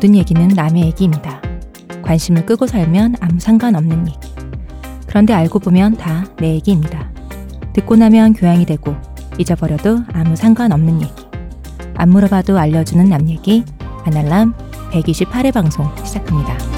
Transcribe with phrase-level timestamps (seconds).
[0.00, 1.42] 모든 얘기는 남의 얘기입니다.
[2.00, 4.18] 관심을 끄고 살면 아무 상관없는 얘기.
[5.06, 7.10] 그런데 알고 보면 다 내 얘기입니다.
[7.74, 8.96] 듣고 나면 교양이 되고
[9.36, 11.12] 잊어버려도 아무 상관없는 얘기.
[11.96, 13.62] 안 물어봐도 알려주는 남 얘기.
[14.06, 14.54] 아날람
[14.92, 16.69] 128회 방송 시작합니다.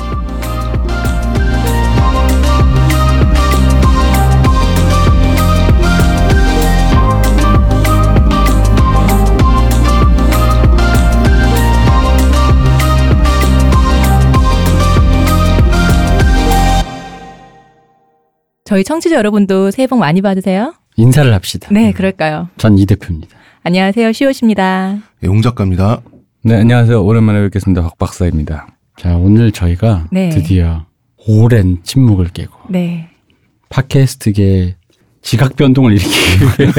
[18.73, 20.73] 저희 청취자 여러분도 새해 복 많이 받으세요.
[20.97, 21.69] 인사를 합시다.
[21.71, 22.49] 네, 그럴까요?
[22.57, 23.37] 전 이 대표입니다.
[23.65, 24.13] 안녕하세요.
[24.13, 24.97] 시옷입니다.
[25.23, 26.01] 예, 용 작가입니다.
[26.43, 27.05] 네, 안녕하세요.
[27.05, 27.83] 오랜만에 뵙겠습니다.
[27.83, 28.69] 박 박사입니다.
[28.97, 30.31] 자, 오늘 저희가 네.
[30.31, 30.87] 드디어
[31.29, 33.11] 오랜 침묵을 깨고 네.
[33.69, 34.77] 팟캐스트계
[35.23, 36.73] 지각 변동을 일으키기 위해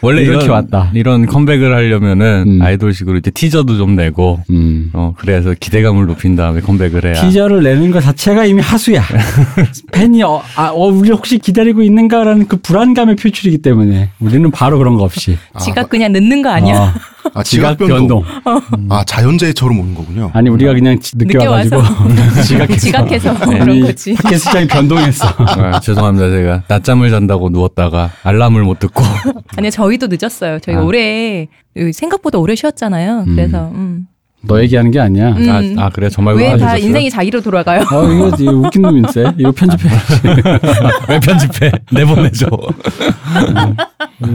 [0.00, 0.90] 원래 이렇게 이런, 왔다.
[0.94, 2.62] 이런 컴백을 하려면은 음.
[2.62, 4.90] 아이돌식으로 이제 티저도 좀 내고 음.
[4.92, 9.02] 어 그래서 기대감을 높인 다음에 컴백을 해야 티저를 내는 것 자체가 이미 하수야.
[9.92, 14.96] 팬이 어, 아, 어, 우리 혹시 기다리고 있는가라는 그 불안감의 표출이기 때문에 우리는 바로 그런
[14.96, 15.36] 거 없이.
[15.60, 16.78] 지각 그냥 늦는 거 아니야?
[17.24, 18.22] 어, 아, 지각 지각 변동.
[18.22, 18.86] 변동.
[18.90, 20.30] 아, 자연재해처럼 오는 거군요.
[20.34, 21.82] 아니 우리가 그냥 지- 늦게, 늦게 와가지고
[22.46, 24.14] 지각해서 지각해서 그런 우리 거지.
[24.14, 25.26] 팟캐스트장이 변동했어.
[25.38, 26.30] 아, 죄송합니다.
[26.30, 29.02] 제가 낮잠을 잔다고 누웠다가 알람을 못 듣고
[29.56, 30.58] 아니 저희도 늦었어요.
[30.60, 30.82] 저희 아.
[30.82, 31.48] 올해
[31.92, 33.24] 생각보다 오래 쉬었잖아요.
[33.26, 34.06] 그래서 음.
[34.42, 35.30] 너 얘기하는 게 아니야.
[35.30, 35.78] 음.
[35.78, 36.76] 아, 아 그래 저 말고 왜 다?
[36.76, 37.80] 인생이 자기로 돌아가요?
[37.92, 39.32] 어, 이거, 이거 웃긴 놈인데?
[39.38, 39.88] 이거 편집해.
[41.08, 41.72] 왜 편집해?
[41.90, 42.46] 내보내줘.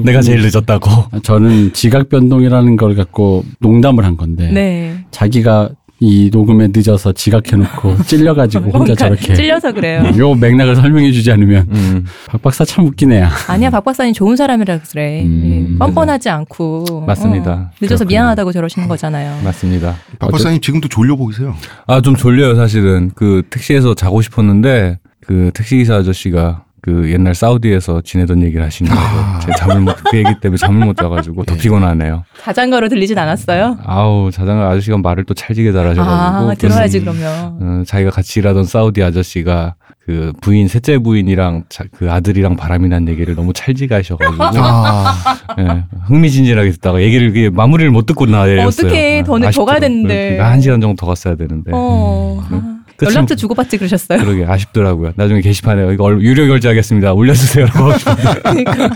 [0.03, 1.19] 내가 제일 늦었다고.
[1.23, 5.05] 저는 지각 변동이라는 걸 갖고 농담을 한 건데 네.
[5.11, 5.69] 자기가
[6.03, 10.03] 이 녹음에 늦어서 지각해놓고 찔려가지고 혼자 그러니까 저렇게 찔려서 그래요.
[10.17, 13.29] 요 맥락을 설명해주지 않으면 음, 박 박사 참 애야.
[13.47, 15.21] 아니야 박 박사님 좋은 사람이라 그래.
[15.23, 17.03] 음, 예, 뻔뻔하지 않고.
[17.05, 17.51] 맞습니다.
[17.51, 18.07] 어, 늦어서 그렇군요.
[18.07, 19.41] 미안하다고 저러시는 거잖아요.
[19.43, 19.95] 맞습니다.
[20.17, 21.55] 박 박사님 지금도 졸려 보이세요.
[21.87, 23.11] 아 좀 졸려요 사실은.
[23.13, 29.39] 그 택시에서 자고 싶었는데 그 택시기사 아저씨가 그 옛날 사우디에서 지내던 얘기를 하시는 거예요.
[29.41, 31.57] 제가 잠을 못, 그 얘기 때문에 잠을 못 자가지고 더 예.
[31.59, 32.23] 피곤하네요.
[32.43, 33.77] 자장가로 들리진 않았어요?
[33.85, 36.11] 아우 자장가 아저씨가 말을 또 찰지게 잘하셔가지고
[36.49, 37.81] 아 들어야지 무슨, 그러면.
[37.81, 43.07] 어, 자기가 같이 일하던 사우디 아저씨가 그 부인 셋째 부인이랑 자- 그 아들이랑 바람이 난
[43.07, 45.13] 얘기를 너무 찰지게 하셔가지고 아,
[45.59, 48.87] 예, 흥미진진하게 듣다가 얘기를 이게 마무리를 못 듣고 나내렸어요.
[48.87, 50.31] 어떡해, 더 늦- 더 가야 되는데.
[50.31, 51.69] 그러니까 한 시간 정도 더 갔어야 되는데.
[51.75, 52.41] 어.
[52.51, 52.70] 음, 아,
[53.05, 54.19] 연락처 주고받지 그러셨어요?
[54.19, 55.13] 그러게 아쉽더라고요.
[55.15, 57.13] 나중에 게시판에 이거 얼- 유료 결제하겠습니다.
[57.13, 57.89] 올려주세요라고.
[58.43, 58.89] 그러니까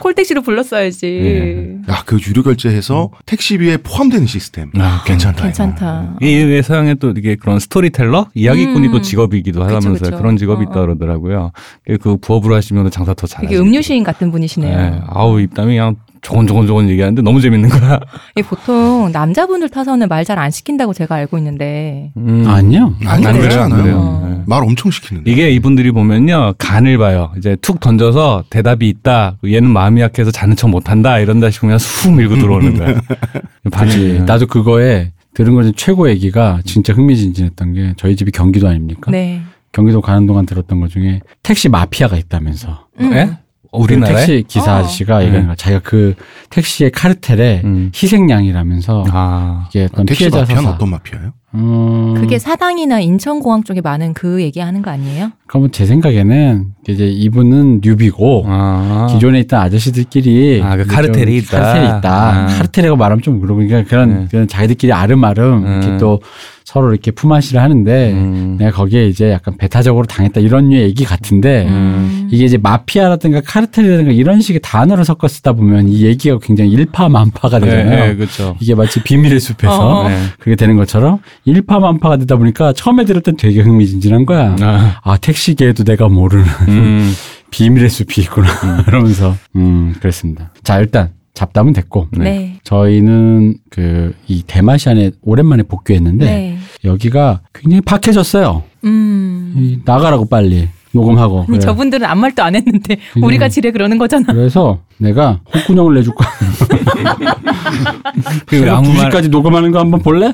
[0.00, 1.06] 콜택시로 불렀어야지.
[1.06, 1.92] 예.
[1.92, 4.70] 야, 그 유료 결제해서 택시비에 포함되는 시스템.
[4.78, 5.44] 아, 괜찮다.
[5.44, 6.16] 괜찮다.
[6.22, 8.92] 이 서양에 또 이게 그런 스토리텔러 이야기꾼이 음.
[8.92, 10.10] 또 직업이기도 하다면서요.
[10.10, 10.16] 그쵸.
[10.18, 10.82] 그런 직업이 어, 있다 어.
[10.82, 11.52] 그러더라고요.
[12.00, 13.50] 그 부업으로 하시면 장사 더 잘하시고.
[13.50, 14.78] 되게 음료 시인 같은 분이시네요.
[14.78, 17.98] 예, 아우 입담이 그냥 조곤조곤조곤 얘기하는데 너무 재밌는 거야.
[18.36, 22.12] 이게 보통 남자분들 타서는 말 잘 안 시킨다고 제가 알고 있는데.
[22.16, 22.44] 음.
[22.46, 22.94] 아니요.
[23.06, 23.62] 아니, 안 그렇지 그래요?
[23.62, 23.82] 않아요.
[23.82, 23.96] 그래요.
[23.98, 24.28] 어.
[24.38, 24.42] 예.
[24.46, 25.30] 말 엄청 시키는데.
[25.30, 27.32] 이게 이분들이 보면요 간을 봐요.
[27.38, 29.36] 이제 툭 던져서 대답이 있다.
[29.44, 31.18] 얘는 마음이 약해서 자는 척 못한다.
[31.18, 32.94] 이런다 싶으면 쑥 밀고 들어오는 거야.
[33.64, 33.70] 그치.
[33.70, 34.20] 반응이.
[34.20, 39.10] 나도 그거에 들은 것 중에 최고 얘기가 진짜 흥미진진했던 게 저희 집이 경기도 아닙니까?
[39.10, 39.40] 네.
[39.72, 42.86] 경기도 가는 동안 들었던 것 중에 택시 마피아가 있다면서.
[43.00, 43.12] 음.
[43.12, 43.30] 예?
[43.72, 44.14] 우리나라에?
[44.26, 44.76] 택시 기사 어.
[44.78, 45.24] 아저씨가 네.
[45.26, 45.56] 얘기하는 거야.
[45.56, 46.14] 자기가 그
[46.50, 47.92] 택시의 카르텔의 음.
[47.94, 49.66] 희생양이라면서 아.
[49.70, 50.74] 이게 어떤 택시 피해자 마피아는 서사.
[50.74, 51.32] 어떤 마피아예요?
[51.54, 55.30] 음, 그게 사당이나 인천공항 쪽에 많은 그 얘기하는 거 아니에요?
[55.46, 59.06] 그러면 제 생각에는 이제 이분은 뉴비고 아.
[59.10, 61.60] 기존에 있던 아저씨들끼리 아, 그 카르텔이 좀 있다.
[61.62, 62.28] 카르텔이 있다.
[62.42, 62.46] 아.
[62.48, 64.26] 카르텔이라고 말하면 좀 그러고 그러니까 그런, 네.
[64.30, 65.98] 그런 자기들끼리 아름아름 이렇게 음.
[65.98, 66.20] 또
[66.68, 68.56] 서로 이렇게 품앗이를 하는데 음.
[68.58, 72.28] 내가 거기에 이제 약간 배타적으로 당했다 이런 류의 얘기 같은데 음.
[72.30, 77.88] 이게 이제 마피아라든가 카르텔이라든가 이런 식의 단어를 섞어 쓰다 보면 이 얘기가 굉장히 일파만파가 되잖아요.
[77.88, 78.54] 네, 네, 그렇죠.
[78.60, 80.08] 이게 마치 비밀의 숲에서 어.
[80.10, 80.18] 네.
[80.38, 84.54] 그게 되는 것처럼 일파만파가 되다 보니까 처음에 들을 땐 되게 흥미진진한 거야.
[84.60, 85.00] 아.
[85.02, 87.14] 아, 택시계에도 내가 모르는 음.
[87.50, 88.48] 비밀의 숲이 있구나.
[88.86, 90.52] 이러면서, 음, 그랬습니다.
[90.62, 92.08] 자, 일단 잡담은 됐고.
[92.18, 92.58] 네.
[92.64, 96.58] 저희는 그, 이 대마시안에 오랜만에 복귀했는데, 네.
[96.84, 98.64] 여기가 굉장히 박해졌어요.
[98.84, 99.54] 음.
[99.56, 100.68] 이 나가라고 빨리.
[100.92, 101.40] 녹음하고.
[101.40, 101.58] 아니, 그래.
[101.60, 104.24] 저분들은 아무 말도 안 했는데 우리가 지레 그러는 거잖아.
[104.32, 106.28] 그래서 내가 콧구녕을 내줄 거야.
[108.46, 110.28] 그 아무 말 2시까지 녹음하는 거 한번 볼래?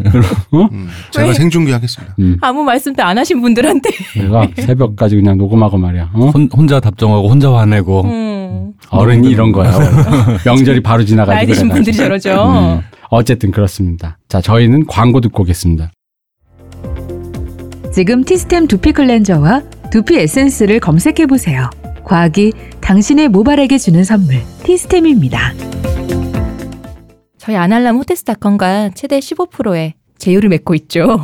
[0.53, 0.69] 어?
[0.73, 1.35] 음, 제가 왜?
[1.35, 2.15] 생중계하겠습니다.
[2.21, 3.91] 음, 아무 말씀도 안 하신 분들한테.
[4.17, 6.11] 내가 새벽까지 그냥 녹음하고 말이야.
[6.15, 6.31] 어?
[6.33, 8.34] 혼, 혼자 답정하고 혼자 화내고 음.
[8.91, 9.73] 어른이 이런 거야.
[10.45, 11.35] 명절이 바로 지나가지고.
[11.37, 11.69] 나이 드신.
[11.69, 12.31] 분들이 저러죠.
[12.33, 12.81] 음.
[13.11, 14.19] 어쨌든 그렇습니다.
[14.29, 15.91] 자, 저희는 광고 듣고 오겠습니다.
[17.93, 21.71] 지금 티스템 두피 클렌저와 두피 에센스를 검색해 보세요.
[22.05, 25.53] 과학이 당신의 모발에게 주는 선물 티스템입니다.
[27.39, 31.21] 저희 아날람 호텔스닷컴과 최대 15%의 제휴를 맺고 있죠.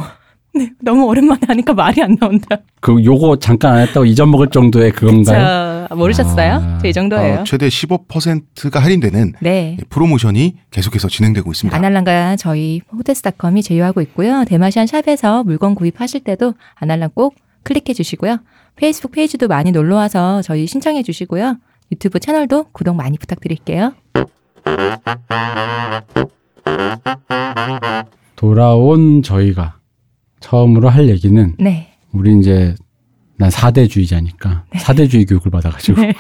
[0.54, 2.58] 네, 너무 오랜만에 하니까 말이 안 나온다.
[2.80, 5.86] 그 요거 잠깐 안 했다고 잊어먹을 정도의 그건가요?
[5.88, 6.54] 자, 모르셨어요?
[6.54, 6.78] 아.
[6.78, 7.40] 저이 정도예요.
[7.40, 9.76] 어, 최대 15%가 할인되는 네.
[9.88, 11.76] 프로모션이 계속해서 진행되고 있습니다.
[11.76, 14.44] 아날람과 저희 호텔스닷컴이 제휴하고 있고요.
[14.44, 18.38] 대마시안 샵에서 물건 구입하실 때도 아날람 꼭 클릭해 주시고요.
[18.76, 21.58] 페이스북 페이지도 많이 놀러 와서 저희 신청해 주시고요.
[21.92, 23.92] 유튜브 채널도 구독 많이 부탁드릴게요.
[28.36, 29.79] 돌아온 저희가
[30.40, 31.92] 처음으로 할 얘기는 네.
[32.12, 32.74] 우리 이제
[33.36, 36.14] 난 사대주의자니까 사대주의 교육을 받아가지고 네.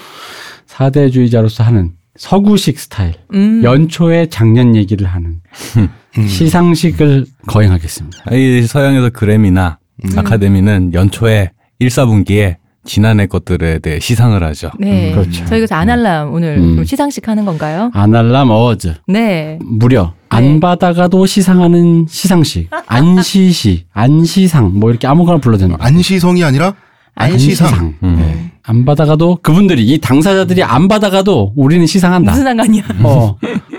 [0.66, 3.62] 사대주의자로서 하는 서구식 스타일 음.
[3.62, 5.40] 연초에 작년 얘기를 하는
[5.76, 6.26] 음.
[6.26, 8.34] 시상식을 거행하겠습니다.
[8.34, 9.78] 이 서양에서 그래미나
[10.16, 14.70] 아카데미는 연초에 1, 4분기에 지난해 것들에 대해 시상을 하죠.
[14.78, 15.12] 네.
[15.12, 15.44] 그렇죠.
[15.44, 16.76] 저희 그래서 아날람 오늘 음.
[16.76, 17.90] 좀 시상식 하는 건가요?
[17.92, 19.58] 아날람 어워즈 네.
[19.62, 20.26] 무려 네.
[20.30, 26.74] 안 받아가도 시상하는 시상식 안시시 안시상 뭐 이렇게 아무거나 불러도 되는 거 안시성이 아니라
[27.14, 27.94] 안시상.
[28.02, 28.16] 음.
[28.18, 28.50] 네.
[28.62, 32.30] 안 받아가도 그분들이 이 당사자들이 안 받아가도 우리는 시상한다.
[32.30, 32.82] 무슨 상관이야?
[33.02, 33.36] 어,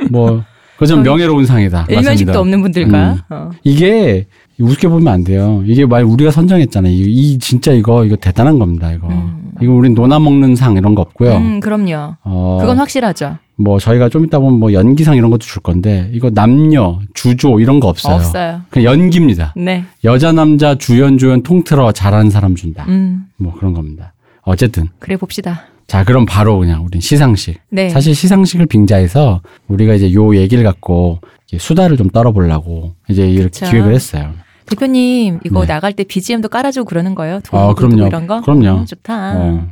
[0.10, 0.44] 뭐,
[0.78, 1.86] 그좀 명예로운 상이다.
[1.90, 3.12] 일면식도 없는 분들과.
[3.12, 3.20] 음.
[3.30, 3.50] 어.
[3.64, 4.26] 이게
[4.62, 5.64] 우습게 보면 안 돼요.
[5.66, 6.92] 이게 말 우리가 선정했잖아요.
[6.92, 8.92] 이, 이 진짜 이거 이거 대단한 겁니다.
[8.92, 9.52] 이거 음.
[9.62, 11.36] 이거 우린 논아 먹는 상 이런 거 없고요.
[11.36, 12.16] 음, 그럼요.
[12.24, 13.38] 어, 그건 확실하죠.
[13.58, 17.80] 뭐 저희가 좀 이따 보면 뭐 연기상 이런 것도 줄 건데 이거 남녀 주조 이런
[17.80, 18.16] 거 없어요.
[18.16, 18.62] 없어요.
[18.70, 19.54] 그냥 연기입니다.
[19.56, 19.84] 네.
[20.04, 22.86] 여자 남자 주연 조연 통틀어 잘하는 사람 준다.
[22.88, 24.14] 음, 뭐 그런 겁니다.
[24.44, 25.64] 어쨌든 그래 봅시다.
[25.86, 27.60] 자 그럼 바로 그냥 우린 시상식.
[27.70, 27.90] 네.
[27.90, 33.70] 사실 시상식을 빙자해서 우리가 이제 요 얘기를 갖고 이제 수다를 좀 떨어보려고 이제 이렇게 그쵸.
[33.70, 34.32] 기획을 했어요.
[34.66, 35.68] 대표님 이거 네.
[35.68, 37.40] 나갈 때 BGM도 깔아주고 그러는 거예요?
[37.42, 38.08] 두 아, 그럼요.
[38.08, 38.42] 이런 거?
[38.42, 38.82] 그럼요.
[38.82, 39.34] 음, 좋다.
[39.38, 39.68] 어.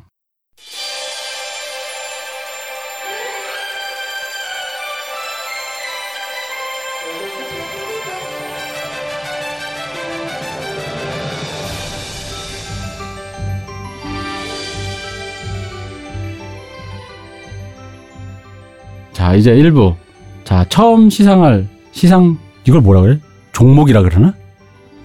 [19.14, 19.96] 자 이제 1부.
[20.44, 23.20] 자 처음 시상할 시상 이걸 뭐라 그래?
[23.52, 24.34] 종목이라 그러나?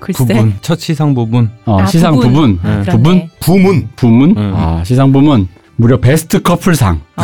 [0.05, 0.19] 글쎄.
[0.25, 1.51] 부분 첫 시상 부분.
[1.65, 2.33] 어, 아, 시상 부분.
[2.33, 2.61] 부분.
[2.63, 2.83] 아, 네.
[2.83, 2.91] 그렇네.
[3.03, 3.29] 부분?
[3.41, 4.31] 부문 부문?
[4.37, 4.53] 음.
[4.55, 7.01] 아 시상 부문 무려 베스트 커플상.
[7.17, 7.23] 어,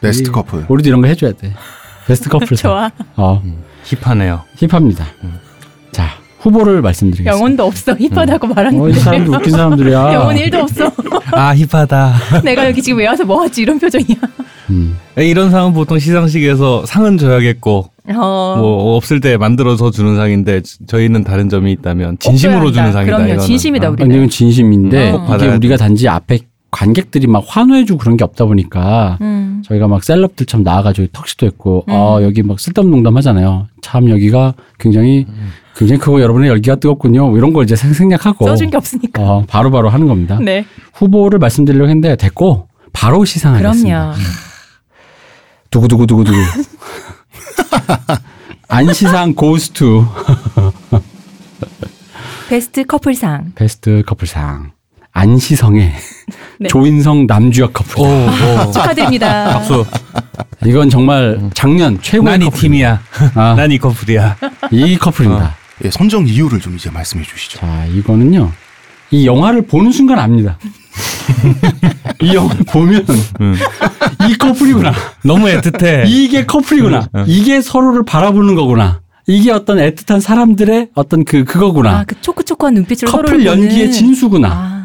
[0.00, 0.64] 베스트 이- 커플.
[0.68, 1.52] 우리도 이런 거 해줘야 돼.
[2.06, 2.56] 베스트 커플상.
[2.56, 2.90] 좋아.
[3.16, 3.42] 어
[3.84, 4.42] 힙하네요.
[4.56, 5.06] 힙합니다.
[5.92, 6.10] 자
[6.40, 7.32] 후보를 말씀드리겠습니다.
[7.36, 7.94] 영혼도 없어.
[7.94, 8.92] 힙하다고 어, 이 말하는데.
[9.00, 10.12] 사람들 웃긴 사람들이야.
[10.14, 10.92] 영혼 1도 없어.
[11.32, 12.42] 아 힙하다.
[12.44, 13.62] 내가 여기 지금 왜 와서 뭐 하지?
[13.62, 14.16] 이런 표정이야.
[14.70, 14.96] 음.
[15.16, 18.56] 이런 상은 보통 시상식에서 상은 줘야겠고 어.
[18.58, 22.92] 뭐 없을 때 만들어서 주는 상인데 저희는 다른 점이 있다면 진심으로 주는.
[22.92, 23.04] 상이다.
[23.16, 23.24] 그럼요.
[23.32, 23.40] 이거는.
[23.46, 23.92] 진심이다, 어.
[23.92, 24.02] 우리.
[24.04, 26.40] 아니, 이건 진심인데 음, 꼭 이게 우리가 단지 앞에
[26.70, 29.62] 관객들이 막 환호해주고 그런 게 없다 보니까 음.
[29.66, 31.92] 저희가 막 셀럽들처럼 나와가지고 턱시도 했고 음.
[31.92, 33.68] 아 여기 막 쓸데없는 농담 하잖아요.
[33.82, 35.26] 참 여기가 굉장히
[35.76, 37.28] 굉장히 크고 여러분의 열기가 뜨겁군요.
[37.28, 39.22] 뭐 이런 걸 이제 생- 생략하고 써준 게 없으니까.
[39.22, 40.38] 어, 바로바로 하는 겁니다.
[40.42, 40.64] 네.
[40.94, 43.98] 후보를 말씀드리려고 했는데 됐고 바로 시상하겠습니다.
[44.00, 44.14] 그럼요.
[45.70, 46.36] 두구두구두구두구.
[48.68, 50.06] 안시상 고스투
[52.48, 53.52] 베스트 커플상.
[53.54, 54.72] 베스트 커플상
[55.12, 55.92] 안시성의
[56.60, 56.68] 네.
[56.68, 58.02] 조인성 남주혁 커플.
[58.02, 58.72] 오, 오.
[58.72, 59.54] 축하드립니다.
[59.54, 59.84] 박수.
[60.64, 62.60] 이건 정말 작년 최고의 난이 커플.
[62.60, 63.00] 팀이야.
[63.34, 64.36] 아, 난이 커플이야.
[64.70, 65.56] 이 커플입니다.
[65.84, 67.58] 예, 선정 이유를 좀 이제 말씀해 주시죠.
[67.58, 68.52] 자, 이거는요.
[69.10, 70.56] 이 영화를 보는 순간 압니다.
[72.20, 73.04] 이 영화를 보면
[73.40, 73.56] 음.
[74.28, 74.92] 이 커플이구나.
[75.24, 76.04] 너무 애틋해.
[76.06, 77.08] 이게 커플이구나.
[77.14, 77.24] 음.
[77.26, 79.00] 이게 서로를 바라보는 거구나.
[79.26, 82.00] 이게 어떤 애틋한 사람들의 어떤 그 그거구나.
[82.00, 83.92] 아, 그 초크초크한 눈빛으로 커플 서로를 연기의 보는.
[83.92, 84.48] 진수구나.
[84.50, 84.82] 아.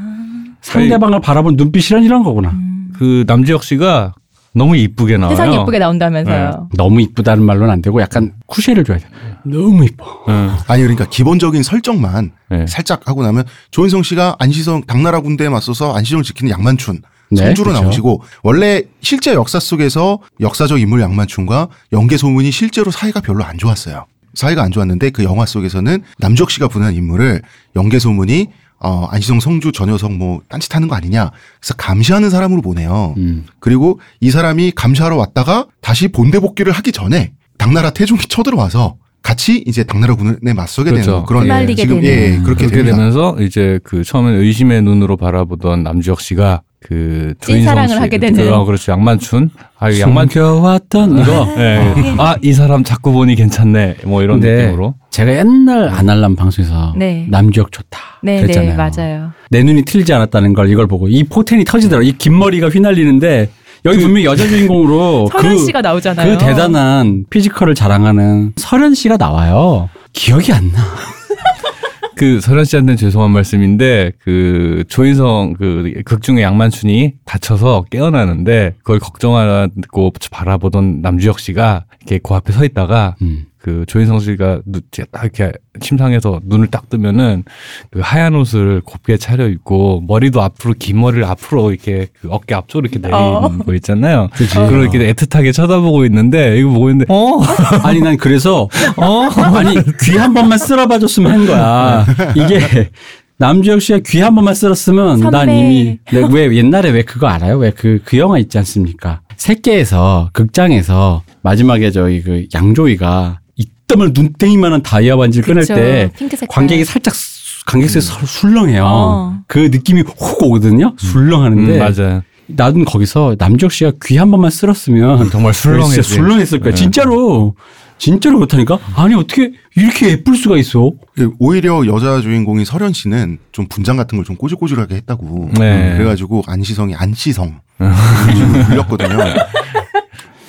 [0.62, 2.50] 상대방을 바라본 눈빛이란 이런 거구나.
[2.51, 2.89] 음.
[2.98, 4.13] 그 남지혁 씨가
[4.53, 5.36] 너무 이쁘게 나와요.
[5.36, 6.70] 세상 예쁘게 나온다면서요.
[6.75, 9.06] 너무 이쁘다는 말로는 안 되고 약간 쿠쉐를 줘야 돼.
[9.44, 10.06] 너무 이뻐.
[10.29, 10.51] 응.
[10.67, 12.65] 아니 그러니까 기본적인 설정만 네.
[12.67, 17.84] 살짝 하고 나면 조인성 씨가 안시성 당나라 군대에 맞서서 안시성을 지키는 양만춘 네, 성주로 그렇죠.
[17.84, 24.05] 나오시고 원래 실제 역사 속에서 역사적 인물 양만춘과 연계 소문이 실제로 사이가 별로 안 좋았어요.
[24.34, 27.41] 사이가 안 좋았는데 그 영화 속에서는 남주혁 씨가 부르는 인물을
[27.75, 28.48] 연계 소문이
[28.79, 31.31] 어, 안시성 성주 저 녀석 뭐 딴짓하는 거 아니냐.
[31.60, 33.15] 그래서 감시하는 사람으로 보내요.
[33.17, 33.46] 음.
[33.60, 39.84] 그리고 이 사람이 감시하러 왔다가 다시 본대 복귀를 하기 전에 당나라 태종이 쳐들어와서 같이 이제
[39.84, 41.12] 당나라 군에 맞서게 그렇죠.
[41.12, 42.08] 되는 그런 휘말리게 지금 되는.
[42.08, 42.96] 예 그렇게 그렇게 됩니다.
[42.98, 48.54] 되면서 이제 그 처음에 의심의 눈으로 바라보던 남주혁 씨가 그 찐사랑을 씨, 하게 되는.
[48.54, 48.92] 어, 그렇죠.
[48.94, 49.50] 양만춘.
[49.80, 51.56] 아, 이거 양만 숨겨왔던 이거.
[51.58, 51.94] 예.
[52.20, 53.98] 아, 이 사람 자꾸 보니 괜찮네.
[54.06, 54.96] 뭐 이런 느낌으로.
[55.10, 57.26] 제가 옛날 아날람 방송에서 네.
[57.30, 58.00] 남주혁 좋다.
[58.24, 58.70] 네, 그랬잖아요.
[58.70, 59.32] 네, 맞아요.
[59.50, 62.08] 내 눈이 틀리지 않았다는 걸 이걸 보고 이 포텐이 터지더라고.
[62.08, 63.50] 이 긴 머리가 휘날리는데
[63.88, 66.38] 여기 분명히 여자 주인공으로 설현 그, 씨가 나오잖아요.
[66.38, 69.89] 그 대단한 피지컬을 자랑하는 설현 씨가 나와요.
[70.13, 70.84] 기억이 안 나.
[72.15, 81.01] 그 설현 씨한테는 죄송한 말씀인데 그 조인성 그 극중의 양만춘이 다쳐서 깨어나는데 그걸 걱정하고 바라보던
[81.01, 83.46] 남주혁 씨가 이렇게 그 앞에 서 있다가 음.
[83.68, 84.82] 그 조인성 씨가 눈-
[85.12, 87.44] 딱 이렇게 침상에서 눈을 딱 뜨면은
[87.92, 92.88] 그 하얀 옷을 곱게 차려 입고 머리도 앞으로 긴 머리를 앞으로 이렇게 그 어깨 앞쪽으로
[92.90, 93.50] 이렇게 내리는 어.
[93.58, 94.30] 거 있잖아요.
[94.34, 94.56] 그치.
[94.56, 97.42] 그걸 이렇게 애틋하게 쳐다보고 있는데 이거 보고 있는데 어
[97.84, 102.06] 아니 난 그래서 어 아니 귀 한 번만 쓸어봐 줬으면 한 거야.
[102.38, 102.90] 이게
[103.38, 105.60] 남주혁 씨가 귀 한 번만 쓸었으면 난 선배.
[105.60, 107.58] 이미 네, 왜 옛날에 왜 그거 알아요?
[107.58, 109.20] 왜그그 영화 있지 않습니까?
[109.36, 113.40] 새끼에서 극장에서 마지막에 저기 그 양조위가
[113.89, 115.74] 이땀을 눈땡이만한 다이아 반지를 그쵸.
[115.75, 118.84] 때 핑크색 관객이 살짝 수- 관객석에 서 술렁해요.
[118.86, 119.39] 어.
[119.48, 120.94] 그 느낌이 훅 오거든요.
[120.98, 122.22] 술렁하는데 음, 맞아요.
[122.48, 126.01] 나는 거기서 남주혁 씨가 귀 한 번만 쓸었으면 정말 술렁했지.
[126.01, 126.72] 진짜 술렁했을 거야.
[126.72, 126.75] 네.
[126.75, 127.56] 진짜로.
[127.98, 128.77] 진짜로 그렇다니까?
[128.96, 130.91] 아니, 어떻게 이렇게 예쁠 수가 있어?
[131.20, 135.50] 예, 오히려 여자 주인공인 설현 씨는 좀 분장 같은 걸 좀 꼬질꼬질하게 했다고.
[135.58, 135.91] 네.
[135.94, 137.60] 음, 그래가지고 안시성이 안시성
[138.67, 139.17] 불렸거든요.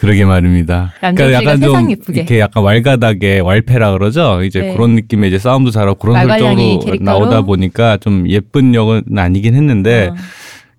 [0.09, 0.95] 그러게 말입니다.
[1.03, 2.21] 남자 씨가 세상 예쁘게.
[2.21, 4.43] 이렇게 약간 왈가닥의 왈패라 그러죠.
[4.43, 4.73] 이제 네.
[4.73, 7.03] 그런 느낌의 이제 싸움도 잘하고 그런 설정으로 캐릭터로?
[7.05, 10.15] 나오다 보니까 좀 예쁜 역은 아니긴 했는데 어.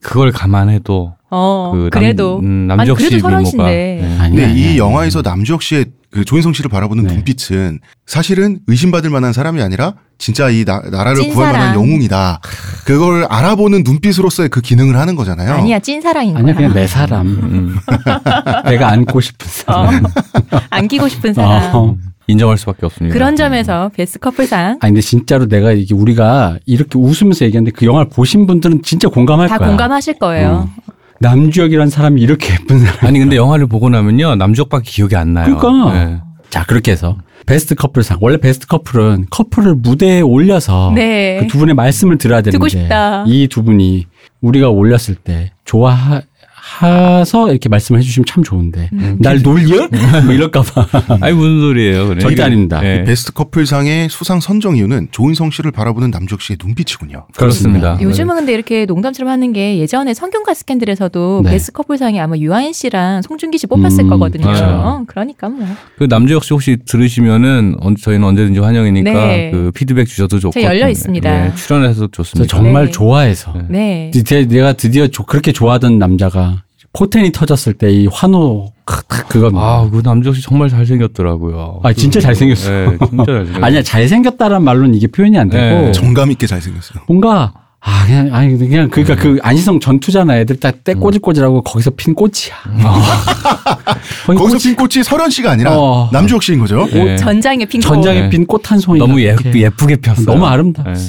[0.01, 4.17] 그걸 감안해도 어, 그 그래도 남, 음, 아니 남주혁 그래도 씨 설현 미모가 씨인데 네.
[4.19, 4.77] 아니, 근데 아니, 이 아니.
[4.77, 7.13] 영화에서 남주혁 씨의 그 조인성 씨를 바라보는 네.
[7.13, 11.75] 눈빛은 사실은 의심받을 만한 사람이 아니라 진짜 이 나, 라를 찐 구할 만한.
[11.75, 12.41] 영웅이다.
[12.85, 15.53] 그걸 알아보는 눈빛으로서의 그 기능을 하는 거잖아요.
[15.53, 16.55] 아니야 찐사랑인 아니야, 거야.
[16.55, 17.27] 그냥 내 사람.
[17.27, 17.75] 음,
[18.65, 20.03] 내가 안고 싶은 사람.
[20.71, 21.75] 안기고 싶은 사람.
[21.75, 21.95] 어.
[22.27, 23.13] 인정할 수밖에 없습니다.
[23.13, 28.09] 그런 점에서 베스트 커플상 아니, 근데 진짜로 내가 이게 우리가 이렇게 웃으면서 얘기하는데 그 영화를
[28.09, 29.67] 보신 분들은 진짜 공감할 다 거야.
[29.69, 30.69] 공감하실 거예요.
[31.19, 33.05] 남주혁이라는 사람이 이렇게 예쁜 사람.
[33.05, 35.57] 아니 근데 영화를 보고 나면요 남주혁밖에 기억이 안 나요.
[35.57, 35.93] 그러니까.
[35.93, 36.17] 네.
[36.49, 37.17] 자, 그렇게 해서.
[37.45, 38.17] 베스트 커플상.
[38.21, 41.37] 원래 베스트 커플은 커플을 무대에 올려서 네.
[41.41, 43.23] 그 두 분의 말씀을 들어야 되는데 듣고 싶다.
[43.27, 44.05] 이두 분이
[44.41, 46.21] 우리가 올렸을 때 좋아
[46.81, 49.17] 해서 이렇게 말씀을 해주시면 참 좋은데 음.
[49.19, 49.87] 날 놀려?
[50.25, 50.87] 뭐 이럴까봐
[51.21, 52.07] 아니 무슨 소리예요?
[52.09, 52.19] 그래.
[52.19, 52.79] 절대 아닙니다.
[52.81, 53.03] 네.
[53.03, 57.25] 베스트 커플상의 수상 선정 이유는 조인성 씨를 바라보는 남주혁 씨의 눈빛이군요.
[57.35, 57.97] 그렇습니다.
[58.01, 61.51] 요즘은 근데 이렇게 농담처럼 하는 게 예전에 성균관 스캔들에서도 네.
[61.51, 64.47] 베스트 커플상에 아마 유아인 씨랑 송중기 씨 뽑았을 음, 거거든요.
[64.49, 65.65] 어, 그러니까 뭐.
[65.97, 69.51] 그 남주혁 씨 혹시 들으시면은 언- 저희는 언제든지 환영이니까 네.
[69.51, 71.29] 그 피드백 주셔도 좋고 열려 있습니다.
[71.29, 72.47] 네, 출연해서 저 좋습니다.
[72.55, 72.91] 정말 네.
[72.91, 74.11] 좋아해서 네.
[74.13, 76.58] 드- 내가 드디어 조- 그렇게 좋아하던 남자가
[76.93, 79.61] 포텐이 터졌을 때 이 환호 그겁니다.
[79.63, 81.81] 아, 그 남주혁 씨 정말 잘생겼더라고요.
[81.83, 82.69] 아, 진짜 잘생겼어.
[82.71, 83.59] 네, 진짜 잘생겼어.
[83.65, 85.91] 아니야 잘생겼다란 말로는 이게 표현이 안 되고 네.
[85.91, 87.03] 정감 있게 잘생겼어요.
[87.07, 89.21] 뭔가 아 그냥 아니 그냥 그러니까 네.
[89.21, 90.81] 그 안시성 전투잖아 애들 딱 음.
[90.83, 92.55] 때 꼬질꼬질하고 거기서 핀 꽃이야.
[94.25, 96.09] 거기 거기서 꽃이- 핀 꽃이 설현 씨가 아니라 어.
[96.11, 96.87] 남주혁 씨인 거죠.
[96.91, 97.15] 네.
[97.17, 98.29] 전장에 네.
[98.29, 100.25] 핀꽃 한 송이 너무 예, 예쁘게 폈어요.
[100.25, 100.91] 너무 아름다워.
[100.93, 100.99] 네.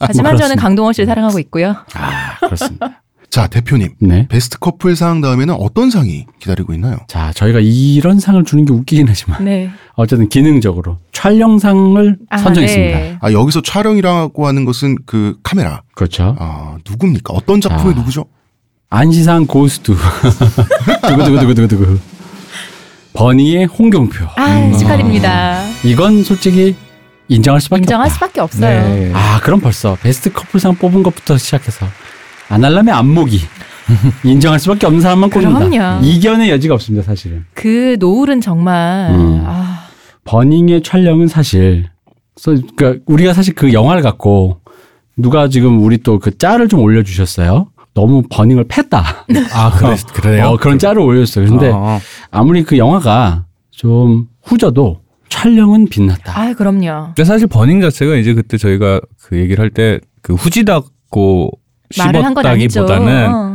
[0.00, 0.56] 하지만 뭐 저는.
[0.56, 1.74] 강동원 씨를 사랑하고 있고요.
[1.94, 3.02] 아 그렇습니다.
[3.30, 4.26] 자 대표님 네.
[4.28, 6.96] 베스트 커플 상 다음에는 어떤 상이 기다리고 있나요?
[7.08, 9.70] 자 저희가 이런 상을 주는 게 웃기긴 하지만 네.
[9.94, 12.98] 어쨌든 기능적으로 촬영상을 아, 선정했습니다.
[12.98, 13.18] 네.
[13.20, 15.82] 아 여기서 촬영이라고 하는 것은 그 카메라.
[15.94, 16.36] 그렇죠.
[16.38, 17.34] 아 누굽니까?
[17.34, 18.00] 어떤 작품의 자.
[18.00, 18.24] 누구죠?
[18.90, 19.94] 안시상 고스트
[21.08, 21.98] 두구두구두구두구
[23.12, 24.24] 버니의 홍경표.
[24.36, 25.62] 아, 축하드립니다.
[25.84, 26.74] 이건 솔직히
[27.28, 28.14] 인정할 수밖에 인정할 없다.
[28.14, 28.88] 수밖에 없어요.
[28.88, 29.12] 네.
[29.14, 31.84] 아, 그럼 벌써 베스트 커플상 뽑은 것부터 시작해서
[32.48, 33.40] 아날람의 안목이
[34.24, 35.68] 인정할 수밖에 없는 사람만 꼽는다.
[35.68, 36.04] 그럼요.
[36.04, 37.44] 이견의 여지가 없습니다, 사실은.
[37.54, 39.42] 그 노을은 정말 음.
[39.46, 39.86] 아,
[40.24, 41.88] 버닝의 촬영은 사실
[42.44, 44.60] 그러니까 우리가 사실 그 영화를 갖고
[45.16, 47.68] 누가 지금 우리 또 그 짤을 좀 올려주셨어요.
[47.94, 49.24] 너무 버닝을 pes다.
[49.52, 50.46] 아, 그래, 그래요?
[50.50, 51.46] 어, 그런 짤을 올려줬어요.
[51.48, 51.98] 근데 아,
[52.30, 55.00] 아무리 그 영화가 좀 후져도
[55.30, 56.40] 촬영은 빛났다.
[56.40, 57.06] 아, 그럼요.
[57.08, 61.50] 근데 사실 버닝 자체가 이제 그때 저희가 그 얘기를 할 때 그 후지다고
[61.96, 62.80] 말을 한 건 아니죠.
[63.32, 63.47] 어.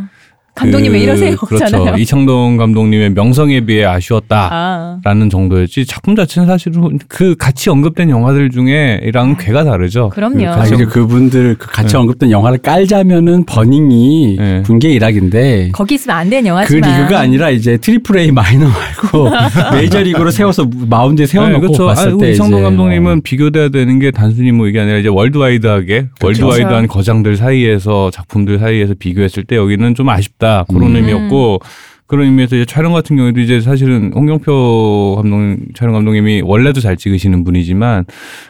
[0.55, 1.35] 감독님 그, 왜 이러세요?
[1.35, 1.65] 그렇죠.
[1.65, 1.95] 잖아요.
[1.97, 4.49] 이창동 감독님의 명성에 비해 아쉬웠다.
[4.51, 10.09] 아, 라는 정도였지 작품 자체는 사실은 그 같이 언급된 영화들 중에랑 궤가 다르죠.
[10.09, 10.37] 그럼요.
[10.37, 11.97] 그 아, 이제 그분들 그 같이 네.
[11.97, 14.61] 언급된 영화를 깔자면은 버닝이 네.
[14.61, 19.29] 군계일학인데 거기 있으면 안 되는 그 영화지만 리그가 아니라 이제 Triple A 마이너 말고
[19.75, 21.87] 메이저 리그로 세워서 마운드에 세워놓고 네, 그렇죠.
[21.87, 26.09] 봤을 아니, 때 이창동 감독님은 어, 비교돼야 되는 게 단순히 뭐 이게 아니라 이제 worldwide하게
[26.19, 26.45] 그렇죠.
[26.45, 30.95] worldwide한 거장들 사이에서 작품들 사이에서 비교했을 때 여기는 좀 아쉽다 그런 음.
[30.97, 31.59] 의미였고
[32.05, 37.43] 그런 의미에서 이제 촬영 같은 경우에도 이제 사실은 홍경표 감독 촬영 감독님이 원래도 잘 찍으시는
[37.43, 38.05] 분이지만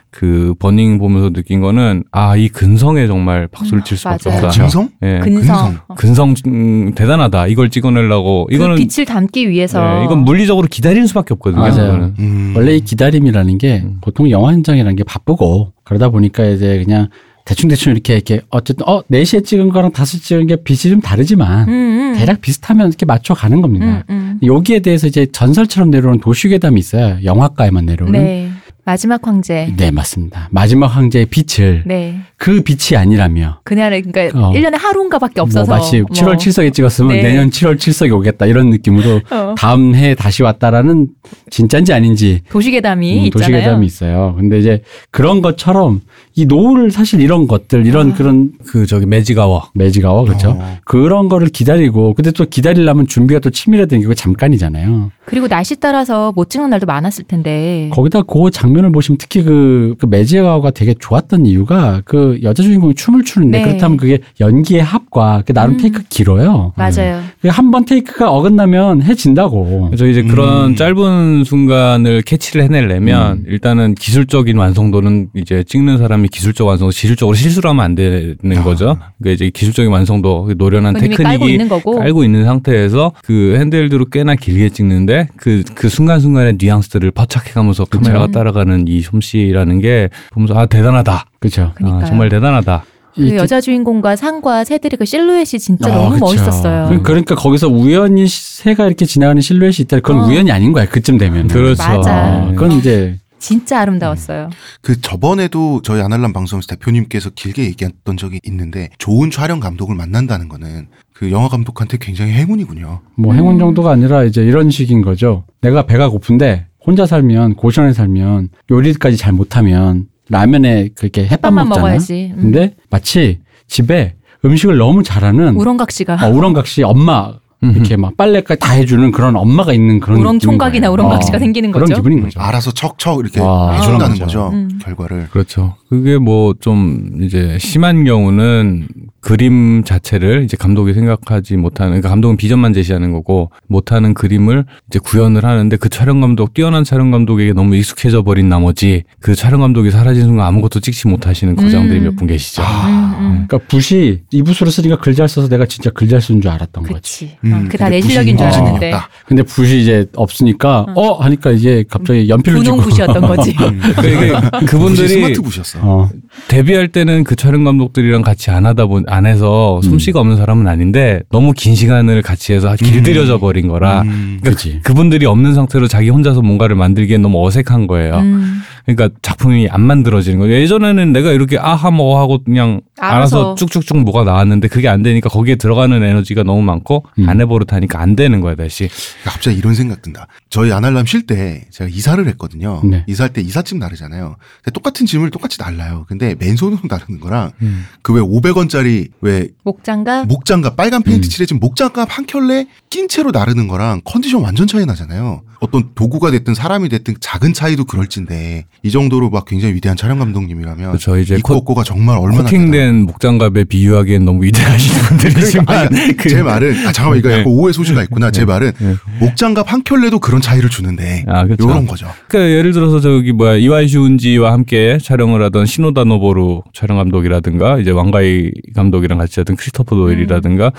[0.09, 4.45] 그 버닝 보면서 느낀 거는 아 이 근성에 정말 박수를 칠 수밖에 맞아요.
[4.47, 4.61] 없다.
[4.63, 4.89] 근성?
[5.03, 5.19] 예.
[5.23, 5.77] 근성.
[5.87, 5.95] 어.
[5.95, 7.47] 근성 음, 대단하다.
[7.47, 10.01] 이걸 찍어내려고 이거는 그 빛을 담기 위해서.
[10.01, 11.61] 예, 이건 물리적으로 기다리는 수밖에 없거든요.
[11.61, 12.11] 맞아요.
[12.19, 12.53] 음.
[12.57, 13.97] 원래 이 기다림이라는 게 음.
[14.01, 17.07] 보통 영화 현장이라는 게 바쁘고 그러다 보니까 이제 그냥
[17.45, 21.73] 대충대충 이렇게 이렇게 어쨌든 어 4시에 찍은 거랑 5시 찍은 게 빛이 좀 다르지만 음,
[21.73, 22.13] 음.
[22.15, 24.03] 대략 비슷하면 이렇게 맞춰 가는 겁니다.
[24.09, 24.47] 음, 음.
[24.47, 27.19] 여기에 대해서 이제 전설처럼 내려오는 도시괴담이 있어요.
[27.23, 28.19] 영화가에만 내려오는.
[28.19, 28.49] 네.
[28.85, 29.73] 마지막 황제.
[29.77, 30.49] 네, 맞습니다.
[30.51, 32.19] 마지막 황제의 빛을 네.
[32.35, 34.51] 그 빛이 아니라며 그날에 그러니까 어.
[34.51, 37.23] 1년에 하루인가 밖에 없어서 뭐 마치 7월 7석에 찍었으면 네.
[37.23, 39.55] 내년 7월 7석에 오겠다 이런 느낌으로 어.
[39.57, 41.07] 다음 해에 다시 왔다라는
[41.49, 43.47] 진짜인지 아닌지 도시괴담이 음, 있잖아요.
[43.51, 44.35] 도시괴담이 있어요.
[44.37, 46.01] 근데 이제 그런 것처럼
[46.35, 48.15] 이 노을 사실 이런 것들 이런 아.
[48.15, 49.69] 그런 그 저기 매지가워.
[49.75, 50.49] 매직아워 그렇죠.
[50.59, 50.77] 어.
[50.83, 55.11] 그런 거를 기다리고 근데 또 기다리려면 준비가 또 치밀해야 되는 게 잠깐이잖아요.
[55.25, 57.89] 그리고 날씨 따라서 못 찍는 날도 많았을 텐데.
[57.93, 62.95] 거기다 그 장 면을 보시면 특히 그, 그 매직아워가 되게 좋았던 이유가 그 여자 주인공이
[62.95, 63.65] 춤을 추는데 네.
[63.65, 65.77] 그렇다면 그게 연기의 합과 그 나름 음.
[65.77, 66.73] 테이크 길어요.
[66.75, 67.21] 맞아요.
[67.47, 69.87] 한번 테이크가 어긋나면 해진다고.
[69.87, 70.75] 그래서 이제 그런 음.
[70.75, 73.43] 짧은 순간을 캐치를 해내려면 음.
[73.47, 78.63] 일단은 기술적인 완성도는 이제 찍는 사람이 기술적 완성도, 기술적으로 실수를 하면 안 되는 아.
[78.63, 78.97] 거죠.
[79.19, 81.99] 그러니까 이제 기술적인 완성도, 그 노련한 이미 깔고 테크닉이 있는 거고.
[81.99, 88.31] 깔고 있는 상태에서 그 핸들드로 꽤나 길게 찍는데 그, 그 순간순간의 뉘앙스들을 포착해가면서 카메라가 음.
[88.31, 91.25] 따라가 는 이 솜씨라는 게 보면서 아, 대단하다.
[91.39, 91.73] 그렇죠.
[91.83, 92.83] 아, 정말 대단하다.
[93.15, 96.25] 그 이- 여자 주인공과 상과 새들이 그 실루엣이 진짜 아, 너무 그쵸.
[96.25, 96.89] 멋있었어요.
[96.89, 99.97] 그- 그러니까 거기서 우연히 새가 이렇게 지나가는 실루엣이 있다.
[99.99, 100.27] 그건 어.
[100.27, 100.85] 우연이 아닌 거야.
[100.85, 101.47] 그쯤 되면.
[101.47, 101.83] 그렇죠.
[101.83, 102.37] 맞아.
[102.43, 104.49] 어, 그건 이제 진짜 아름다웠어요.
[104.81, 110.87] 그 저번에도 저희 아날람 방송에서 대표님께서 길게 얘기했던 적이 있는데 좋은 촬영 감독을 만난다는 거는
[111.13, 113.01] 그 영화 감독한테 굉장히 행운이군요.
[113.15, 113.37] 뭐 음.
[113.37, 115.43] 행운 정도가 아니라 이제 이런 식인 거죠.
[115.61, 121.75] 내가 배가 고픈데 혼자 살면 고시원에 살면 요리까지 잘 못하면 라면에 그렇게 햇밥 먹잖아.
[121.75, 122.33] 먹어야지.
[122.35, 122.41] 음.
[122.41, 124.15] 근데 마치 집에
[124.45, 127.33] 음식을 너무 잘하는 우렁각 씨가 어, 우렁각시 엄마
[127.71, 130.93] 이렇게 막 빨래까지 다 해주는 그런 엄마가 있는 그런 우렁 느낌인 총각이나 거예요.
[130.93, 132.01] 우렁각 어, 씨가 생기는 그런 거죠.
[132.01, 132.39] 기분인 거죠.
[132.39, 134.25] 알아서 척척 이렇게 와, 해준다는 그런 거죠.
[134.25, 134.49] 거죠.
[134.53, 134.79] 음.
[134.81, 135.27] 결과를.
[135.29, 135.75] 그렇죠.
[135.89, 138.87] 그게 뭐 좀 이제 심한 경우는
[139.19, 145.45] 그림 자체를 이제 감독이 생각하지 못하는 그러니까 감독은 비전만 제시하는 거고 못하는 그림을 이제 구현을
[145.45, 150.23] 하는데 그 촬영 감독 뛰어난 촬영 감독에게 너무 익숙해져 버린 나머지 그 촬영 감독이 사라진
[150.23, 152.03] 순간 아무것도 찍지 못하시는 거장들이 음.
[152.05, 152.61] 몇분 계시죠.
[152.63, 153.45] 음, 음.
[153.47, 156.83] 그러니까 붓이 이 붓으로 쓰니까 글 잘 써서 내가 진짜 글 잘 쓰는 줄 알았던
[156.83, 157.37] 거지.
[157.53, 158.93] 음, 어, 그다 내 실력인 줄 알았는데.
[158.93, 159.09] 없다.
[159.25, 163.55] 근데 붓이 이제 없으니까 어, 하니까 이제 갑자기 연필로 찍고 분홍 붓이었던 거지.
[163.61, 163.81] 음.
[163.95, 165.79] 그러니까 그분들이 스마트 부셨어.
[165.81, 166.09] 어.
[166.47, 171.21] 데뷔할 때는 그 촬영 감독들이랑 같이 안 하다 본, 안 해서 솜씨가 없는 사람은 아닌데
[171.31, 174.39] 너무 긴 시간을 같이 해서 길들여져 버린 거라 음.
[174.43, 174.81] 그렇지.
[174.83, 178.17] 그분들이 없는 상태로 자기 혼자서 뭔가를 만들기엔 너무 어색한 거예요.
[178.19, 178.61] 음.
[178.85, 180.55] 그러니까 작품이 안 만들어지는 거예요.
[180.55, 183.53] 예전에는 내가 이렇게 아하 뭐 하고 그냥 알아서.
[183.53, 187.29] 알아서, 쭉쭉쭉 뭐가 나왔는데 그게 안 되니까 거기에 들어가는 에너지가 너무 많고 음.
[187.29, 188.89] 안 해버릇하니까 안 되는 거야 다시.
[189.23, 190.27] 갑자기 이런 생각 든다.
[190.49, 192.81] 저희 아날람 쉴 때 제가 이사를 했거든요.
[192.83, 193.05] 네.
[193.07, 194.35] 이사할 때 이삿짐 나르잖아요.
[194.63, 196.05] 근데 똑같은 짐을 똑같이 날라요.
[196.09, 197.85] 근데 맨손으로 나르는 거랑 음.
[198.01, 200.27] 그왜 500원짜리 왜 목장갑.
[200.27, 201.29] 목장갑 빨간 페인트 음.
[201.29, 205.41] 칠해진 목장갑 한 켤레 낀 채로 나르는 거랑 컨디션 완전 차이 나잖아요.
[205.63, 210.87] 어떤 도구가 됐든 사람이 됐든 작은 차이도 그럴진데 이 정도로 막 굉장히 위대한 촬영 감독님이라면
[210.89, 211.17] 그렇죠.
[211.17, 216.29] 이제 입고 코, 없고가 정말 얼마나 코팅된 목장갑에 비유하기엔 너무 위대하신 분들이지만 그러니까, 아니, 그-
[216.29, 217.39] 제 말은 아 잠깐만 이거 네.
[217.39, 218.29] 약간 오해 소지가 있구나.
[218.31, 218.95] 제 말은 네.
[219.21, 221.63] 목장갑 한 켤레도 그런 차이를 주는데 아, 그렇죠.
[221.69, 222.07] 요런 거죠.
[222.27, 227.91] 그러니까 예를 들어서 저기 뭐야 이와이 슌지와 함께 촬영을 하던 시노다 노보루 촬영 감독이라든가 이제
[227.91, 230.71] 왕가위 감독이랑 같이 하던 크리스토퍼 도일이라든가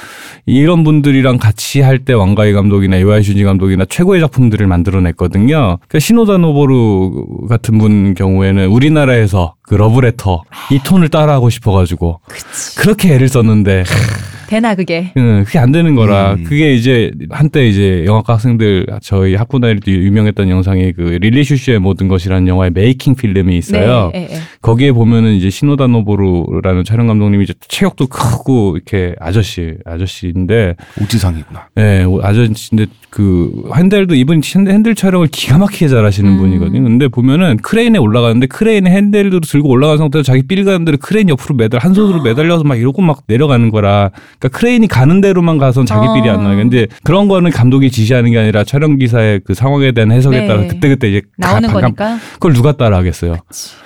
[0.47, 5.79] 이런 분들이랑 같이 할 때 왕가위 감독이나 이와이 슌지 감독이나 최고의 작품들을 만들어냈거든요.
[5.81, 12.77] 그러니까 시노다 노보루 같은 분 경우에는 우리나라에서 그 러브레터 이 톤을 따라하고 싶어가지고 그치.
[12.77, 13.85] 그렇게 애를 썼는데
[14.47, 15.13] 되나 그게.
[15.17, 16.35] 응, 그게 안 되는 거라.
[16.35, 16.45] 음.
[16.45, 21.79] 그게 이제 한때 이제 영화과 학생들 저희 학부 다닐 때 유명했던 영상이 그 릴리 슈슈의
[21.79, 24.11] 모든 것이라는 영화의 making 필름이 있어요.
[24.13, 24.29] 네.
[24.31, 24.41] 예, 예.
[24.63, 31.69] 거기에 보면은 이제 시노다 노보루라는 촬영 감독님이 이제 체격도 크고 이렇게 아저씨 아저씨인데 오지상이구나.
[31.79, 36.39] 예, 아저씨인데 그 handheld 이분 handheld, handheld 촬영을 기가 막히게 잘하시는 음.
[36.39, 36.83] 분이거든요.
[36.83, 41.55] 근데 보면은 크레인에 올라가는데 크레인에 handheld 들고 올라간 상태로 자기 feel 가는 대로 크레인 옆으로
[41.55, 44.11] 매달 한 손으로 매달려서 막 이러고 막 내려가는 거라.
[44.41, 46.57] 그러니까 크레인이 가는 대로만 가선 자기 삘이 안 나요.
[46.57, 50.47] 근데 그런 거는 감독이 지시하는 게 아니라 촬영 기사의 그 상황에 대한 해석에 네.
[50.49, 52.19] 따라 그때 그때 이제 나오는 가- 거니까.
[52.35, 53.37] 그걸 누가 따라하겠어요.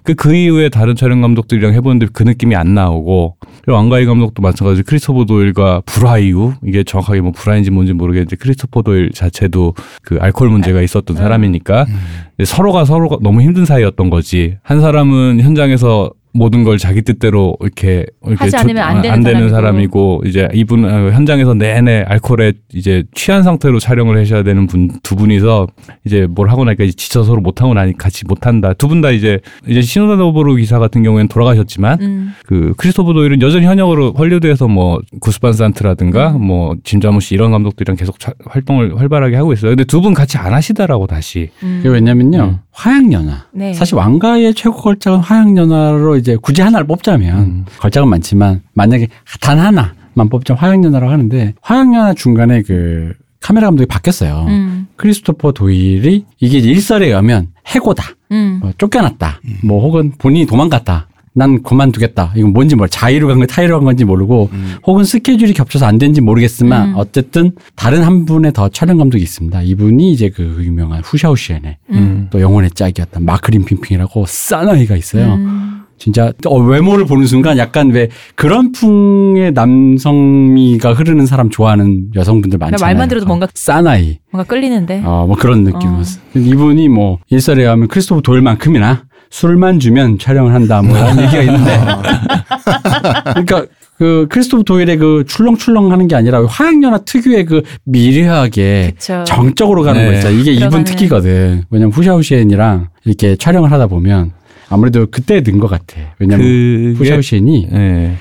[0.05, 4.85] 그, 그 이후에 다른 촬영 감독들이랑 해보는데 그 느낌이 안 나오고 그리고 왕가희 감독도 마찬가지로
[4.87, 10.81] 크리스토퍼 도일과 불화이유 이게 정확하게 뭐 불화인지 뭔지 모르겠는데 크리스토퍼 도일 자체도 그 알코올 문제가
[10.81, 11.19] 있었던 음.
[11.19, 17.03] 사람이니까 근데 서로가 서로가 너무 힘든 사이였던 거지 한 사람은 현 장에서 모든 걸 자기
[17.03, 19.49] 뜻대로 이렇게, 이렇게 하지 않으면 안 되는 사람이고.
[19.51, 25.17] 사람이고 이제 이분은 어, 현장에서 내내 알코올에 이제 취한 상태로 촬영을 하셔야 되는 분 두
[25.17, 25.67] 분이서
[26.05, 28.73] 이제 뭘 하고 나니까 이제 지쳐 서로 못 하고 나니 같이 못 한다.
[28.75, 32.35] 두 분 다 이제 이제 시노다 노보루 기사 같은 경우에는 돌아가셨지만 음.
[32.47, 36.45] 그 크리스토퍼 도일은 여전히 현역으로 헐리우드에서 뭐 구스반 산트라든가 음.
[36.45, 39.71] 뭐 짐자무시 이런 감독들이랑 계속 차- 활동을 활발하게 하고 있어요.
[39.71, 41.49] 근데 두 분 같이 안 하시더라고 다시.
[41.65, 41.81] 음.
[41.83, 42.61] 그게 왜냐면요.
[42.79, 42.91] 음.
[42.91, 43.47] 화양연화.
[43.53, 43.75] 네.
[43.75, 47.65] 사실 왕가의 최고 걸작은 화양연화로 이제 굳이 하나를 뽑자면 음.
[47.79, 49.09] 걸작은 많지만 만약에
[49.41, 54.47] 단 하나만 뽑자면 화양연화라고 하는데 화양연화 중간에 그 카메라 감독이 바뀌었어요.
[54.49, 54.87] 음.
[54.97, 58.05] 크리스토퍼 도일이 이게 일설에 의하면 해고다.
[58.33, 58.59] 음.
[58.61, 59.41] 뭐 쫓겨났다.
[59.65, 61.09] 뭐 혹은 본인이 도망갔다.
[61.39, 62.33] 난 그만두겠다.
[62.37, 64.51] 이건 뭔지 뭘 자의로 간 건지 타의로 간 건지 모르고
[64.87, 66.95] 혹은 스케줄이 겹쳐서 안 된지 모르겠지만 음.
[66.97, 69.63] 어쨌든 다른 한 분의 더 촬영 감독이 있습니다.
[69.63, 72.27] 이분이 이제 그 유명한 후샤오시엔의 음.
[72.31, 75.35] 또 영혼의 짝이었던 마크린 핑핑이라고 싸나이가 있어요.
[75.35, 75.75] 음.
[75.97, 82.87] 진짜 어, 외모를 보는 순간 약간 왜 그런 풍의 남성미가 흐르는 사람 좋아하는 여성분들 많잖아요.
[82.95, 84.19] 말만 들어도 뭔가- 싸나이.
[84.31, 85.03] 뭔가 끌리는데.
[85.05, 86.21] 어, 뭐 그런 느낌이었어.
[86.37, 91.79] 이분이 뭐 일설에 의하면 크리스토프 도일만큼이나 술만 주면 촬영을 한다 뭐 이런 얘기가 있는데.
[93.45, 93.67] 그러니까
[93.99, 99.25] 그 크리스토프 도일의 그 출렁출렁 하는 게 아니라 화양연화 특유의 그 미려하게 그쵸.
[99.27, 100.07] 정적으로 가는 네.
[100.07, 100.35] 거 있잖아.
[100.35, 100.85] 이게 이분.
[100.85, 101.65] 특기거든.
[101.71, 104.33] 왜냐면 후샤오시엔이랑 이렇게 촬영을 하다 보면
[104.69, 105.97] 아무래도 그때 는 것 같아.
[106.19, 108.13] 왜냐면 그게 후샤오시엔이 예.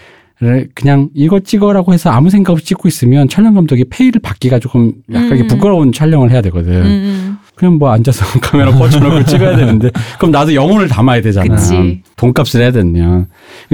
[0.76, 5.32] 그냥 이거 찍어라고 해서 아무 생각 없이 찍고 있으면 촬영 감독이 pay를 받기가 조금 약간
[5.34, 5.48] 음.
[5.48, 6.74] 부끄러운 촬영을 해야 되거든.
[6.74, 7.38] 음, 음.
[7.58, 9.90] 그냥 뭐 앉아서 카메라 꽂혀놓고 찍어야 되는데
[10.20, 11.56] 그럼 나도 영혼을 담아야 되잖아.
[11.56, 12.04] 그치.
[12.16, 13.28] 돈값을 해야 되면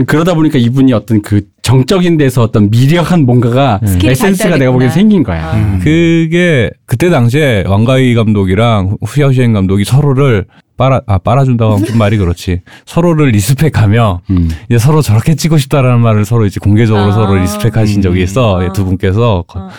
[0.07, 4.89] 그러다 보니까 이분이 어떤 그 정적인 데서 어떤 미력한 뭔가가 skill이 에센스가 내가 보기엔.
[4.89, 5.45] 생긴 거야.
[5.45, 5.53] 아.
[5.55, 5.79] 음.
[5.83, 10.45] 그게 그때 당시에 왕가위 감독이랑 후샤오시엔 감독이 서로를
[10.77, 14.49] 빨아 아 빨아준다고 하면 좀 말이 그렇지 서로를 respect하며 음.
[14.69, 17.11] 이제 서로 저렇게 찍고 싶다라는 말을 서로 이제 공개적으로 아.
[17.11, 18.73] 서로 respect하신 적이 있어 음.
[18.73, 19.69] 두 분께서 어, 어.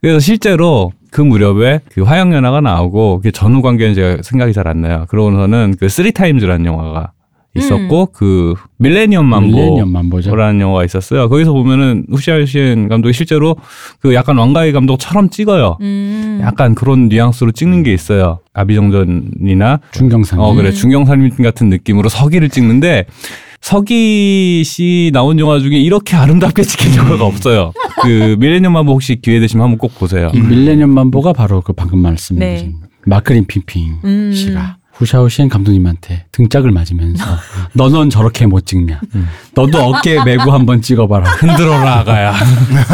[0.00, 5.06] 그래서 실제로 그 무렵에 그 화양연화가 나오고 그게 전후 관계는 제가 생각이 잘 안 나요.
[5.08, 7.12] 그러고서는 그 Three Times라는 영화가
[7.56, 9.76] 있었고 그 밀레니엄 맘보.
[10.36, 11.28] 라는 영화가 있었어요.
[11.28, 13.56] 거기서 보면은 후샤오시엔 감독이 실제로
[14.00, 15.76] 그 약간 왕가희 감독처럼 찍어요.
[15.80, 16.40] 음.
[16.44, 18.38] 약간 그런 뉘앙스로 찍는 게 있어요.
[18.52, 20.40] 아비정전이나 중경상.
[20.40, 20.72] 어 그래 음.
[20.72, 23.06] 중경살림 같은 느낌으로 서기를 찍는데
[23.60, 27.72] 서기 씨 나온 영화 중에 이렇게 아름답게 찍힌 영화가 없어요.
[28.02, 30.30] 그 밀레니엄 만보 혹시 기회 되시면 한번 꼭 보세요.
[30.34, 32.72] 이 밀레니엄 만보가 바로 그 방금 말씀해 네.
[33.04, 34.32] 마크린 핑핑 음.
[34.32, 37.24] 씨가 후샤오시엔 감독님한테 등짝을 맞으면서
[37.72, 39.00] 너넌 저렇게 못 찍냐.
[39.54, 41.24] 너도 어깨에 메고 한번 찍어봐라.
[41.30, 42.34] 흔들어라 아가야.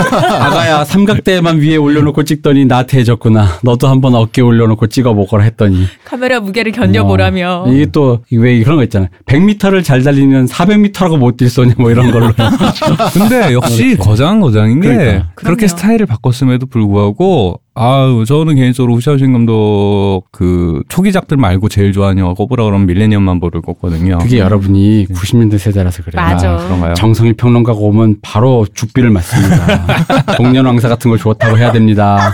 [0.41, 3.59] 아가야 삼각대만 위에 올려놓고 찍더니 나한테 해졌구나.
[3.63, 7.65] 너도 한번 어깨 올려놓고 찍어보거라 했더니 카메라 무게를 견뎌보라며.
[7.67, 9.09] 어, 이게 또 왜 그런 거 있잖아요.
[9.27, 12.33] 100m를 잘 달리면 400m라고 못 뛸 소냐 뭐 이런 걸로.
[13.13, 15.29] 근데 역시 거장 거장인 게 그러니까.
[15.35, 15.69] 그렇게 그럼요.
[15.69, 22.65] 스타일을 바꿨음에도 불구하고 아우 저는 개인적으로 후샤오신 감독 그 초기작들 말고 제일 좋아하는 영화 꼽으라
[22.65, 24.17] 그러면 밀레니엄 만 보를 꼽거든요.
[24.17, 26.25] 그게 여러분이 90년대 세대라서 그래요.
[26.25, 26.53] 맞아.
[26.53, 26.95] 아, 그런가요?
[26.95, 29.85] 정성일 평론가가 오면 바로 죽비를 맞습니다.
[30.39, 32.33] 동년 왕사 같은 걸 좋다고 해야 됩니다.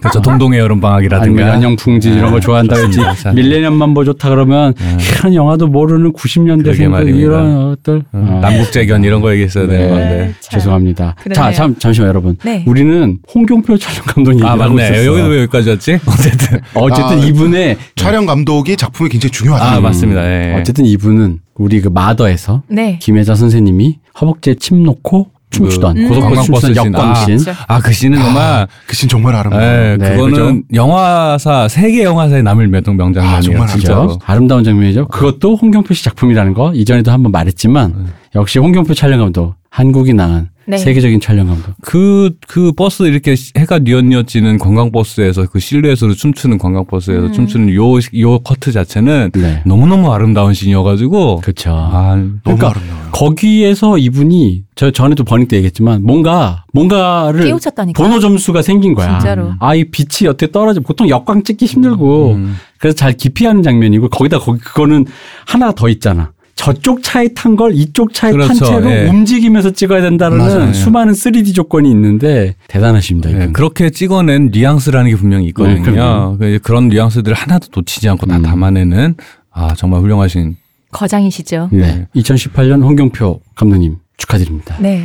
[0.00, 0.20] 그렇죠.
[0.22, 2.98] 동동의 여름 아니면 방학이라든가 연영풍지 이런 거 좋아한다 그랬지.
[2.98, 3.32] 좋습니다.
[3.32, 4.96] 밀레니엄만 보 좋다 그러면 네.
[5.18, 7.18] 이런 영화도 모르는 그러게 90년대생들 말입니다.
[7.18, 8.02] 이런 것들.
[8.14, 8.40] 음, 어.
[8.40, 9.88] 남북재견 이런 거 얘기했어야 되는 네.
[9.90, 10.34] 건데.
[10.40, 10.58] 참.
[10.60, 11.14] 죄송합니다.
[11.22, 11.34] 그러네요.
[11.34, 12.36] 자, 참, 잠시만 여러분.
[12.44, 12.64] 네.
[12.66, 14.84] 우리는 홍경표 촬영 감독 얘기를 아 맞네.
[14.84, 15.06] 있었어.
[15.06, 15.98] 여기도 왜 여기까지 왔지?
[16.06, 19.64] 어쨌든 어쨌든 아, 이분의 촬영 감독이 작품이 굉장히 중요하다.
[19.72, 20.24] 아 음, 맞습니다.
[20.24, 20.54] 예.
[20.58, 22.98] 어쨌든 이분은 우리 그 마더에서 네.
[23.00, 26.08] 김혜자 선생님이 허벅지에 침 놓고 춤추던 음.
[26.08, 26.74] 고속버스.
[26.74, 27.38] 역광신.
[27.38, 27.60] 그렇죠.
[27.68, 29.62] 아그 씬은 정말 그 씬 정말 아름다워.
[29.62, 33.40] 예, 네, 그거는 영화사 세계 영화사에 남을 명장 아, 명장면이에요.
[33.80, 34.16] 정말?
[34.24, 35.06] 아름다운 장면이죠.
[35.08, 40.78] 그것도 홍경표 씨 작품이라는 거 이전에도 한번 말했지만 역시 홍경표 촬영 감독 한국이 낳은 네.
[40.78, 41.74] 세계적인 촬영 감독.
[41.80, 47.32] 그, 그 버스 이렇게 해가 뉘엿뉘엿지는 관광버스에서 그 실루엣으로 춤추는 관광버스에서 음.
[47.32, 49.62] 춤추는 요, 요 커트 자체는 네.
[49.66, 51.40] 너무너무 아름다운 씬이어가지고.
[51.40, 51.70] 그렇죠.
[51.72, 53.10] 아, 너무 그러니까 아름다워요.
[53.10, 58.00] 거기에서 이분이 저 전에도 버닝 때 얘기했지만 뭔가 뭔가를 깨우쳤다니까.
[58.00, 59.18] 번호 점수가 생긴 거야.
[59.18, 59.54] 진짜로.
[59.58, 60.80] 아, 이 빛이 어떻게 떨어져.
[60.80, 62.56] 보통 역광 찍기 힘들고 음.
[62.78, 65.06] 그래서 잘 기피하는 장면이고 거기다 거기 그거는
[65.44, 66.32] 하나 더 있잖아.
[66.62, 68.64] 저쪽 차에 탄 걸 이쪽 차에 탄 그렇죠.
[68.64, 69.08] 채로 예.
[69.08, 70.72] 움직이면서 찍어야 된다는 맞아요.
[70.72, 73.30] 수많은 3D 조건이 있는데 대단하십니다.
[73.30, 73.52] 네, 이분.
[73.52, 75.82] 그렇게 찍어낸 뉘앙스라는 게 분명히 네, 있거든요.
[75.82, 76.36] 그럼요.
[76.38, 78.42] 그 그런 뉘앙스들을 하나도 놓치지 않고 다 음.
[78.42, 79.14] 담아내는
[79.50, 80.56] 아 정말 훌륭하신
[80.92, 81.68] 거장이시죠.
[81.72, 82.06] 네.
[82.14, 84.76] 2018년 홍경표 감독님 축하드립니다.
[84.78, 85.04] 네.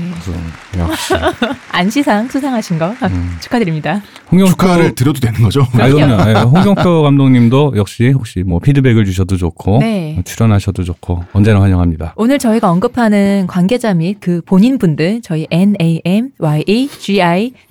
[0.77, 1.13] 역시.
[1.71, 3.37] 안시상 수상하신 거 아, 음.
[3.41, 4.01] 축하드립니다.
[4.31, 5.61] 홍경표 축하를 드려도 되는 거죠?
[5.73, 6.29] 아, 그럼요.
[6.29, 10.21] 예, 홍경표 감독님도 역시 혹시 뭐 피드백을 주셔도 좋고 네.
[10.23, 12.13] 출연하셔도 좋고 언제나 환영합니다.
[12.15, 16.89] 오늘 저희가 언급하는 관계자 및 그 본인 분들 저희 namyagi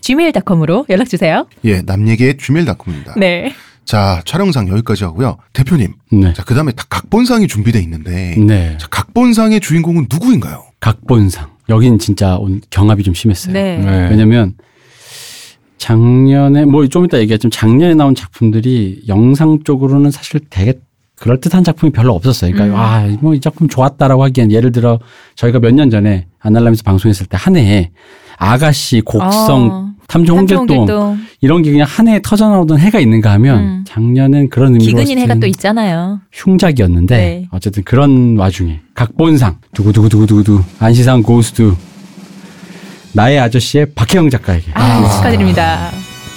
[0.01, 1.47] gmail.com으로 연락 주세요.
[1.65, 3.15] 예, 남 얘기의 gmail.com입니다.
[3.17, 3.53] 네.
[3.85, 5.39] 자, 촬영상 여기까지 하고요.
[5.53, 5.95] 대표님.
[6.11, 6.33] 네.
[6.33, 8.35] 자, 그 다음에 각본상이 준비돼 있는데.
[8.37, 8.77] 네.
[8.79, 10.65] 자, 각본상의 주인공은 누구인가요?
[10.81, 11.49] 각본상.
[11.69, 12.39] 여긴 진짜
[12.71, 13.53] 경합이 좀 심했어요.
[13.53, 13.79] 네.
[13.79, 14.09] 네.
[14.11, 14.55] 왜냐면
[15.79, 20.75] 작년에 뭐 좀 이따 얘기했지만 작년에 나온 작품들이 영상 쪽으로는 사실 되게
[21.17, 22.53] 그럴 듯한 작품이 별로 없었어요.
[22.53, 23.17] 그러니까 음.
[23.21, 24.99] 아뭐 이 작품 좋았다라고 하기엔 예를 들어
[25.35, 27.91] 저희가 몇 년 전에 아날람에서 방송했을 때 한 해에
[28.39, 33.59] 아가씨, 곡성, 어, 탐정 홍길동 이런 게 그냥 한 해에 터져 나오던 해가 있는가 하면
[33.59, 33.85] 음.
[33.87, 36.21] 작년엔 그런 의미로 기근인 해가 또 있잖아요.
[36.33, 37.49] 흉작이었는데 네.
[37.51, 41.75] 어쨌든 그런 와중에 각본상 두구두구두구두구 안시상 고스트
[43.13, 45.89] 나의 아저씨의 박혜영 작가에게 아, 축하드립니다.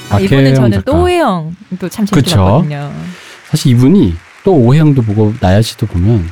[0.09, 0.91] 아, 박혜영 이번에 저는 작가.
[0.91, 2.37] 또 오해영 또참 재밌게 그쵸.
[2.43, 2.91] 봤거든요.
[3.49, 6.25] 사실 이분이 또 오해영도 보고 나야 씨도 보면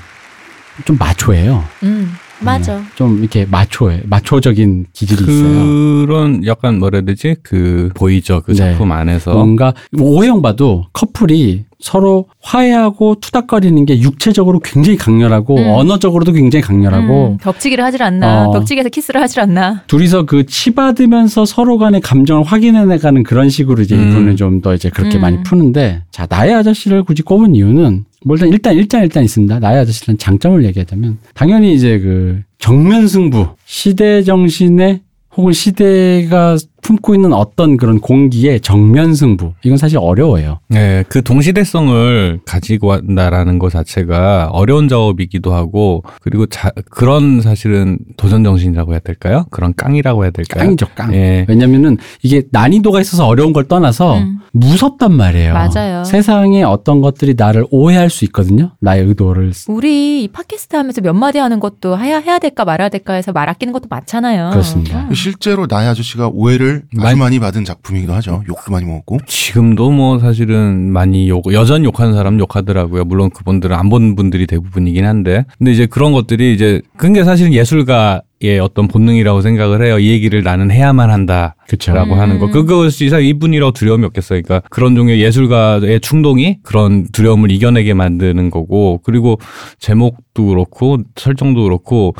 [0.85, 1.63] 좀 마초예요.
[1.83, 2.77] 음, 맞아.
[2.77, 6.05] 네, 좀 이렇게 마초해 마초적인 기질이 있어요.
[6.05, 7.35] 그런 약간 뭐라 해야 되지?
[7.43, 8.41] 그 보이죠.
[8.45, 8.57] 그 네.
[8.57, 15.69] 작품 안에서 뭔가 오해영 봐도 커플이 서로 화해하고 투닥거리는 게 육체적으로 굉장히 강렬하고 음.
[15.69, 18.47] 언어적으로도 굉장히 강렬하고 음, 벽치기를 하질 않나.
[18.47, 18.51] 어.
[18.51, 19.83] 벽치기에서 키스를 하질 않나.
[19.87, 24.09] 둘이서 그 치받으면서 서로 간의 감정을 확인해내가는 그런 식으로 이제 음.
[24.09, 25.21] 이분은 좀더 이제 그렇게 음.
[25.21, 29.59] 많이 푸는데 자 나의 아저씨를 굳이 꼽은 이유는 뭐 일단 일단 일단 일단 있습니다.
[29.59, 35.01] 나의 아저씨는 장점을 얘기하자면 당연히 이제 그 정면 승부 시대 정신의
[35.37, 40.59] 혹은 시대가 품고 있는 어떤 그런 공기의 정면 승부 이건 사실 어려워요.
[40.69, 48.43] 네, 그 동시대성을 가지고 한다라는 것 자체가 어려운 작업이기도 하고 그리고 자, 그런 사실은 도전
[48.43, 49.45] 정신이라고 해야 될까요?
[49.51, 50.63] 그런 깡이라고 해야 될까요?
[50.63, 51.13] 깡이죠 깡.
[51.13, 51.45] 예.
[51.49, 54.39] 왜냐면은 이게 난이도가 있어서 어려운 걸 떠나서 음.
[54.53, 55.53] 무섭단 말이에요.
[55.53, 56.03] 맞아요.
[56.03, 58.71] 세상에 어떤 것들이 나를 오해할 수 있거든요.
[58.79, 59.51] 나의 의도를.
[59.67, 63.49] 우리 이 팟캐스트 하면서 몇 마디 하는 것도 해야, 해야 될까 말아야 될까 해서 말
[63.49, 64.49] 아끼는 것도 많잖아요.
[64.51, 65.07] 그렇습니다.
[65.31, 68.43] 실제로 나의 아저씨가 오해를 아주 많이- 많이 받은 작품이기도 하죠.
[68.47, 69.17] 욕도 많이 먹었고.
[69.27, 73.03] 지금도 뭐 사실은 많이 욕, 여전 욕하는 사람 욕하더라고요.
[73.03, 75.43] 물론 그분들은 안 본 분들이 대부분이긴 한데.
[75.57, 79.97] 근데 이제 그런 것들이 이제, 그게 사실은 예술가의 어떤 본능이라고 생각을 해요.
[79.99, 81.55] 이 얘기를 나는 해야만 한다.
[81.67, 81.93] 그렇죠.
[81.93, 82.19] 라고 음.
[82.19, 82.47] 하는 거.
[82.49, 84.41] 그것이 사실 이분이라고 두려움이 없겠어요.
[84.41, 89.39] 그러니까 그런 종류의 예술가의 충동이 그런 두려움을 이겨내게 만드는 거고, 그리고
[89.79, 92.13] 제목도 그렇고, 설정도 그렇고,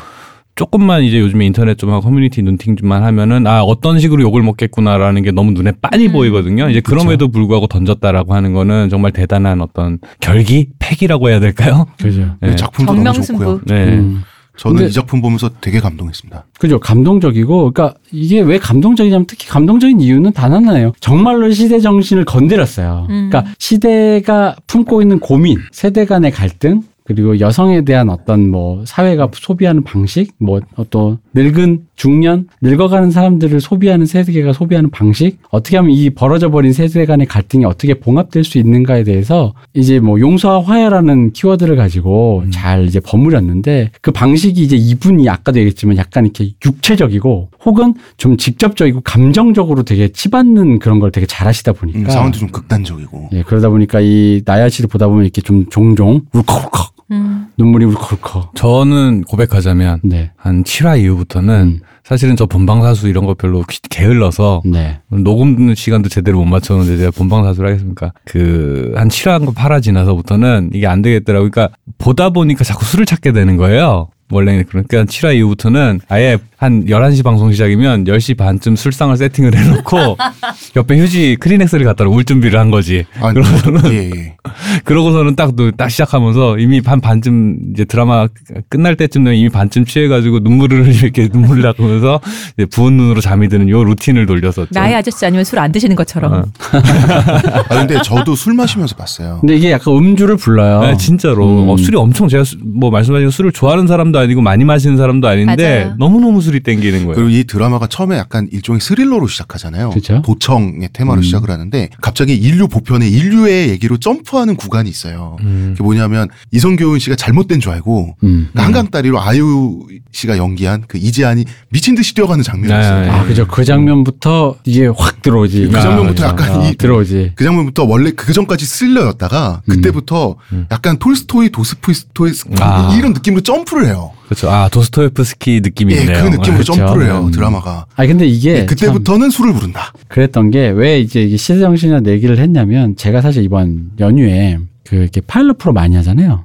[0.58, 5.22] 조금만 이제 요즘에 인터넷 좀 하고 커뮤니티 눈팅 좀만 하면은 아 어떤 식으로 욕을 먹겠구나라는
[5.22, 6.12] 게 너무 눈에 빤히 음.
[6.12, 6.68] 보이거든요.
[6.68, 11.86] 이제 그럼에도 불구하고 던졌다라고 하는 거는 정말 대단한 어떤 결기, 패기라고 해야 될까요?
[11.96, 12.34] 그죠.
[12.40, 12.56] 네.
[12.56, 13.44] 작품도 너무 정명승부.
[13.44, 13.60] 좋고요.
[13.66, 13.98] 네.
[13.98, 14.22] 음.
[14.56, 16.46] 저는 이 작품 보면서 되게 감동했습니다.
[16.58, 16.80] 그죠.
[16.80, 20.90] 감동적이고, 그러니까 이게 왜 감동적이냐면 특히 감동적인 이유는 단 하나예요.
[20.98, 23.06] 정말로 시대 정신을 건드렸어요.
[23.08, 23.30] 음.
[23.30, 29.82] 그러니까 시대가 품고 있는 고민, 세대 간의 갈등, 그리고 여성에 대한 어떤 뭐 사회가 소비하는
[29.82, 36.50] 방식, 뭐 어떤 늙은 중년, 늙어가는 사람들을 소비하는 세계가 소비하는 방식, 어떻게 하면 이 벌어져
[36.50, 42.44] 버린 세대 간의 갈등이 어떻게 봉합될 수 있는가에 대해서 이제 뭐 용서와 화해라는 키워드를 가지고
[42.50, 49.00] 잘 이제 버무렸는데 그 방식이 이제 이분이 아까도 얘기했지만 약간 이렇게 육체적이고 혹은 좀 직접적이고
[49.00, 53.30] 감정적으로 되게 치받는 그런 걸 되게 잘하시다 보니까 음, 상황도 좀 극단적이고.
[53.32, 57.46] 예, 그러다 보니까 이 나야 씨를 보다 보면 이렇게 좀 종종 울컥울컥 음.
[57.56, 58.54] 눈물이 울컥울컥.
[58.54, 60.30] 저는 고백하자면 네.
[60.36, 61.80] 한 7화 이후부터는 음.
[62.04, 65.00] 사실은 저 본방사수 이런 거 별로 귀- 게을러서 네.
[65.08, 68.12] 녹음 시간도 제대로 못 맞췄는데 제가 본방사수를 하겠습니까?
[68.24, 71.50] 그, 한 7화, 8화 지나서부터는 이게 안 되겠더라고요.
[71.50, 74.08] 그러니까 보다 보니까 자꾸 술을 찾게 되는 거예요.
[74.30, 80.16] 원래는 그러니까 7화 이후부터는 아예 한 11시 방송 시작이면 10시 반쯤 술상을 세팅을 해놓고
[80.76, 83.04] 옆에 휴지 크리넥스를 갖다 울 준비를 한 거지.
[83.20, 84.36] 아, 그러고서는 예, 예.
[84.84, 88.26] 그러고서는 딱, 또딱 시작하면서 이미 반 반쯤 이제 드라마
[88.68, 92.20] 끝날 때쯤 되면 이미 반쯤 취해가지고 눈물을 이렇게 눈물을 닦으면서
[92.56, 94.68] 이제 부은 눈으로 잠이 드는 요 루틴을 돌렸었죠.
[94.72, 96.32] 나의 아저씨 아니면 술 안 드시는 것처럼.
[96.32, 96.44] 어.
[96.72, 99.38] 아 근데 저도 술 마시면서 봤어요.
[99.40, 100.80] 근데 이게 약간 음주를 불러요.
[100.82, 101.68] 네, 진짜로 음.
[101.70, 105.28] 어, 술이 엄청 제가 수- 뭐 말씀하신 술을 좋아하는 사람도 사람도 아니고 많이 마시는 사람도
[105.28, 105.94] 아닌데 맞아요.
[105.98, 107.14] 너무 너무 술이 땡기는 거예요.
[107.14, 109.90] 그리고 이 드라마가 처음에 약간 일종의 스릴러로 시작하잖아요.
[109.90, 110.22] 그죠.
[110.24, 111.22] 도청의 테마로 음.
[111.22, 115.36] 시작을 하는데 갑자기 인류 보편에 인류의 얘기로 점프하는 구간이 있어요.
[115.42, 115.70] 음.
[115.76, 118.48] 그게 뭐냐면 이성교훈 씨가 잘못된 줄 알고 음.
[118.54, 119.80] 그 한강 다리로 아유
[120.12, 123.00] 씨가 연기한 그 이재한이 미친 듯이 뛰어가는 장면이 네, 있어요.
[123.02, 123.10] 네.
[123.10, 123.46] 아, 그죠.
[123.46, 125.66] 그 장면부터 이게 확 들어오지.
[125.72, 127.32] 그 장면부터 아, 약간 아, 이- 들어오지.
[127.34, 130.66] 그 장면부터 원래 그 전까지 스릴러였다가 그때부터 음.
[130.70, 132.94] 약간 톨스토이 도스토이 아.
[132.98, 134.07] 이런 느낌으로 점프를 해요.
[134.26, 134.50] 그렇죠.
[134.50, 136.18] 아 도스토예프스키 느낌이 예, 있네요.
[136.24, 136.72] 그 느낌으로 그렇죠.
[136.74, 137.22] 점프를 해요.
[137.26, 137.30] 음.
[137.30, 137.86] 드라마가.
[137.96, 139.92] 아 근데 이게 예, 참 그때부터는 술을 부른다.
[140.08, 145.20] 그랬던 게 왜 이제 이게 시대 정신이나 내기를 했냐면 제가 사실 이번 연휴에 그 이렇게
[145.20, 146.44] 파일럿 프로 많이 하잖아요.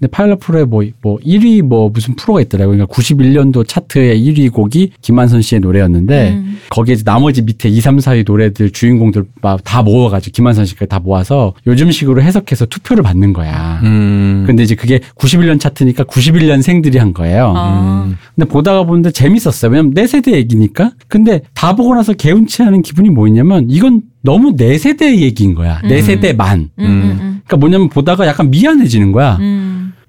[0.00, 2.76] 근데 파일럿 프로에 뭐, 뭐 1위 뭐 무슨 프로가 있더라고요.
[2.76, 6.58] 그러니까 91년도 차트의 1위 곡이 김한선 씨의 노래였는데 음.
[6.70, 10.98] 거기에 이제 나머지 밑에 2, 3, 4위 노래들 주인공들 막 다 모아가지고 김한선 씨까지 다
[10.98, 13.80] 모아서 요즘식으로 해석해서 투표를 받는 거야.
[13.84, 14.44] 음.
[14.46, 17.52] 근데 이제 그게 91년 차트니까 91년생들이 한 거예요.
[17.56, 18.04] 어.
[18.06, 18.16] 음.
[18.34, 19.70] 근데 보다가 보는데 재밌었어요.
[19.70, 20.92] 왜냐면 내 세대 얘기니까.
[21.08, 25.80] 근데 다 보고 나서 개운치하는 기분이 뭐였냐면 이건 너무 내 세대의 얘기인 거야.
[25.82, 26.02] 내 음.
[26.02, 26.70] 세대만.
[26.78, 29.36] 음, 음, 그러니까 뭐냐면 보다가 약간 미안해지는 거야.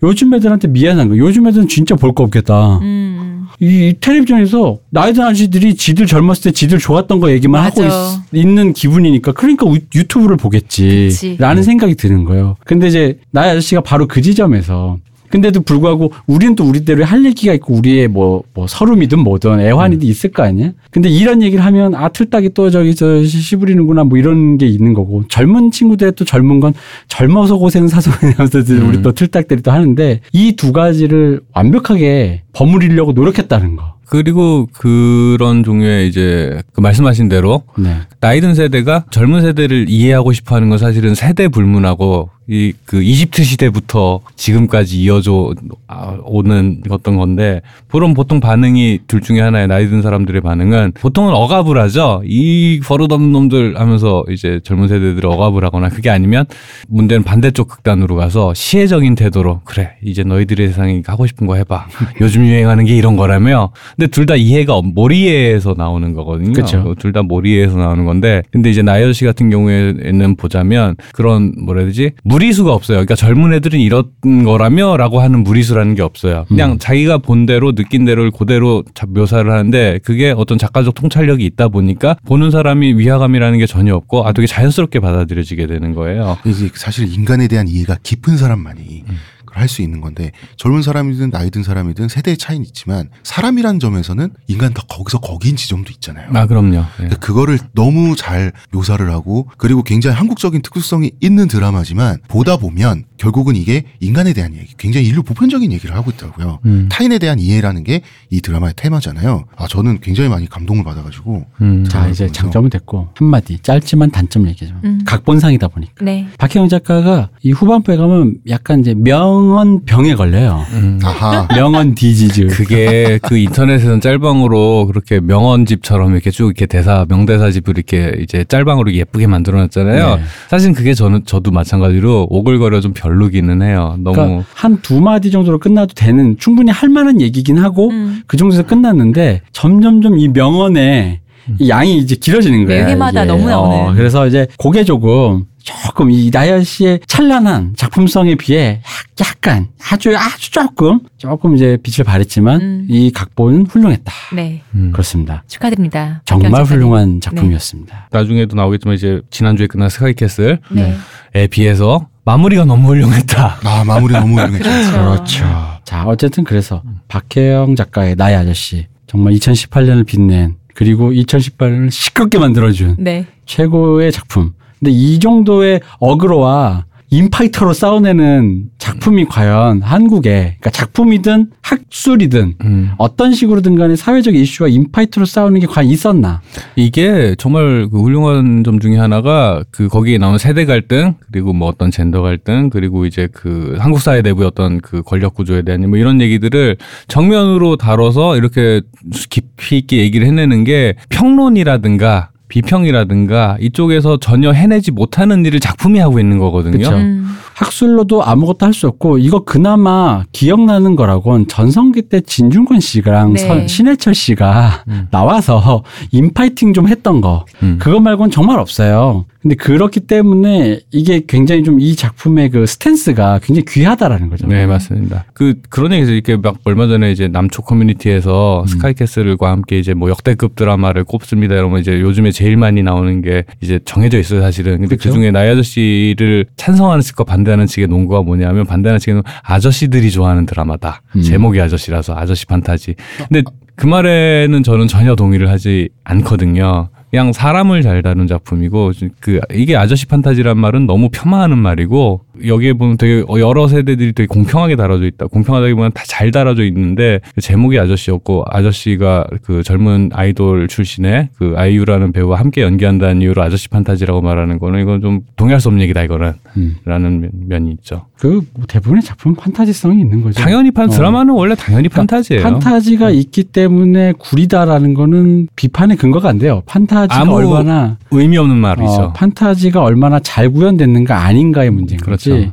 [0.03, 1.17] 요즘 애들한테 미안한 거야.
[1.19, 2.79] 요즘 애들은 진짜 볼 거 없겠다.
[2.79, 3.45] 음.
[3.59, 8.23] 이, 이 텔레비전에서 나이 든 아저씨들이 지들 젊었을 때 지들 좋았던 거 얘기만 하고 맞아.
[8.33, 11.07] 있, 는 기분이니까 그러니까 우- 유튜브를 보겠지.
[11.11, 11.35] 그치.
[11.37, 12.55] 라는 생각이 드는 거예요.
[12.65, 14.97] 근데 이제 나이 아저씨가 바로 그 지점에서
[15.31, 20.31] 근데도 불구하고 우리는 또 우리대로 할 얘기가 있고 우리의 뭐, 뭐 서름이든 뭐든 애환이든 있을
[20.31, 20.71] 거 아니야?
[20.91, 25.23] 근데 이런 얘기를 하면 아, 틀딱이 또 저기 저 시부리는구나 뭐 이런 게 있는 거고
[25.27, 26.73] 젊은 친구들의 또 젊은 건
[27.07, 33.95] 젊어서 고생 사소하면서 우리 또 틀딱들이 또 하는데 이 두 가지를 완벽하게 버무리려고 노력했다는 거.
[34.11, 37.95] 그리고 그런 종류의 이제 그 말씀하신 대로 네.
[38.19, 44.19] 나이든 세대가 젊은 세대를 이해하고 싶어 하는 건 사실은 세대 불문하고 이 그 이집트 시대부터
[44.35, 45.53] 지금까지 이어져
[45.87, 51.33] 아, 오는 어떤 건데 그런 보통 반응이 둘 중에 하나의 나이 든 사람들의 반응은 보통은
[51.33, 52.21] 억압을 하죠.
[52.25, 56.45] 이 버릇없는 놈들 하면서 이제 젊은 세대들을 억압을 하거나 그게 아니면
[56.89, 61.87] 문제는 반대쪽 극단으로 가서 시혜적인 태도로 그래 이제 너희들의 세상이 하고 싶은 거 해봐.
[62.19, 63.71] 요즘 유행하는 게 이런 거라며.
[64.01, 66.53] 근데 둘 다 이해가 없- 모리에서 나오는 거거든요.
[66.53, 66.95] 그쵸.
[66.97, 72.11] 둘다 모리에서 나오는 건데 근데 이제 나이어 씨 같은 경우에는 보자면 그런 뭐라 해야 되지
[72.23, 72.95] 무리수가 없어요.
[72.97, 74.05] 그러니까 젊은 애들은 이런
[74.43, 76.45] 거라며라고 하는 무리수라는 게 없어요.
[76.47, 81.67] 그냥 자기가 본 대로 느낀 대로를 그대로 자- 묘사를 하는데 그게 어떤 작가적 통찰력이 있다
[81.67, 86.37] 보니까 보는 사람이 위화감이라는 게 전혀 없고 아 되게 자연스럽게 받아들여지게 되는 거예요.
[86.73, 89.15] 사실 인간에 대한 이해가 깊은 사람만이 음.
[89.51, 94.73] 할 수 있는 건데 젊은 사람이든 나이 든 사람이든 세대의 차이는 있지만 사람이란 점에서는 인간
[94.73, 96.29] 다 거기서 거기인 지점도 있잖아요.
[96.33, 96.75] 아 그럼요.
[96.77, 96.83] 예.
[96.97, 103.55] 그러니까 그거를 너무 잘 묘사를 하고 그리고 굉장히 한국적인 특수성이 있는 드라마지만 보다 보면 결국은
[103.55, 106.57] 이게 인간에 대한 얘기, 굉장히 인류 보편적인 얘기를 하고 있더라고요.
[106.65, 106.87] 음.
[106.91, 108.01] 타인에 대한 이해라는 게
[108.33, 109.43] 이 드라마의 테마잖아요.
[109.57, 111.83] 아 저는 굉장히 많이 감동을 받아가지고 음.
[111.87, 114.73] 자, 이제 그래서- 장점은 됐고 한마디 짧지만 단점 얘기죠.
[114.85, 115.01] 음.
[115.05, 115.93] 각본상이다 보니까.
[116.03, 116.27] 네.
[116.37, 120.65] 박혜영 작가가 이 후반부에 가면 약간 이제 명언 병에 걸려요.
[120.71, 120.99] 음.
[121.03, 122.47] 아하 명언 디지즈.
[122.47, 129.27] 그게 그 인터넷에서는 짤방으로 그렇게 명언집처럼 이렇게 쭉 이렇게 대사 명대사집을 이렇게 이제 짤방으로 예쁘게
[129.27, 130.15] 만들어놨잖아요.
[130.15, 130.21] 네.
[130.49, 133.95] 사실 그게 저는 저도 마찬가지로 오글거려 좀 별 로기는 해요.
[133.99, 138.21] 너무 그러니까 한두 마디 정도로 끝나도 되는 충분히 할 만한 얘기긴 하고 음.
[138.27, 141.21] 그 정도에서 끝났는데 점점점 이 명언에
[141.59, 142.85] 이 양이 이제 길어지는 거예요.
[142.85, 143.31] 매회마다 이게.
[143.31, 143.77] 너무 나오는.
[143.89, 148.81] 어, 그래서 이제 그게 조금 조금 이 나연 씨의 찬란한 작품성에 비해
[149.19, 152.87] 약- 약간 아주 아주 조금 조금 이제 빛을 발했지만 음.
[152.89, 154.11] 이 각본은 훌륭했다.
[154.35, 154.61] 네.
[154.75, 154.91] 음.
[154.91, 155.43] 그렇습니다.
[155.47, 156.21] 축하드립니다.
[156.25, 156.63] 정말.
[156.63, 158.09] 훌륭한 작품이었습니다.
[158.11, 161.47] 나중에도 나오겠지만 이제 지난주에 끝난 스카이캐슬에 네.
[161.47, 163.59] 비해서 마무리가 너무 훌륭했다.
[163.65, 164.91] 아 마무리 너무 훌륭했죠.
[164.91, 165.45] 그렇죠.
[165.83, 173.25] 자, 어쨌든 그래서 박혜영 작가의 나의 아저씨 정말 2018년을 빛낸 그리고 2018년을 시끄럽게 만들어준 네.
[173.45, 174.53] 최고의 작품.
[174.79, 182.91] 근데 이 정도의 어그로와 인파이터로 싸워내는 작품이 과연 한국에 그러니까 작품이든 학술이든 음.
[182.97, 186.41] 어떤 식으로든 간에 사회적 이슈와 인파이터로 싸우는 게 과연 있었나?
[186.77, 191.91] 이게 정말 그 훌륭한 점 중에 하나가 그 거기에 나오는 세대 갈등 그리고 뭐 어떤
[191.91, 196.21] 젠더 갈등 그리고 이제 그 한국 사회 내부의 어떤 그 권력 구조에 대한 뭐 이런
[196.21, 196.77] 얘기들을
[197.09, 198.81] 정면으로 다뤄서 이렇게
[199.29, 206.37] 깊이 있게 얘기를 해내는 게 평론이라든가 비평이라든가 이쪽에서 전혀 해내지 못하는 일을 작품이 하고 있는
[206.37, 206.87] 거거든요.
[206.89, 207.27] 음.
[207.53, 213.39] 학술로도 아무것도 할 수 없고 이거 그나마 기억나는 거라곤 전성기 때 진중권 씨랑 네.
[213.45, 215.07] 선- 신해철 씨가 음.
[215.11, 217.77] 나와서 인파이팅 좀 했던 거 음.
[217.79, 219.25] 그거 말고는 정말 없어요.
[219.41, 224.45] 근데 그렇기 때문에 이게 굉장히 좀 이 작품의 그 스탠스가 굉장히 귀하다라는 거죠.
[224.47, 225.25] 네, 맞습니다.
[225.33, 230.55] 그, 그런 얘기에서 이렇게 막 얼마 전에 이제 남초 커뮤니티에서 스카이캐슬과 함께 이제 뭐 역대급
[230.55, 231.55] 드라마를 꼽습니다.
[231.55, 234.79] 이러면 이제 요즘에 제일 많이 나오는 게 이제 정해져 있어요, 사실은.
[234.79, 235.13] 근데 그 그렇죠.
[235.13, 241.03] 중에 나의 아저씨를 찬성하는 측과 반대하는 측의 논거가 뭐냐면 반대하는 측에는 아저씨들이 좋아하는 드라마다.
[241.15, 241.21] 음.
[241.21, 242.95] 제목이 아저씨라서 아저씨 판타지.
[243.29, 243.43] 근데
[243.75, 246.89] 그 말에는 저는 전혀 동의를 하지 않거든요.
[247.11, 252.97] 그냥 사람을 잘 다룬 작품이고 그 이게 아저씨 판타지란 말은 너무 폄하하는 말이고 여기에 보면
[252.97, 255.27] 되게 여러 세대들이 되게 공평하게 다뤄져 있다.
[255.27, 262.11] 공평하다기보다는 다 잘 다뤄져 있는데 그 제목이 아저씨였고 아저씨가 그 젊은 아이돌 출신의 그 아이유라는
[262.11, 266.33] 배우와 함께 연기한다는 이유로 아저씨 판타지라고 말하는 거는 이건 좀 동의할 수 없는 얘기다 이거는
[266.57, 266.75] 음.
[266.85, 268.05] 라는 면- 면이 있죠.
[268.19, 270.39] 그 대부분의 작품 판타지성이 있는 거죠.
[270.41, 270.91] 당연히 판 어.
[270.91, 272.43] 드라마는 원래 당연히 판타지예요.
[272.43, 276.61] 판타지가 있기 때문에 구리다라는 거는 비판의 근거가 안 돼요.
[276.67, 278.85] 판타지가 얼마나 의미 없는 말이죠.
[278.91, 282.30] 어, 판타지가 얼마나 잘 구현됐는가 아닌가의 문제인 그렇죠.
[282.31, 282.51] 거지.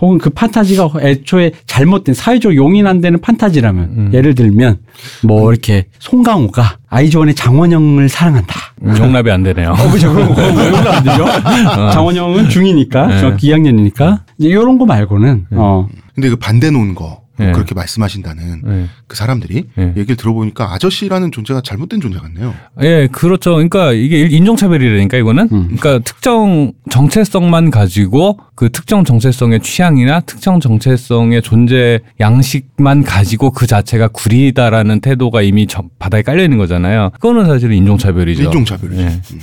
[0.00, 4.10] 혹은 그 판타지가 애초에 잘못된 사회적 용인 안 되는 판타지라면 음.
[4.12, 4.78] 예를 들면
[5.24, 8.54] 뭐 이렇게 송강호가 아이즈원의 장원영을 사랑한다.
[8.84, 9.70] 음, 용납이 안 되네요.
[9.70, 10.10] 어, 그죠.
[10.12, 11.24] 왜 용납 안 되죠?
[11.92, 13.18] 장원영은 중2니까, 네.
[13.18, 14.20] 중학교 2학년이니까.
[14.38, 17.52] 이제 이런 거 말고는, 어, 근데 그 반대 놓은 거 네.
[17.52, 18.86] 그렇게 말씀하신다는 네.
[19.06, 19.92] 그 사람들이 네.
[19.96, 22.54] 얘기를 들어보니까 아저씨라는 존재가 잘못된 존재 같네요.
[22.82, 23.52] 예, 그렇죠.
[23.52, 25.48] 그러니까 이게 인종차별이라니까 이거는.
[25.52, 25.76] 음.
[25.76, 34.08] 그러니까 특정 정체성만 가지고 그 특정 정체성의 취향이나 특정 정체성의 존재 양식만 가지고 그 자체가
[34.08, 37.10] 구리다라는 태도가 이미 저- 바닥에 깔려 있는 거잖아요.
[37.14, 38.42] 그거는 사실은 인종차별이죠.
[38.44, 39.00] 인종차별이죠.
[39.02, 39.06] 예.
[39.06, 39.40] 음.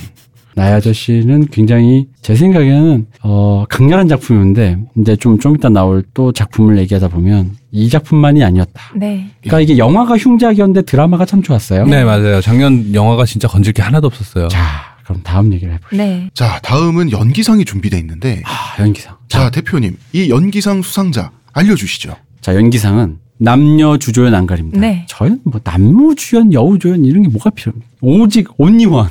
[0.54, 7.08] 나의 아저씨는 굉장히 제 생각에는 어 강렬한 작품인데 이제 좀좀 이따 나올 또 작품을 얘기하다
[7.08, 8.92] 보면 이 작품만이 아니었다.
[8.96, 9.30] 네.
[9.42, 11.86] 그러니까 이게 영화가 흉작이었는데 드라마가 참 좋았어요.
[11.86, 12.40] 네, 맞아요.
[12.40, 14.48] 작년 영화가 진짜 건질 게 하나도 없었어요.
[14.48, 15.96] 자, 그럼 다음 얘기를 해보죠.
[15.96, 16.28] 네.
[16.34, 19.16] 자, 다음은 연기상이 준비돼 있는데 아, 연기상.
[19.28, 22.14] 자, 자, 대표님, 이 연기상 수상자 알려주시죠.
[22.40, 24.78] 자 연기상은 남녀 주조연 안 가립니다.
[24.78, 25.06] 네.
[25.08, 27.90] 저희는 뭐 남우 주연, 여우 주연 이런 게 뭐가 필요합니까?
[28.02, 28.87] 오직 only one.
[28.87, 29.08] One and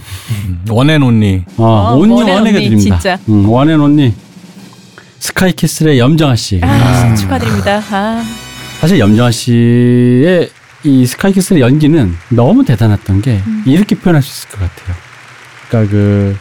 [0.69, 1.45] only.
[1.57, 2.99] 어, 어, 온리원에 원앤 언니, 드립니다.
[2.99, 3.19] 진짜.
[3.27, 4.13] 음, one and only.
[5.17, 6.59] 스카이캐슬의 염정아 씨.
[6.63, 7.81] 아, 축하드립니다.
[7.89, 8.23] 아,
[8.79, 10.49] 사실 염정아 씨의
[10.83, 13.63] 이 스카이캐슬의 연기는 너무 대단했던 게 음.
[13.65, 14.95] 이렇게 표현할 수 있을 것 같아요.
[15.69, 16.37] 그러니까 그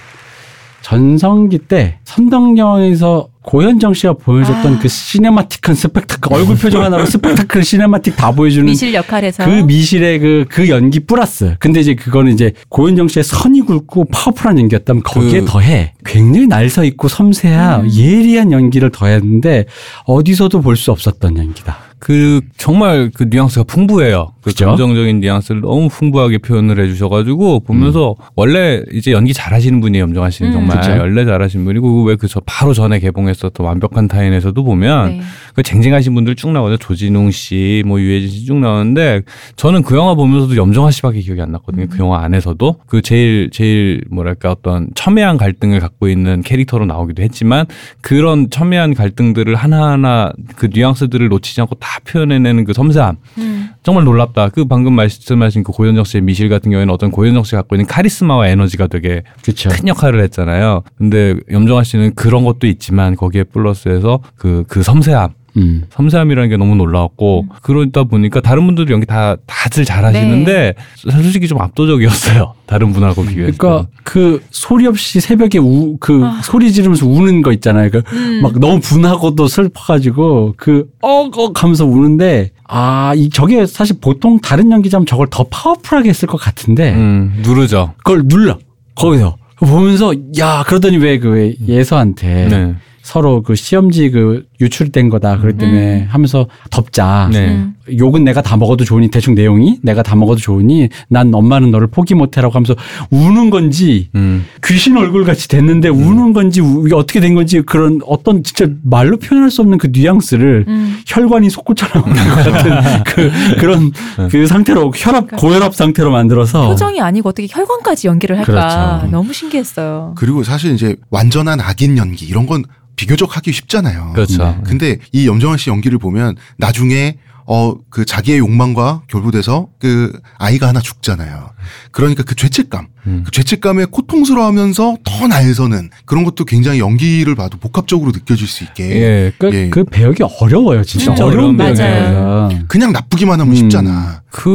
[0.83, 4.79] 전성기 때 선덕여왕에서 고현정 씨가 보여줬던 아.
[4.79, 9.47] 그 cinematic한 스펙타클 얼굴 표정 하나로 스펙타클 cinematic 다 보여주는 미실 역할에서.
[9.47, 11.57] 그 미실의 그, 그 연기 플러스.
[11.59, 15.95] 근데 이제 그거는 이제 고현정 씨의 선이 굵고 powerful한 연기였다면 거기에 그- 더해.
[16.05, 17.91] 굉장히 날서 있고 섬세한 음.
[17.91, 19.65] 예리한 연기를 더했는데
[20.05, 21.77] 어디서도 볼 수 없었던 연기다.
[21.99, 24.33] 그 정말 그 뉘앙스가 풍부해요.
[24.49, 24.67] 그 그죠?
[24.67, 30.05] 감정적인 뉘앙스를 너무 풍부하게 표현을 해주셔가지고 보면서 원래 이제 연기 잘하시는 분이에요.
[30.05, 30.53] 염정아 씨는 음.
[30.55, 30.93] 정말 그쵸?
[31.01, 35.21] 원래 잘하신 분이고 왜 그 저 바로 전에 개봉했었던 완벽한 타인에서도 보면 네.
[35.55, 36.77] 그 쟁쟁하신 분들 쭉 나오죠.
[36.77, 39.23] 조진웅 씨, 뭐 유해진 씨 쭉 나오는데
[39.57, 41.87] 저는 그 영화 보면서도 염정아 씨밖에 기억이 안 났거든요.
[41.89, 47.67] 그 영화 안에서도 그 제일 제일 뭐랄까 어떤 첨예한 갈등을 갖고 있는 캐릭터로 나오기도 했지만
[48.03, 53.69] 그런 첨예한 갈등들을 하나하나 그 뉘앙스들을 놓치지 않고 다 표현해내는 그 섬세함 음.
[53.83, 54.38] 정말 놀랍다.
[54.49, 58.49] 그 방금 말씀하신 그 고현정 씨의 미실 같은 경우에는 어떤 고현정 씨가 갖고 있는 카리스마와
[58.49, 59.71] 에너지가 되게 그렇죠.
[59.71, 60.83] 큰 역할을 했잖아요.
[60.97, 65.33] 근데 염정아 씨는 그런 것도 있지만 거기에 플러스해서 그, 그 섬세함.
[65.57, 65.85] 음.
[65.91, 72.55] 섬세함이라는 게 너무 놀라웠고 그러다 보니까 다른 분들도 연기 다 다들 잘하시는데 솔직히 좀 압도적이었어요.
[72.67, 73.57] 다른 분하고 비교해서.
[73.57, 76.41] 그러니까 그 소리 없이 새벽에 우, 그 아.
[76.43, 77.91] 소리 지르면서 우는 거 있잖아요.
[77.91, 78.41] 그 음.
[78.43, 85.07] 막 너무 분하고도 슬퍼가지고 그 어억 하면서 우는데 아, 이 저게 사실 보통 다른 연기자면
[85.07, 87.95] 저걸 더 파워풀하게 했을 것 같은데 음, 누르죠.
[87.99, 88.59] 그걸 눌러
[88.95, 92.75] 거기서 보면서 야 그러더니 왜 그 예서한테 네.
[93.03, 96.07] 서로 그 시험지 그 유출된 거다 그랬 때문에 음.
[96.09, 97.29] 하면서 덮자.
[97.33, 97.49] 네.
[97.49, 97.75] 음.
[97.97, 102.15] 욕은 내가 다 먹어도 좋으니 대충 내용이 내가 다 먹어도 좋으니 난 엄마는 너를 포기
[102.15, 102.75] 못해라고 하면서
[103.11, 104.45] 우는 건지 음.
[104.65, 109.51] 귀신 얼굴 같이 됐는데 우는 건지 우- 어떻게 된 건지 그런 어떤 진짜 말로 표현할
[109.51, 110.99] 수 없는 그 뉘앙스를 음.
[111.07, 113.93] 혈관이 솟구쳐 나오는 것 같은 그 그런
[114.31, 119.11] 그 상태로 혈압 고혈압 상태로 만들어서 그러니까 표정이 아니고 어떻게 혈관까지 연기를 할까 그렇죠.
[119.11, 120.13] 너무 신기했어요.
[120.17, 122.65] 그리고 사실 이제 완전한 악인 연기 이런 건
[122.97, 124.11] 비교적 하기 쉽잖아요.
[124.13, 124.48] 그렇죠.
[124.65, 130.81] 근데 이 염정아 씨 연기를 보면 나중에 어 그 자기의 욕망과 결부돼서 그 아이가 하나
[130.81, 131.49] 죽잖아요.
[131.91, 133.23] 그러니까 그 죄책감, 음.
[133.25, 139.33] 그 죄책감에 고통스러워하면서 더 나에서는 그런 것도 굉장히 연기를 봐도 복합적으로 느껴질 수 있게 예.
[139.39, 139.71] 그, 예.
[139.71, 140.85] 그 배역이 어려워요.
[140.85, 142.51] 진짜, 진짜 어려운 어려운 배역이에요.
[142.69, 143.57] 그냥 나쁘기만 하면 음.
[143.57, 144.23] 쉽잖아.
[144.31, 144.49] 그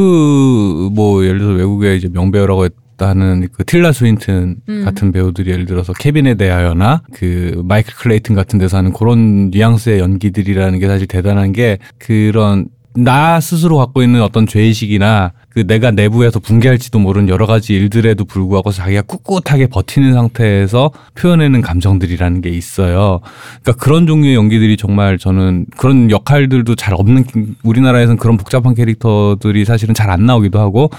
[0.94, 2.74] 뭐 예를 들어서 외국의 이제 명배우라고 했
[3.06, 4.86] 다는 그 틸라 스윈튼 음.
[4.86, 10.80] 같은 배우들이 예를 들어서 케빈에 대하여나 그 마이클 클레이튼 같은 데서 하는 그런 뉘앙스의 연기들이라는
[10.80, 17.00] 게 사실 대단한 게 그런 나 스스로 갖고 있는 어떤 죄의식이나 그 내가 내부에서 붕괴할지도
[17.00, 23.20] 모르는 여러 가지 일들에도 불구하고 자기가 꿋꿋하게 버티는 상태에서 표현해낸 감정들이라는 게 있어요.
[23.62, 27.26] 그러니까 그런 종류의 연기들이 정말 저는 그런 역할들도 잘 없는
[27.64, 30.90] 우리나라에서는 그런 복잡한 캐릭터들이 사실은 잘 안 나오기도 하고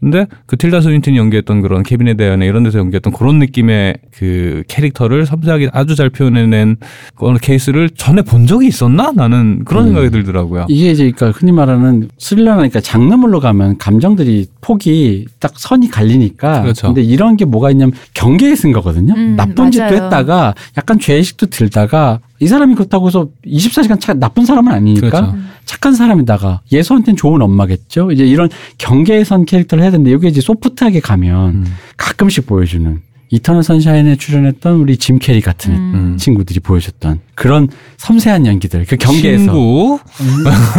[0.00, 5.26] 근데 그 틸다 스윈튼이 연기했던 그런 케빈에 대한 이런 데서 연기했던 그런 느낌의 그 캐릭터를
[5.26, 6.76] 섬세하게 아주 잘 표현해낸
[7.16, 9.88] 그런 케이스를 전에 본 적이 있었나 나는 그런 음.
[9.88, 10.66] 생각이 들더라고요.
[10.68, 16.62] 이게 이제 그러니까 흔히 말하는 스릴러니까 장르물로 가면 감 정들이 폭이 딱 선이 갈리니까.
[16.62, 16.88] 그렇죠.
[16.88, 19.14] 근데 이런 게 뭐가 있냐면 경계에 쓴 거거든요.
[19.14, 19.94] 음, 나쁜 짓도 맞아요.
[19.96, 25.36] 했다가 약간 죄의식도 들다가 이 사람이 그렇다고 해서 24시간 차, 나쁜 사람은 아니니까 그렇죠.
[25.64, 28.12] 착한 사람이다가 예서한테는 좋은 엄마겠죠.
[28.12, 28.48] 이제 이런
[28.78, 31.64] 경계에 선 캐릭터를 해야 되는데 이게 이제 소프트하게 가면 음.
[31.96, 33.00] 가끔씩 보여주는
[33.32, 36.16] 이터널 선샤인에 출연했던 우리 짐 캐리 같은 음.
[36.18, 40.00] 친구들이 보여줬던 그런 섬세한 연기들 그 경계에서 친구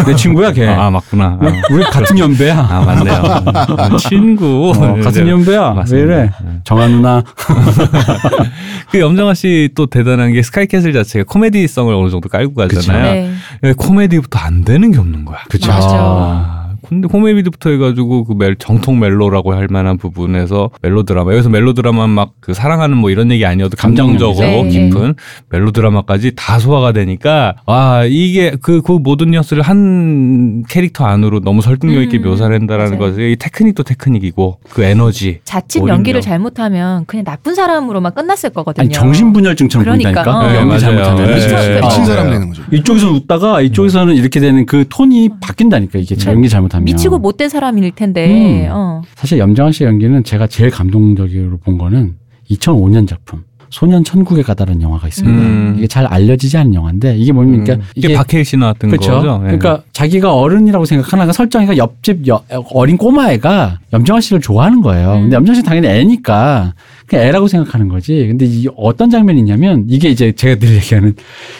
[0.06, 1.39] 내 친구야 걔 아 맞구나.
[1.41, 1.52] 아.
[1.72, 3.14] 우리 같은 연배야 아 맞네요.
[3.16, 4.74] 아, 친구.
[4.76, 6.06] 어, 같은 연배야 왜 맞습니다.
[6.14, 6.60] 이래 네.
[6.66, 7.24] 정아 누나
[8.91, 13.14] 그 염정아 씨 또 대단한 게 스카이캐슬 자체가 코미디성을 어느 정도 깔고 가잖아요.
[13.14, 13.32] 네.
[13.64, 15.38] 예, 코미디부터 안 되는 게 없는 거야.
[15.49, 15.72] 그쵸.
[16.92, 21.74] 아, 근데 코미디부터 해가지고 그 멜, 정통 멜로라고 할 만한 부분에서 멜로 드라마 여기서 멜로
[21.74, 24.80] 드라마 막 그 사랑하는 뭐 이런 얘기 아니어도 감정적으로 감정 연기죠.
[24.98, 25.14] 깊은
[25.50, 31.62] 멜로 드라마까지 다 소화가 되니까 아 이게 그, 그 모든 뉘앙스를 한 캐릭터 안으로 너무
[31.62, 32.98] 설득력 있게 음, 묘사를 한다라는.
[32.98, 35.98] 것이 이 테크닉도 테크닉이고 그 에너지 자칫 어린력.
[35.98, 38.86] 연기를 잘못하면 그냥 나쁜 사람으로만 끝났을 거거든요.
[38.86, 40.56] 아니 정신분열증처럼 그러니까, 보인다니까 어.
[40.60, 41.36] 연기 네, 잘못하면 맞아요.
[41.38, 41.82] 미쳐- 네.
[41.82, 42.06] 미친 어.
[42.06, 42.64] 사람 되는 거죠.
[42.72, 46.32] 이쪽에서는 웃다가 이쪽에서는 이렇게 되는 그 톤이 바뀐다니까 이게 네.
[46.32, 48.68] 연기 잘못하면 미치고 못된 사람일 텐데.
[48.68, 48.72] 음.
[48.72, 49.02] 어.
[49.16, 52.16] 사실 염정아 씨 연기는 제가 제일 감동적으로 본 거는
[52.50, 55.42] 2005년 작품 소년 천국에 가다라는 영화가 있습니다.
[55.42, 55.76] 음.
[55.78, 57.74] 이게 잘 알려지지 않은 영화인데 이게 뭡니까?
[57.76, 57.82] 음.
[57.96, 59.12] 이게 박해일 씨 나왔던 그렇죠.
[59.14, 59.36] 거죠.
[59.44, 59.58] 예.
[59.58, 62.44] 그러니까 자기가 어른이라고 생각하나 그 설정이가 옆집 여-
[62.74, 65.14] 어린 꼬마애가 염정아 씨를 좋아하는 거예요.
[65.16, 65.22] 음.
[65.22, 66.74] 근데 염정아 씨 당연히 애니까
[67.08, 68.26] 그냥 애라고 생각하는 거지.
[68.28, 71.16] 근데 이 어떤 장면이 있냐면 이게 이제 제가 늘 얘기하는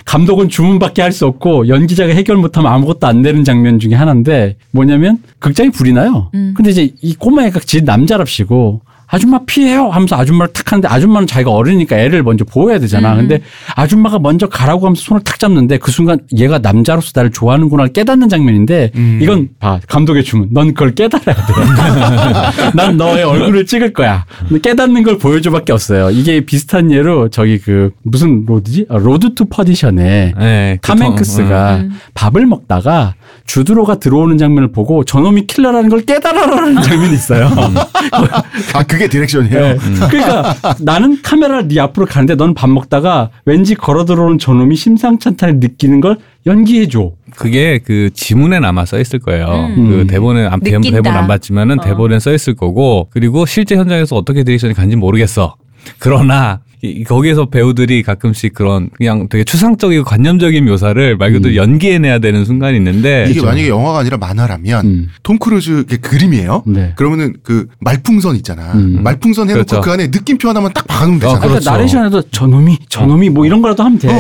[0.06, 5.18] 감독은 주문밖에 할 수 없고 연기자가 해결 못하면 아무것도 안 되는 장면 중에 하나인데 뭐냐면
[5.40, 6.30] 극장이 불이 나요.
[6.36, 6.54] 음.
[6.56, 8.82] 근데 이제 이 꼬마애가 지 남자랍시고
[9.14, 13.12] 아줌마 피해요 하면서 아줌마를 탁 하는데 아줌마는 자기가 어리니까 애를 먼저 보호해야 되잖아.
[13.14, 13.18] 음.
[13.18, 13.42] 근데
[13.76, 18.92] 아줌마가 먼저 가라고 하면서 손을 탁 잡는데 그 순간 얘가 남자로서 나를 좋아하는구나를 깨닫는 장면인데
[18.96, 19.20] 음.
[19.22, 20.48] 이건 봐 감독의 주문.
[20.52, 22.72] 넌 그걸 깨달아야 돼.
[22.74, 24.26] 난 너의 얼굴을 찍을 거야.
[24.64, 26.10] 깨닫는 걸 보여줘밖에 없어요.
[26.12, 28.86] 이게 비슷한 예로 저기 그 무슨 로드지?
[28.90, 31.92] 아, 로드 투 퍼디션에 예, 그 톰 톰- 행크스가 음.
[32.14, 37.50] 밥을 먹다가 주드 로가 들어오는 장면을 보고 저놈이 킬러라는 걸 깨달아라는 장면이 있어요.
[38.74, 39.60] 아 그게 direction이에요.
[39.60, 39.78] 네.
[40.10, 46.02] 그러니까 나는 카메라를 네 앞으로 가는데 넌 밥 먹다가 왠지 걸어 들어오는 저놈이 심상찮다는 느끼는
[46.02, 47.12] 걸 연기해 줘.
[47.36, 49.46] 그게 그 지문에 아마 써 있을 거예요.
[49.48, 49.90] 음.
[49.90, 51.02] 그 대본에 안 대본, 느낀다.
[51.02, 51.84] 대본 안 봤지만은 어.
[51.84, 55.56] 대본에 써 있을 거고 그리고 실제 현장에서 어떻게 direction이 간지 모르겠어.
[56.00, 61.56] 그러나 이- 거기에서 배우들이 가끔씩 그런 그냥 되게 추상적이고 관념적인 묘사를 말 그대로 음.
[61.56, 65.08] 연기해내야 되는 순간이 있는데 이게 만약에 영화가 아니라 만화라면 음.
[65.22, 66.64] 톰 크루즈 게 그림이에요.
[66.66, 66.94] 네.
[66.96, 68.72] 그러면은 그 말풍선 있잖아.
[68.74, 69.02] 음.
[69.04, 69.82] 말풍선 해놓고 그렇죠.
[69.82, 71.34] 그 안에 느낌표 하나만 딱 박아놓으면 되잖아.
[71.34, 71.72] 어, 그러니까 그렇죠.
[71.72, 74.08] 나레이션에도 저놈이 저놈이 뭐 이런 거라도 하면 돼.
[74.10, 74.14] 어.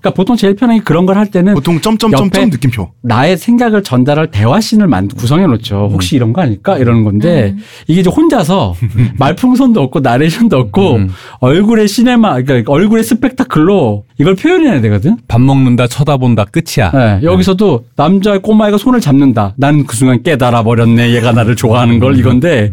[0.00, 2.90] 그러니까 보통 제일 편하게 그런 걸 할 때는 보통 점점점점 느낌표.
[3.02, 5.88] 나의 생각을 전달할 대화씬을 만 구성해 놓죠.
[5.92, 7.62] 혹시 이런 거 아닐까 이러는 건데 음.
[7.86, 8.74] 이게 이제 혼자서
[9.18, 11.08] 말풍선도 없고 나레이션도 없고 음.
[11.40, 15.16] 얼굴의 시네마 그러니까 얼굴의 스펙타클로 이걸 표현해야 되거든.
[15.26, 16.92] 밥 먹는다 쳐다본다 끝이야.
[16.92, 19.54] 네, 여기서도 남자 꼬마애가 손을 잡는다.
[19.56, 21.10] 나는 그 순간 깨달아 버렸네.
[21.10, 22.72] 얘가 나를 좋아하는 걸 이건데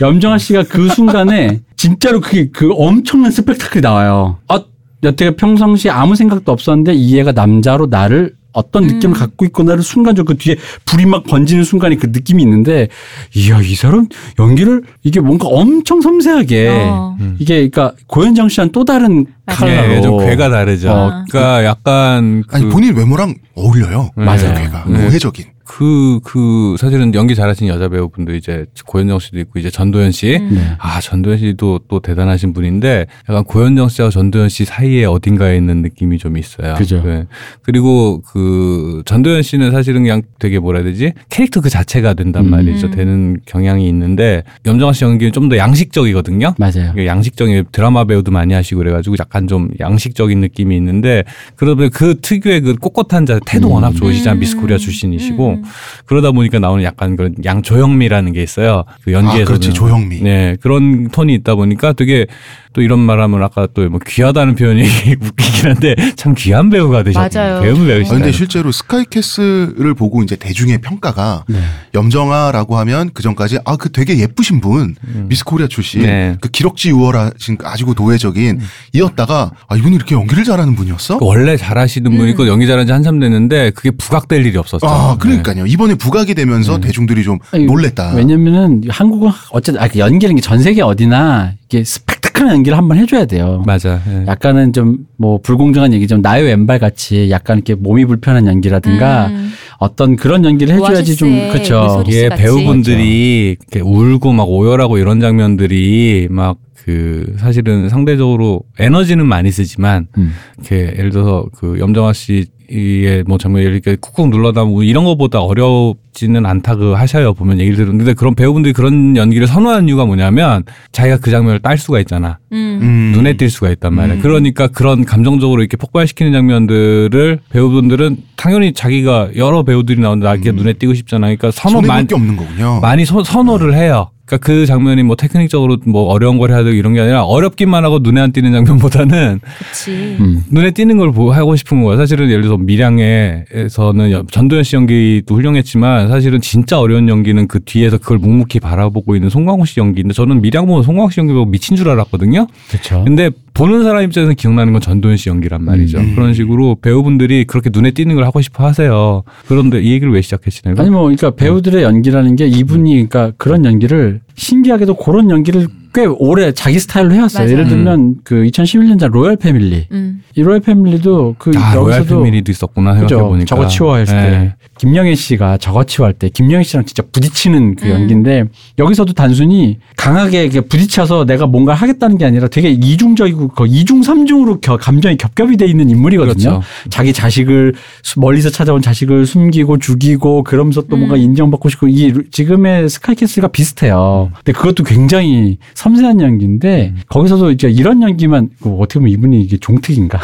[0.00, 4.38] 염정아 씨가 그 순간에 진짜로 그게 그 엄청난 스펙타클이 나와요.
[4.48, 4.60] 아,
[5.02, 10.42] 여태가 평상시에 아무 생각도 없었는데 이 애가 남자로 나를 어떤 느낌을 갖고 있구나를 순간적으로 그
[10.42, 12.88] 뒤에 불이 막 번지는 순간에 그 느낌이 있는데
[13.34, 14.06] 이야 이 사람
[14.38, 17.16] 연기를 이게 뭔가 엄청 섬세하게 어.
[17.38, 19.26] 이게 그러니까 고현정 씨와는 또 다른.
[19.46, 20.90] 칼라로 예, 좀 괴가 다르죠.
[20.90, 24.08] 어, 그러니까 약간 아니 그 본인 외모랑 어울려요.
[24.16, 24.24] 네.
[24.24, 24.54] 맞아요.
[24.54, 25.06] 걔가 네.
[25.06, 25.44] 우회적인.
[25.64, 30.36] 그, 그, 사실은 연기 잘하신 여자 배우분도 이제 고현정 씨도 있고 이제 전도연 씨.
[30.36, 30.50] 음.
[30.54, 30.60] 네.
[30.78, 36.18] 아, 전도연 씨도 또 대단하신 분인데 약간 고현정 씨와 전도연 씨 사이에 어딘가에 있는 느낌이
[36.18, 36.74] 좀 있어요.
[36.74, 37.02] 그죠.
[37.04, 37.26] 네.
[37.62, 41.12] 그리고 그 전도연 씨는 사실은 그냥 되게 뭐라 해야 되지?
[41.30, 42.50] 캐릭터 그 자체가 된단 음.
[42.50, 42.88] 말이죠.
[42.88, 42.90] 음.
[42.90, 46.54] 되는 경향이 있는데 염정아 씨 연기는 좀 더 양식적이거든요.
[46.58, 46.92] 맞아요.
[46.94, 51.22] 이게 양식적인 드라마 배우도 많이 하시고 그래가지고 약간 좀 양식적인 느낌이 있는데
[51.56, 53.72] 그러면 그 특유의 그 꼿꼿한 자 태도 음.
[53.74, 54.40] 워낙 좋으시잖아요 음.
[54.40, 55.64] 미스 코리아 출신이시고 음.
[56.06, 59.72] 그러다 보니까 나오는 약간 그런 양조형미라는 게 있어요 그 아, 연기에서는 그렇지.
[59.72, 60.20] 조형미.
[60.22, 62.26] 네 그런 톤이 있다 보니까 되게
[62.74, 64.82] 또 이런 말하면 아까 또 뭐 귀하다는 표현이
[65.20, 67.62] 웃기긴 한데 참 귀한 배우가 되셨어요 맞아요.
[67.62, 68.72] 배우 아, 배우시다 근데 실제로
[69.18, 71.58] 스카이캐슬을 보고 이제 대중의 평가가 네.
[71.94, 74.94] 염정아라고 하면 그 전까지 아 그 되게 예쁘신 분
[75.28, 76.36] 미스 코리아 출신 네.
[76.40, 78.60] 그 기럭지 우월하신 그 아주 도회적인
[78.94, 81.18] 이었다가 아 이분이 이렇게 연기를 잘하는 분이었어?
[81.20, 82.28] 원래 잘하시는 분이 음.
[82.30, 86.80] 있고 연기 잘한 지 한참 됐는데 그게 부각될 일이 없었죠 아 그러니까요 이번에 부각이 되면서
[86.80, 88.14] 대중들이 좀 아니, 놀랬다.
[88.14, 92.03] 왜냐면은 한국은 어쨌든 아, 그 연기라는 게 전 세계 어디나 이게 스
[92.34, 93.62] 펙타클한 연기를 한번 해줘야 돼요.
[93.66, 94.26] 맞아 예.
[94.26, 99.52] 약간은 좀 뭐 불공정한 얘기 좀 나의 왼발 같이 약간 이렇게 몸이 불편한 연기라든가 음.
[99.78, 102.02] 어떤 그런 연기를 해줘야지 좀 그렇죠.
[102.04, 102.28] 같이.
[102.42, 110.32] 배우분들이 이렇게 울고 막 오열하고 이런 장면들이 막그 사실은 상대적으로 에너지는 많이 쓰지만 음.
[110.58, 116.44] 이렇게 예를 들어서 그 염정아 씨 의뭐 장면 이렇게 쿡쿡 눌러다 뭐 이런 거보다 어렵지는
[116.46, 121.30] 않다 그 하셔요 보면 얘기를 들었는데 그런 배우분들이 그런 연기를 선호하는 이유가 뭐냐면 자기가 그
[121.30, 122.78] 장면을 딸 수가 있잖아 음.
[122.82, 123.12] 음.
[123.14, 124.16] 눈에 띌 수가 있단 말이야.
[124.16, 124.20] 음.
[124.20, 130.56] 그러니까 그런 감정적으로 이렇게 폭발시키는 장면들을 배우분들은 당연히 자기가 여러 배우들이 나오는데 나게 음.
[130.56, 131.26] 눈에 띄고 싶잖아.
[131.28, 132.80] 그러니까 선호 많이 게 없는 거군요.
[132.80, 134.10] 많이 선- 선호를 해요.
[134.26, 137.98] 그러니까 그 장면이 뭐 테크닉적으로 뭐 어려운 걸 해야 되고 이런 게 아니라 어렵기만 하고
[138.00, 140.16] 눈에 안 띄는 장면보다는 그치.
[140.18, 140.42] 음.
[140.50, 141.98] 눈에 띄는 걸 보- 하고 싶은 거예요.
[141.98, 147.98] 사실은 예를 들어서 밀양에서는 여- 전도연 씨 연기도 훌륭했지만 사실은 진짜 어려운 연기는 그 뒤에서
[147.98, 151.76] 그걸 묵묵히 바라보고 있는 송강호 씨 연기인데 저는 밀양 보고 송강호 씨 연기 보고 미친
[151.76, 152.46] 줄 알았거든요.
[152.70, 153.04] 그렇죠.
[153.04, 155.98] 근데 보는 사람 입장에서 기억나는 건 전도연 씨 연기란 말이죠.
[155.98, 156.14] 음.
[156.14, 159.22] 그런 식으로 배우분들이 그렇게 눈에 띄는 걸 하고 싶어 하세요.
[159.46, 160.74] 그런데 이 얘기를 왜 시작하셨나요?
[160.78, 166.50] 아니 뭐 그러니까 배우들의 연기라는 게 이분이 그러니까 그런 연기를 신기하게도 그런 연기를 꽤 오래
[166.52, 167.44] 자기 스타일로 해왔어요.
[167.44, 167.52] 맞아요.
[167.52, 169.86] 예를 들면 그 2011년작 로열 패밀리.
[169.92, 170.22] 음.
[170.34, 173.22] 이 로열 패밀리도 그 아, 로얄 여기서도 패밀리도 있었구나 생각해.
[173.22, 173.44] 보니까.
[173.46, 177.86] 저거 치워 했을 때 김영애 씨가 저거 치워 할 때 김영애 씨랑 진짜 부딪히는 그
[177.86, 177.90] 음.
[177.92, 178.44] 연기인데
[178.76, 184.58] 여기서도 단순히 강하게 이렇게 부딪혀서 내가 뭔가 하겠다는 게 아니라 되게 이중적이고 그 이중 삼중으로
[184.58, 186.34] 겨- 감정이 겹겹이 돼 있는 인물이거든요.
[186.34, 186.62] 그렇죠.
[186.90, 191.20] 자기 자식을 수- 멀리서 찾아온 자식을 숨기고 죽이고 그러면서 또 뭔가 음.
[191.20, 194.23] 인정받고 싶고 이 루- 지금의 스카이캐슬과 비슷해요.
[194.34, 200.20] 근데 그것도 굉장히 섬세한 연기인데 거기서도 이제 이런 연기만 그 어떻게 보면 이분이 이게 종특인가?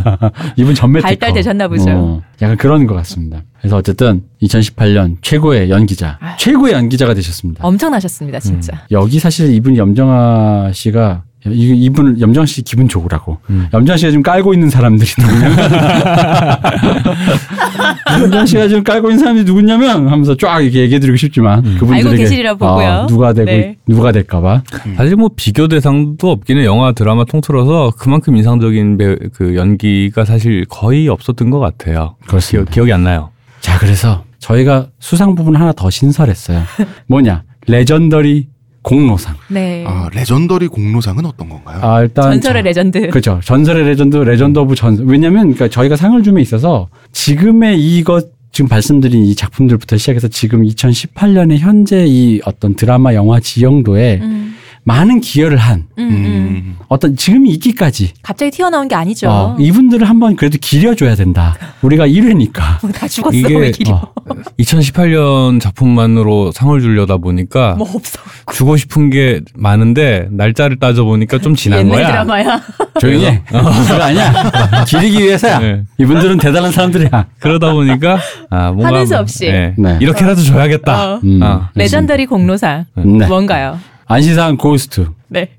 [0.56, 1.90] 이분 전매 발달되셨나 보죠.
[1.90, 3.42] 어, 약간 그런 것 같습니다.
[3.60, 6.34] 그래서 어쨌든 2018년 최고의 연기자, 아유.
[6.38, 7.64] 최고의 연기자가 되셨습니다.
[7.66, 8.84] 엄청나셨습니다, 진짜.
[8.90, 13.68] 여기 사실 이분 염정아 씨가 이- 이분 염정아 씨 기분 좋으라고 음.
[13.72, 15.58] 염정아 씨가 지금 깔고 있는 사람들이 누구냐면
[18.22, 22.16] 염정아 씨가 지금 깔고 있는 사람들이 누구냐면 하면서 쫙 이렇게 얘기해 드리고 싶지만 그분들에게 알고
[22.16, 22.88] 계시리라 보고요.
[22.88, 23.76] 어, 누가 되고 네.
[23.86, 24.62] 누가 될까봐
[24.96, 31.08] 사실 뭐 비교 대상도 없기는 영화 드라마 통틀어서 그만큼 인상적인 배, 그 연기가 사실 거의
[31.08, 32.16] 없었던 것 같아요.
[32.26, 32.70] 그렇습니다.
[32.70, 33.30] 기억, 기억이 안 나요.
[33.60, 36.62] 자 그래서 저희가 수상 부문 하나 더 신설했어요.
[37.06, 38.48] 뭐냐 legendary
[38.82, 39.34] 공로상.
[39.48, 39.84] 네.
[39.86, 41.80] 아 legendary 공로상은 어떤 건가요?
[41.82, 43.08] 아 일단 전설의 저- 레전드.
[43.10, 43.40] 그렇죠.
[43.44, 45.06] 전설의 legend, legend of 전설.
[45.06, 51.58] 왜냐면 그러니까 저희가 상을 줌에 있어서 지금의 이것 지금 말씀드린 이 작품들부터 시작해서 지금 2018년에
[51.58, 54.54] 현재 이 어떤 드라마, 영화 지형도에 음,
[54.84, 56.76] 많은 기여를 한 음, 음.
[56.88, 59.28] 어떤 지금이 있기까지 갑자기 튀어나온 게 아니죠.
[59.28, 61.54] 어, 이분들을 한번 그래도 기려줘야 된다.
[61.82, 62.52] 우리가 1회니까.
[62.94, 63.36] 다 죽었어.
[63.36, 63.94] 이게- 왜 기려?
[63.94, 64.12] 어.
[64.58, 68.18] 2018년 작품만으로 상을 주려다 보니까 뭐 없어.
[68.52, 72.06] 주고 싶은 게 많은데 날짜를 따져 보니까 좀 지난 옛날 거야.
[72.08, 72.60] 드라마야.
[73.00, 73.42] 조용히 해.
[73.46, 74.84] 그거 아니야.
[74.86, 75.58] 기리기 위해서야.
[75.58, 75.82] 네.
[75.98, 77.26] 이분들은 대단한 사람들이야.
[77.38, 78.18] 그러다 보니까
[78.50, 79.46] 아 뭔가 하는 수 뭐, 없이.
[79.46, 79.98] 예, 네.
[80.00, 81.14] 이렇게라도 줘야겠다.
[81.14, 81.20] 어.
[81.22, 81.40] 음.
[81.42, 81.70] 아.
[81.74, 82.86] 레전더리 공로상.
[82.96, 83.26] 네.
[83.26, 83.78] 뭔가요?
[84.14, 85.08] 안시상 고스트.
[85.28, 85.50] 네.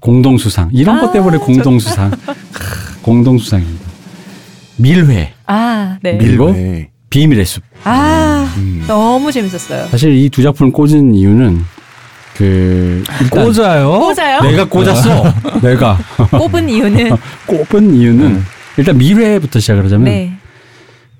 [0.00, 0.70] 공동수상.
[0.72, 2.10] 이런 것 아, 때문에 공동수상.
[3.02, 3.84] 공동수상입니다.
[4.78, 5.34] 밀회.
[5.46, 6.12] 아, 네.
[6.12, 6.90] 밀- 그리고 밀회.
[7.10, 7.62] 비밀의 숲.
[7.84, 8.84] 아, 음.
[8.86, 9.88] 너무 재밌었어요.
[9.88, 11.60] 사실 이 두 작품을 꽂은 이유는
[12.34, 13.98] 그 꽂아요.
[14.00, 14.40] 꽂아요?
[14.40, 15.32] 내가 꽂았어.
[15.62, 15.98] 내가
[16.30, 17.10] 꼽은 이유는
[17.46, 18.42] 꼽은 이유는
[18.78, 20.32] 일단 밀회부터 시작을 하자면 네.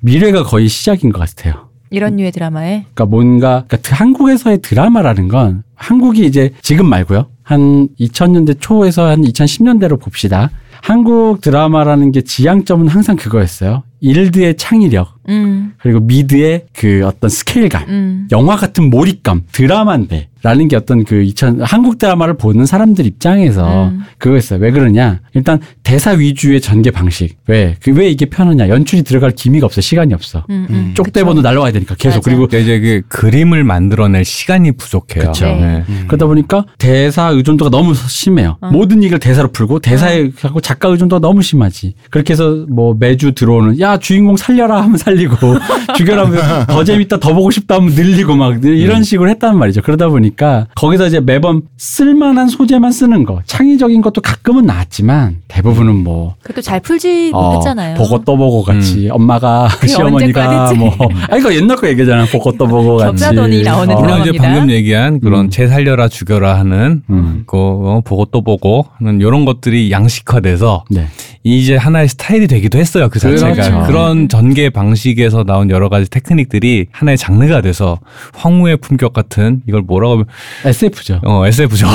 [0.01, 1.66] 밀회가 거의 시작인 것 같아요.
[1.91, 7.27] 이런 류의 드라마에 그러니까 뭔가 그러니까 한국에서의 드라마라는 건 한국이 이제 지금 말고요.
[7.43, 10.51] 한 2000년대 초에서 한 2010년대로 봅시다.
[10.83, 13.83] 한국 드라마라는 게 지향점은 항상 그거였어요.
[14.01, 15.73] 일드의 창의력, 음.
[15.79, 18.29] 그리고 미드의 그 어떤 스케일감, 음.
[18.33, 20.29] 영화 같은 몰입감, 드라마인데.
[20.43, 24.03] 라는 게 어떤 그 2000, 한국 드라마를 보는 사람들 입장에서 음.
[24.19, 24.61] 그거였어요.
[24.61, 25.19] 왜 그러냐?
[25.35, 27.37] 일단 대사 위주의 전개 방식.
[27.49, 27.75] 왜?
[27.81, 28.69] 그 왜 이게 편하냐?
[28.69, 29.81] 연출이 들어갈 기미가 없어.
[29.81, 30.45] 시간이 없어.
[30.51, 30.67] 음.
[30.71, 30.93] 음.
[30.95, 32.19] 쪽대본도 날라와야 되니까 계속.
[32.19, 32.21] 맞아.
[32.21, 35.33] 그리고 근데 이제 그 그림을 만들어낼 시간이 부족해요.
[35.33, 35.47] 그쵸.
[35.47, 35.83] 네.
[35.89, 36.05] 음.
[36.07, 38.57] 그러다 보니까 대사 의존도가 너무 심해요.
[38.61, 38.71] 어.
[38.71, 41.95] 모든 얘기를 대사로 풀고 대사에 하고 작가 의존도가 너무 심하지.
[42.11, 45.37] 그렇게 해서 뭐 매주 들어오는 야 주인공 살려라 하면 살 리고
[45.97, 49.83] 죽여라 하면 더 재밌다 더 보고 싶다 하면 늘리고 막 이런 식으로 했단 말이죠.
[49.83, 56.35] 그러다 보니까 거기서 이제 매번 쓸만한 소재만 쓰는 거 창의적인 것도 가끔은 나왔지만 대부분은 뭐
[56.43, 57.97] 그것도 잘 풀지 어, 못했잖아요.
[57.97, 60.73] 보고 또 보고 같이 엄마가 그게 시어머니가?
[60.75, 60.93] 뭐
[61.31, 64.01] 아니 이거 옛날 거 얘기잖아 보고 또 보고 같이 격자돈이 나오는 어.
[64.01, 64.43] 물론 이제 드라마입니다.
[64.43, 65.51] 방금 얘기한 그런 음.
[65.51, 67.45] 재 살려라 죽여라 하는 음.
[67.47, 71.07] 그 어, 보고 또 보고 하는 이런 것들이 양식화돼서 네.
[71.45, 73.09] 이제 하나의 스타일이 되기도 했어요.
[73.09, 73.83] 그 자체가 그렇죠.
[73.87, 77.99] 그런 전개 방식 에서 나온 여러 가지 테크닉들이 하나의 장르가 돼서
[78.35, 80.25] 황후의 품격 같은 이걸 뭐라고 하면
[80.65, 81.21] SF죠.
[81.25, 81.87] 어 SF죠.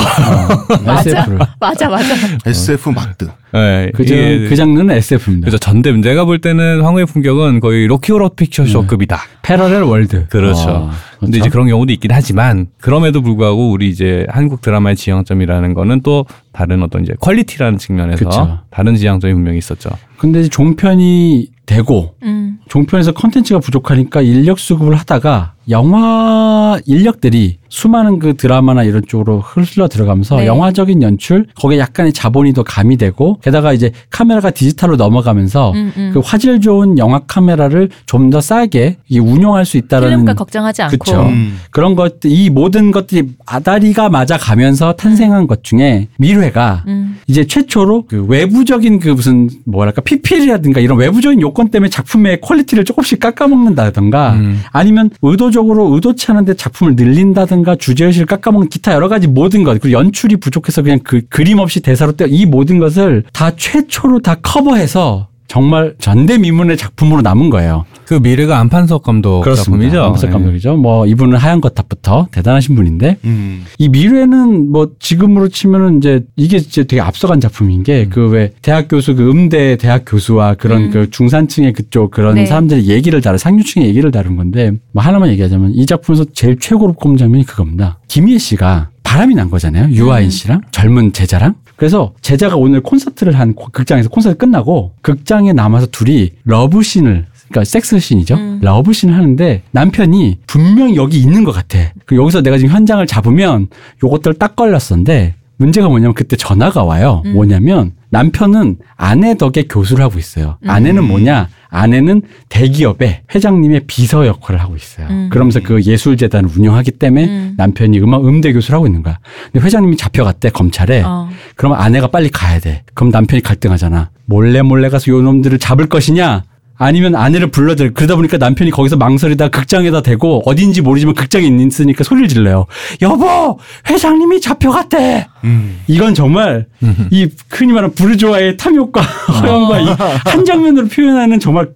[0.84, 1.00] 맞아.
[1.10, 1.38] SF를.
[1.60, 2.04] 맞아, 맞아.
[2.46, 3.28] SF 마크.
[3.52, 5.44] 네, 그, 장- 이게 그 장르는 SF입니다.
[5.44, 9.18] 그래서 전대 제가 볼 때는 황후의 품격은 거의 Rocky Horror Picture Show급이다.
[9.42, 10.26] parallel world.
[10.28, 10.70] 그렇죠.
[10.70, 10.90] 어,
[11.20, 16.24] 근데 이제 그런 경우도 있긴 하지만 그럼에도 불구하고 우리 이제 한국 드라마의 지향점이라는 거는 또
[16.52, 18.58] 다른 어떤 이제 quality라는 측면에서 그쵸.
[18.70, 19.90] 다른 지향점이 분명히 있었죠.
[20.16, 22.58] 근데 이제 종편이 되고 음.
[22.68, 30.36] 종편에서 컨텐츠가 부족하니까 인력 수급을 하다가 영화 인력들이 수많은 그 드라마나 이런 쪽으로 흘러 들어가면서
[30.36, 30.46] 네.
[30.46, 36.10] 영화적인 연출 거기에 약간의 자본이 더 가미되고 게다가 이제 카메라가 디지털로 넘어가면서 음, 음.
[36.12, 40.98] 그 화질 좋은 영화 카메라를 좀 더 싸게 이 운용할 수 있다라는 필름값 걱정하지 않고.
[40.98, 41.20] 그쵸.
[41.22, 41.58] 음.
[41.70, 47.18] 그런 것들 이 모든 것들이 아다리가 맞아 가면서 탄생한 것 중에 밀회가 음.
[47.26, 53.20] 이제 최초로 그 외부적인 그 무슨 뭐랄까 PPL이라든가 이런 외부적인 요건 때문에 작품의 quality를 조금씩
[53.20, 54.62] 깎아먹는다든가 음.
[54.72, 59.92] 아니면 의도 적으로 의도치 않은데 작품을 늘린다든가 주제의식을 깎아먹는 기타 여러 가지 모든 것 그리고
[59.92, 65.28] 연출이 부족해서 그냥 그 그림 없이 대사로 때워 이 모든 것을 다 최초로 다 커버해서
[65.52, 67.84] 정말 전대미문의 작품으로 남은 거예요.
[68.06, 70.02] 그 밀회가 안판석 감독 작품이죠.
[70.02, 70.32] 안판석 네.
[70.32, 70.76] 감독이죠.
[70.76, 73.66] 뭐 이분은 하얀 거탑부터 대단하신 분인데 음.
[73.76, 79.14] 이 밀회는 뭐 지금으로 치면은 이제 이게 이제 되게 앞서간 작품인 게 그왜 대학 교수
[79.14, 80.90] 그 음대 대학 교수와 그런 음.
[80.90, 82.46] 그 중산층의 그쪽 그런 네.
[82.46, 87.18] 사람들의 얘기를 다룬 상류층의 얘기를 다룬 건데 뭐 하나만 얘기하자면 이 작품에서 제일 최고로 꼽은
[87.18, 87.98] 장면이 그겁니다.
[88.08, 89.92] 김희애 씨가 바람이 난 거잖아요.
[89.92, 90.30] 유아인 음.
[90.30, 91.56] 씨랑 젊은 제자랑.
[91.82, 98.36] 그래서 제자가 오늘 콘서트를 한 고- 극장에서 콘서트 끝나고 극장에 남아서 둘이 러브씬을 그러니까 섹스씬이죠.
[98.36, 98.58] 음.
[98.62, 101.80] 러브씬을 하는데 남편이 분명히 여기 있는 것 같아.
[102.06, 103.66] 그리고 여기서 내가 지금 현장을 잡으면
[104.04, 107.22] 요것들 딱 걸렸었는데 문제가 뭐냐면 그때 전화가 와요.
[107.26, 107.32] 음.
[107.32, 110.58] 뭐냐면 남편은 아내 덕에 교수를 하고 있어요.
[110.64, 110.70] 음.
[110.70, 111.48] 아내는 뭐냐?
[111.70, 115.06] 아내는 대기업의 회장님의 비서 역할을 하고 있어요.
[115.08, 115.30] 음.
[115.32, 117.54] 그러면서 그 예술재단을 운영하기 때문에 음.
[117.56, 119.18] 남편이 음악 음대 교수를 하고 있는 거야.
[119.50, 121.02] 근데 회장님이 잡혀갔대 검찰에.
[121.02, 121.30] 어.
[121.56, 122.82] 그럼 아내가 빨리 가야 돼.
[122.92, 124.10] 그럼 남편이 갈등하잖아.
[124.26, 126.44] 몰래 몰래 가서 요 놈들을 잡을 것이냐?
[126.76, 132.28] 아니면 아내를 불러들 그러다 보니까 남편이 거기서 망설이다 극장에다 대고 어딘지 모르지만 극장에 있으니까 소리를
[132.28, 132.66] 질러요.
[133.02, 133.58] 여보,
[133.88, 135.28] 회장님이 잡혀갔대.
[135.44, 135.80] 음.
[135.86, 136.66] 이건 정말
[137.10, 139.00] 이 흔히 말하는 부르주아의 탐욕과
[139.42, 141.68] 허영과 이한 장면으로 표현하는 정말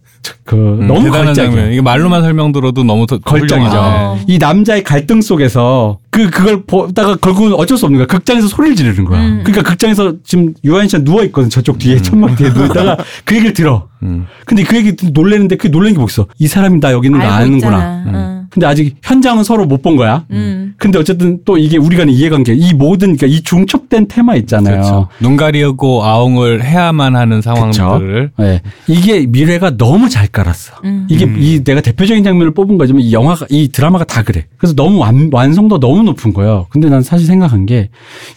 [0.44, 1.54] 그 음, 너무 대단한 걸작이에요.
[1.56, 1.72] 장면.
[1.72, 3.54] 이게 말로만 설명 들어도 너무 걸작이죠.
[3.56, 3.78] 훌륭하죠.
[3.78, 4.18] 어.
[4.26, 8.06] 이 남자의 갈등 속에서 그 그걸 보다가 결국은 어쩔 수 없는 거야.
[8.06, 9.20] 극장에서 소리를 지르는 거야.
[9.20, 9.42] 음.
[9.44, 11.50] 그러니까 극장에서 지금 유한 씨가 누워 있거든.
[11.50, 13.88] 저쪽 뒤에 천막 뒤에 누워 있다가 그 얘기를 들어.
[14.02, 14.26] 음.
[14.44, 16.26] 근데 그 얘기 놀래는데 그 놀라는 게뭐 있어?
[16.38, 18.35] 이 사람이 나 여기 있는 거 아는구나.
[18.50, 20.24] 근데 아직 현장은 서로 못 본 거야.
[20.30, 20.74] 음.
[20.78, 24.74] 근데 어쨌든 또 이게 우리가 이해관계, 이 모든 그러니까 이 중첩된 테마 있잖아요.
[24.74, 25.08] 그렇죠.
[25.20, 28.62] 눈 가리고 아웅을 해야만 하는 상황들을 네.
[28.88, 30.74] 이게 미래가 너무 잘 깔았어.
[30.84, 31.06] 음.
[31.10, 31.36] 이게 음.
[31.38, 34.46] 이 내가 대표적인 장면을 뽑은 거지만 이 영화가 이 드라마가 다 그래.
[34.56, 36.66] 그래서 너무 완, 완성도 너무 높은 거예요.
[36.70, 37.90] 근데 난 사실 생각한 게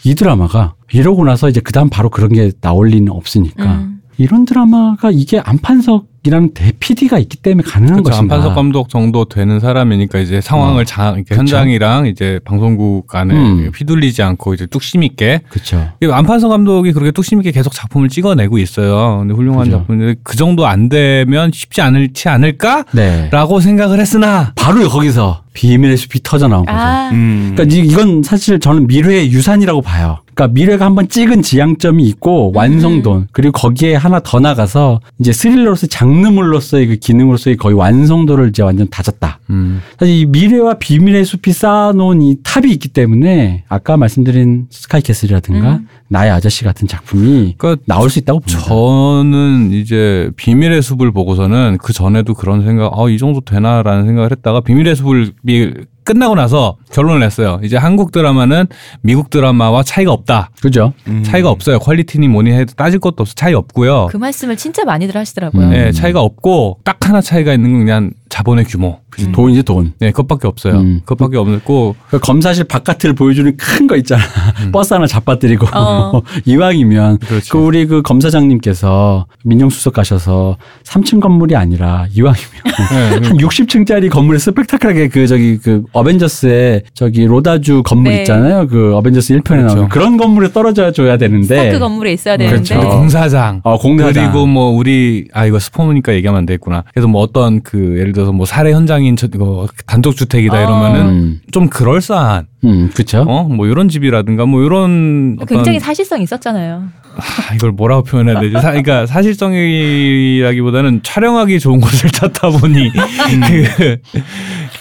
[0.03, 4.01] 이 드라마가 이러고 나서 이제 그다음 바로 그런 게 나올 리는 없으니까 음.
[4.17, 8.09] 이런 드라마가 이게 안판석 이라는 대PD가 있기 때문에 가능한 그렇죠.
[8.11, 8.35] 것인가.
[8.35, 10.85] 안판석 감독 정도 되는 사람이니까 이제 상황을 어.
[10.85, 11.39] 자, 이렇게 그쵸.
[11.39, 13.71] 현장이랑 이제 방송국 안에 음.
[13.75, 15.89] 휘둘리지 않고 이제 뚝심 있게 그렇죠.
[16.01, 19.19] 이 안판석 감독이 그렇게 뚝심 있게 계속 작품을 찍어내고 있어요.
[19.19, 19.77] 근데 훌륭한 그죠.
[19.77, 23.63] 작품인데 그 정도 안 되면 쉽지 않을지 않을까라고 네.
[23.63, 26.77] 생각을 했으나 바로 거기서 비밀의 숲이 터져 나온 거죠.
[26.77, 27.09] 아.
[27.11, 27.53] 음.
[27.55, 30.19] 그러니까 이- 이건 사실 저는 미래의 유산이라고 봐요.
[30.33, 36.08] 그러니까 미래가 한번 찍은 지향점이 있고 완성도 그리고 거기에 하나 더 나가서 이제 스릴러로서 장
[36.13, 39.39] 장르물로서의 그 기능으로서의 거의 완성도를 이제 완전 다졌다.
[39.51, 39.81] 음.
[39.99, 45.87] 사실 이 미래와 비밀의 숲이 쌓아놓은 이 탑이 있기 때문에 아까 말씀드린 스카이캐슬이라든가 음.
[46.07, 48.63] 나의 아저씨 같은 작품이 그러니까 나올 수 있다고 봅니다.
[48.63, 54.61] 저는 이제 비밀의 숲을 보고서는 그 전에도 그런 생각, 아, 이 정도 되나라는 생각을 했다가
[54.61, 55.71] 비밀의 숲을 미-
[56.09, 57.59] 끝나고 나서 결론을 냈어요.
[57.63, 58.65] 이제 한국 드라마는
[59.01, 60.49] 미국 드라마와 차이가 없다.
[60.59, 60.91] 그죠?
[61.07, 61.21] 음.
[61.21, 61.77] 차이가 없어요.
[61.77, 63.35] 퀄리티니 뭐니 해도 따질 것도 없어.
[63.35, 64.07] 차이 없고요.
[64.09, 65.65] 그 말씀을 진짜 많이들 하시더라고요.
[65.67, 65.69] 음.
[65.69, 68.99] 네, 차이가 없고 딱 하나 차이가 있는 건 그냥 자본의 규모.
[69.19, 69.31] 음.
[69.33, 69.91] 돈이지 돈.
[69.99, 70.75] 네, 그것밖에 없어요.
[70.75, 71.01] 음.
[71.03, 74.21] 그것밖에 없고 그 검사실 바깥을 보여주는 큰 거 있잖아.
[74.71, 76.21] 버스 하나 잡아뜨리고 어.
[76.45, 77.49] 이왕이면 그렇지.
[77.49, 82.49] 그 우리 그 검사장님께서 민정수석 가셔서 3층 건물이 아니라 이왕이면
[83.21, 88.19] 네, 한 60층짜리 건물에 스펙타클하게 그 저기 그 어벤져스의 저기 로다주 건물 네.
[88.19, 88.67] 있잖아요.
[88.67, 89.65] 그 어벤져스 1편에 그렇죠.
[89.75, 92.75] 나오는 그런 건물에 떨어져 줘야 되는데 스타크 건물에 있어야 되는데.
[92.75, 92.89] 그렇죠.
[92.89, 93.61] 공사장.
[93.63, 94.31] 어, 공사장.
[94.31, 96.83] 그리고 뭐 우리 아 이거 스포니까 얘기하면 안 되겠구나.
[96.93, 100.61] 그래서 뭐 어떤 그 예를 들어 서 뭐 살해 현장인 저 이거 단독 주택이다 어.
[100.61, 103.25] 이러면은 음, 좀 그럴싸한 음, 그렇죠.
[103.27, 106.83] 어 뭐 이런 집이라든가 뭐 이런 어떤 굉장히 사실성 있었잖아요.
[107.17, 108.53] 아, 이걸 뭐라고 표현해야 되지?
[108.53, 113.97] 사, 그러니까 사실성이라기보다는 촬영하기 좋은 곳을 찾다 보니 그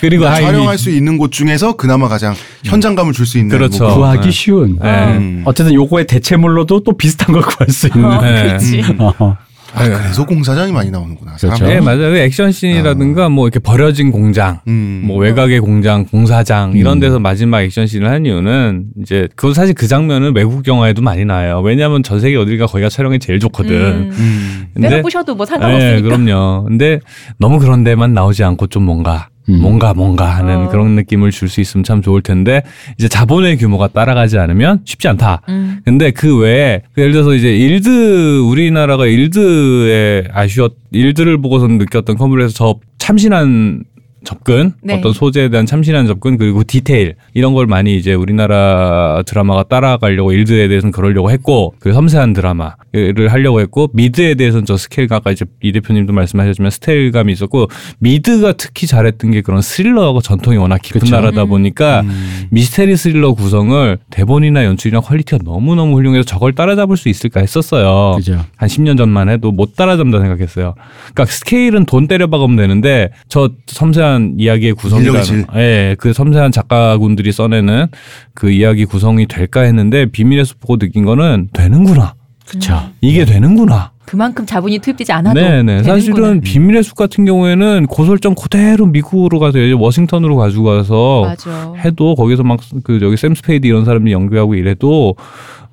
[0.00, 2.34] 그리고 아, 이- 촬영할 수 있는 곳 중에서 그나마 가장
[2.64, 3.84] 현장감을 줄 수 있는 그렇죠.
[3.84, 4.30] 뭐 구하기 네.
[4.30, 4.78] 쉬운.
[4.80, 5.16] 네.
[5.16, 5.42] 음.
[5.44, 8.04] 어쨌든 요거의 대체물로도 또 비슷한 걸 구할 수 있는.
[8.04, 8.42] 어, 네.
[8.42, 8.82] 그렇지.
[8.98, 9.36] 어.
[9.74, 11.36] 아, 그래서 공사장이 많이 나오는구나.
[11.36, 11.66] 그렇죠.
[11.66, 12.10] 네 맞아요.
[12.10, 15.02] 그 액션 씬이라든가 뭐 이렇게 버려진 공장 음.
[15.04, 17.00] 뭐 외곽의 공장, 공사장 이런 음.
[17.00, 21.60] 데서 마지막 액션 씬을 한 이유는 이제 그 사실 그 장면은 외국 영화에도 많이 나와요.
[21.60, 23.72] 왜냐하면 전 세계 어딜가 거기가 촬영이 제일 좋거든.
[23.72, 24.10] 음.
[24.12, 24.68] 음.
[24.74, 25.96] 내가 부셔도 뭐 상관없으니까.
[25.96, 26.64] 네, 그럼요.
[26.64, 27.00] 근데
[27.38, 29.60] 너무 그런 데만 나오지 않고 좀 뭔가 음.
[29.60, 30.68] 뭔가 뭔가 하는 어.
[30.68, 32.62] 그런 느낌을 줄 수 있으면 참 좋을 텐데
[32.98, 35.40] 이제 자본의 규모가 따라가지 않으면 쉽지 않다.
[35.48, 35.80] 음.
[35.84, 42.52] 근데 그 외에 그 예를 들어서 이제 일드 우리나라가 일드의 아쉬웠 일드를 보고서 느꼈던 컨버에서
[42.54, 43.84] 저 참신한
[44.28, 44.98] 접근, 네.
[44.98, 50.68] 어떤 소재에 대한 참신한 접근 그리고 디테일 이런 걸 많이 이제 우리나라 드라마가 따라가려고 일드에
[50.68, 55.72] 대해서는 그러려고 했고 그 섬세한 드라마를 하려고 했고 미드에 대해서는 저 스케일감 아까 이제 이
[55.72, 57.68] 대표님도 말씀하셨지만 스케일감이 있었고
[58.00, 61.14] 미드가 특히 잘했던 게 그런 스릴러 전통이 워낙 깊은 그쵸.
[61.16, 61.48] 나라다 음.
[61.48, 62.48] 보니까 음.
[62.50, 68.16] 미스테리 스릴러 구성을 대본이나 연출이나 quality가 너무너무 훌륭해서 저걸 따라잡을 수 있을까 했었어요.
[68.18, 68.44] 그죠.
[68.56, 70.74] 한 10년 전만 해도 못 따라잡는다 생각했어요.
[71.14, 75.46] 그러니까 스케일은 돈 때려 박으면 되는데 저 섬세한 이야기의 구성이라는.
[75.56, 77.86] 예, 그 섬세한 작가군들이 써내는
[78.34, 82.14] 그 이야기 구성이 될까 했는데 비밀의 숲 보고 느낀 거는 되는구나.
[82.46, 82.80] 그쵸.
[83.00, 83.92] 이게 되는구나.
[84.06, 85.82] 그만큼 자본이 투입되지 않아도 네네.
[85.82, 85.82] 되는구나.
[85.82, 91.74] 사실은 비밀의 숲 같은 경우에는 그 설정 그대로 미국으로 가서 워싱턴으로 가지고 가서 맞아.
[91.84, 95.14] 해도 거기서 막그 저기 샘 스페이드 이런 사람들이 연기하고 이래도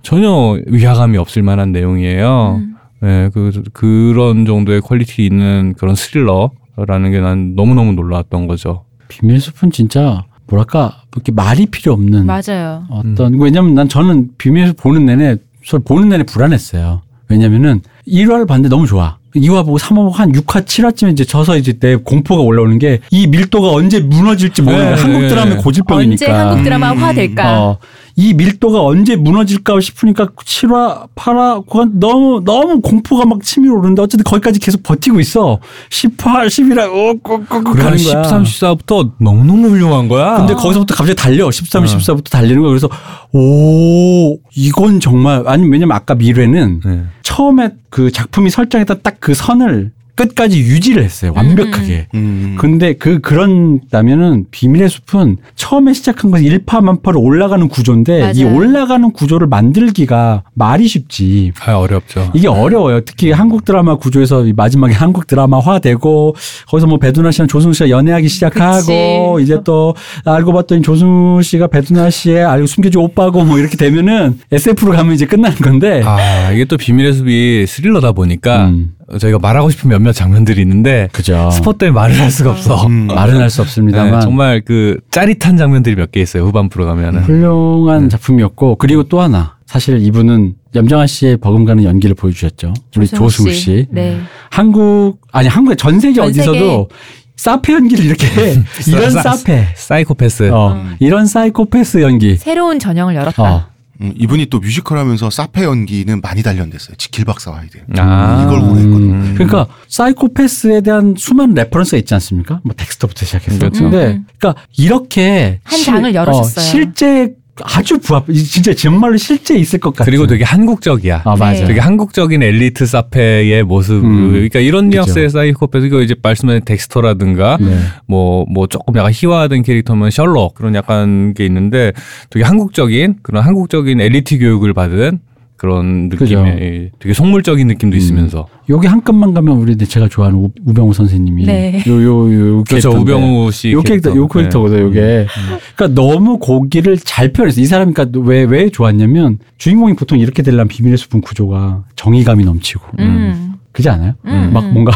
[0.01, 2.61] 전혀 위화감이 없을 만한 내용이에요.
[2.61, 2.75] 음.
[3.01, 8.83] 네, 그 그런 정도의 quality 있는 그런 스릴러 라는 게 난 너무 너무 놀라웠던 거죠.
[9.07, 12.83] 비밀 숲은 진짜 뭐랄까 이렇게 말이 필요 없는 맞아요.
[12.89, 17.01] 어떤 왜냐면 난 저는 비밀 숲 보는 내내 저 보는 내내 불안했어요.
[17.29, 19.17] 왜냐면은 1화를 봤는데 너무 좋아.
[19.35, 23.27] 2화 보고 3화 보고 한 6화, 7화쯤에 이제 져서 이제 내 공포가 올라오는 게 이
[23.27, 25.01] 밀도가 언제 무너질지 모르는 네.
[25.01, 25.27] 한국 네.
[25.27, 26.25] 드라마의 고질병이니까.
[26.25, 26.97] 언제 한국 드라마 음.
[26.99, 27.61] 화 될까?
[27.61, 27.77] 어,
[28.17, 34.23] 이 밀도가 언제 무너질까 싶으니까 7화, 8화, 그건 너무, 너무 공포가 막 치밀어 오르는데 어쨌든
[34.23, 35.59] 거기까지 계속 버티고 있어.
[35.89, 38.23] 10화, 11화, 어, 꾹꾹꾹 그래 가는 한 거야.
[38.23, 40.37] 13, 14부터 너무너무 훌륭한 거야.
[40.37, 41.51] 근데 거기서부터 갑자기 달려.
[41.51, 41.85] 13, 어.
[41.85, 42.69] 14부터 달리는 거야.
[42.69, 42.87] 그래서,
[43.33, 47.03] 오, 이건 정말, 아니, 왜냐면 아까 미래는 네.
[47.21, 51.33] 처음에 그 작품이 설정했던 딱 그 선을 끝까지 유지를 했어요.
[51.35, 52.07] 완벽하게.
[52.15, 52.55] 음.
[52.59, 58.55] 근데 그 그런다면은 비밀의 숲은 처음에 시작한 것이 일파만파로 올라가는 구조인데 이 맞아요.
[58.57, 61.51] 올라가는 구조를 만들기가 말이 쉽지.
[61.65, 62.31] 아, 어렵죠.
[62.33, 63.01] 이게 어려워요.
[63.01, 66.35] 특히 한국 드라마 구조에서 이 마지막에 한국 드라마화 되고
[66.67, 69.43] 거기서 뭐 배두나 씨랑 조승우 씨가 연애하기 시작하고 그치.
[69.43, 74.93] 이제 또 알고 봤더니 조승우 씨가 배두나 씨의 알고 숨겨진 오빠고 뭐 이렇게 되면은 SF로
[74.93, 76.01] 가면 이제 끝나는 건데.
[76.05, 78.94] 아, 이게 또 비밀의 숲이 스릴러다 보니까 음.
[79.19, 81.49] 저희가 말하고 싶은 몇몇 장면들이 있는데 그죠.
[81.51, 82.87] 스포 때문에 말을 할 수가 없어.
[82.87, 83.07] 음.
[83.13, 86.43] 말은 할 수 없습니다만 네, 정말 그 짜릿한 장면들이 몇 개 있어요.
[86.45, 87.21] 후반부로 가면은.
[87.23, 92.73] 훌륭한 작품이었고 그리고 또 하나 사실 이분은 염정아 씨의 버금가는 연기를 보여주셨죠.
[92.97, 93.87] 우리 조승우 씨.
[93.91, 94.19] 네.
[94.51, 96.89] 한국 아니 한국의 전 세계 전 어디서도
[97.35, 98.55] 사페 연기를 이렇게 해.
[98.87, 99.67] 이런 사- 사페.
[99.75, 100.51] 사이코패스.
[100.51, 102.37] 어, 이런 사이코패스 연기.
[102.37, 103.43] 새로운 전형을 열었다.
[103.43, 103.65] 어.
[104.01, 106.95] 음, 이분이 또 뮤지컬 하면서 사페 연기는 많이 단련됐어요.
[106.97, 107.79] 지킬 박사와 하이드.
[107.97, 108.43] 아.
[108.43, 109.13] 이걸 오래 했거든요.
[109.13, 112.61] 음, 그러니까 사이코패스에 대한 수많은 reference가 있지 않습니까?
[112.63, 113.57] 뭐 텍스트부터 시작해서.
[113.57, 113.83] 그렇죠.
[113.83, 114.25] 근데 음.
[114.37, 116.65] 그러니까 이렇게 한 장을 열어줬어요.
[116.65, 117.33] 실제
[117.63, 118.25] 아주 부합.
[118.33, 120.11] 진짜 정말로 실제 있을 것 같은.
[120.11, 121.21] 그리고 되게 한국적이야.
[121.23, 121.61] 아 맞아.
[121.61, 121.65] 네.
[121.65, 124.03] 되게 한국적인 엘리트 사페의 모습.
[124.03, 124.31] 음.
[124.31, 125.01] 그러니까 이런 그죠.
[125.01, 125.85] 뉘앙스의 사이코패스.
[125.85, 127.77] 이거 이제 말씀하신 덱스터라든가 네.
[128.07, 131.93] 뭐, 뭐 조금 약간 희화화된 캐릭터면 셜록 그런 약간 게 있는데
[132.29, 135.19] 되게 한국적인 그런 한국적인 엘리트 교육을 받은
[135.57, 136.43] 그런 그죠.
[136.43, 137.97] 느낌의 되게 속물적인 느낌도 음.
[137.97, 138.47] 있으면서.
[138.69, 141.83] 여기 한 칸만 가면 우리 제가 좋아하는 우, 우병우 선생님이 네.
[141.87, 142.91] 요 요요 그렇죠.
[142.91, 143.71] 우병우 씨.
[143.71, 144.33] 요 캐릭터 요 캐릭터.
[144.63, 145.01] 캐릭터거든 요게.
[145.01, 145.27] 네.
[145.75, 147.61] 그러니까 너무 고기를 잘 표현했어.
[147.61, 152.83] 이 사람이 그러니까 왜 왜 좋았냐면 주인공이 보통 이렇게 되려면 비밀의 숲은 구조가 정의감이 넘치고
[152.99, 153.53] 음.
[153.71, 154.13] 그지 않아요?
[154.25, 154.51] 음.
[154.53, 154.91] 막 뭔가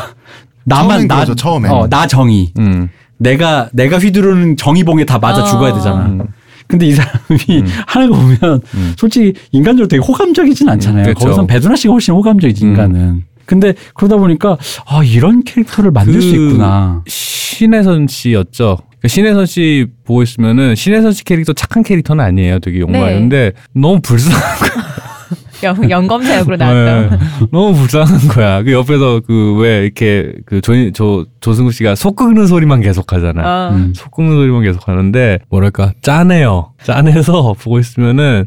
[0.65, 1.71] 나만 처음엔 나 그러죠, 처음엔.
[1.71, 2.51] 어, 나 정의.
[2.59, 2.89] 음.
[3.17, 5.45] 내가 내가 휘두르는 정의봉에 다 맞아 어.
[5.45, 6.17] 죽어야 되잖아.
[6.69, 6.79] 음.
[6.79, 8.93] 근데 이 사람이 하는 거 보면 음.
[8.97, 11.01] 솔직히 인간적으로 되게 호감적이진 않잖아요.
[11.01, 11.19] 음, 그렇죠.
[11.25, 12.69] 거기선 배두나 씨가 훨씬 호감적이지 음.
[12.69, 13.23] 인간은.
[13.45, 17.03] 근데 그러다 보니까 아 이런 캐릭터를 만들 수그 있구나.
[17.07, 18.77] 신혜선 씨였죠.
[18.99, 22.59] 그러니까 신혜선 씨 보고 있으면은 신혜선 씨 캐릭터 착한 캐릭터는 아니에요.
[22.59, 24.39] 되게 욕망인데 너무 불쌍한
[25.63, 26.55] 영, 영검사역으로.
[26.57, 27.19] 나왔던.
[27.51, 28.63] 너무 불쌍한 거야.
[28.63, 33.69] 그 옆에서 그 왜 이렇게 그 조, 조, 조승우 씨가 속 끓는 소리만 계속 하잖아.
[33.69, 33.75] 어.
[33.75, 33.93] 음.
[33.95, 36.73] 속 끓는 소리만 계속 하는데 뭐랄까 짠해요.
[36.83, 38.45] 짠해서 보고 있으면은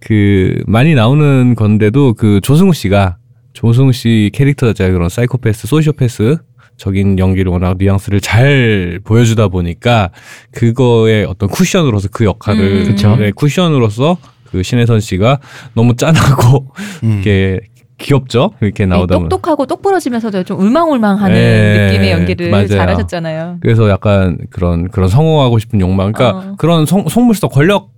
[0.00, 3.16] 그 많이 나오는 건데도 그 조승우 씨가
[3.52, 6.36] 조승우 씨 캐릭터 자체가 그런 사이코패스, 소시오패스
[6.76, 10.10] 적인 연기를 워낙 뉘앙스를 잘 보여주다 보니까
[10.52, 12.84] 그거의 어떤 쿠션으로서 그 역할을 음.
[12.84, 13.16] 그쵸.
[13.16, 14.18] 네, 쿠션으로서
[14.56, 15.38] 그 신혜선 씨가
[15.74, 16.66] 너무 짠하고
[17.04, 17.12] 음.
[17.12, 17.60] 이렇게
[17.98, 22.68] 귀엽죠 이렇게 되게 나오다 보면 똑똑하고 똑부러지면서도 좀 울망울망하는 네, 느낌의 연기를 맞아요.
[22.68, 23.58] 잘하셨잖아요.
[23.60, 26.54] 그래서 약간 그런 그런 성공하고 싶은 욕망, 그러니까 어.
[26.58, 27.95] 그런 속, 속물성 권력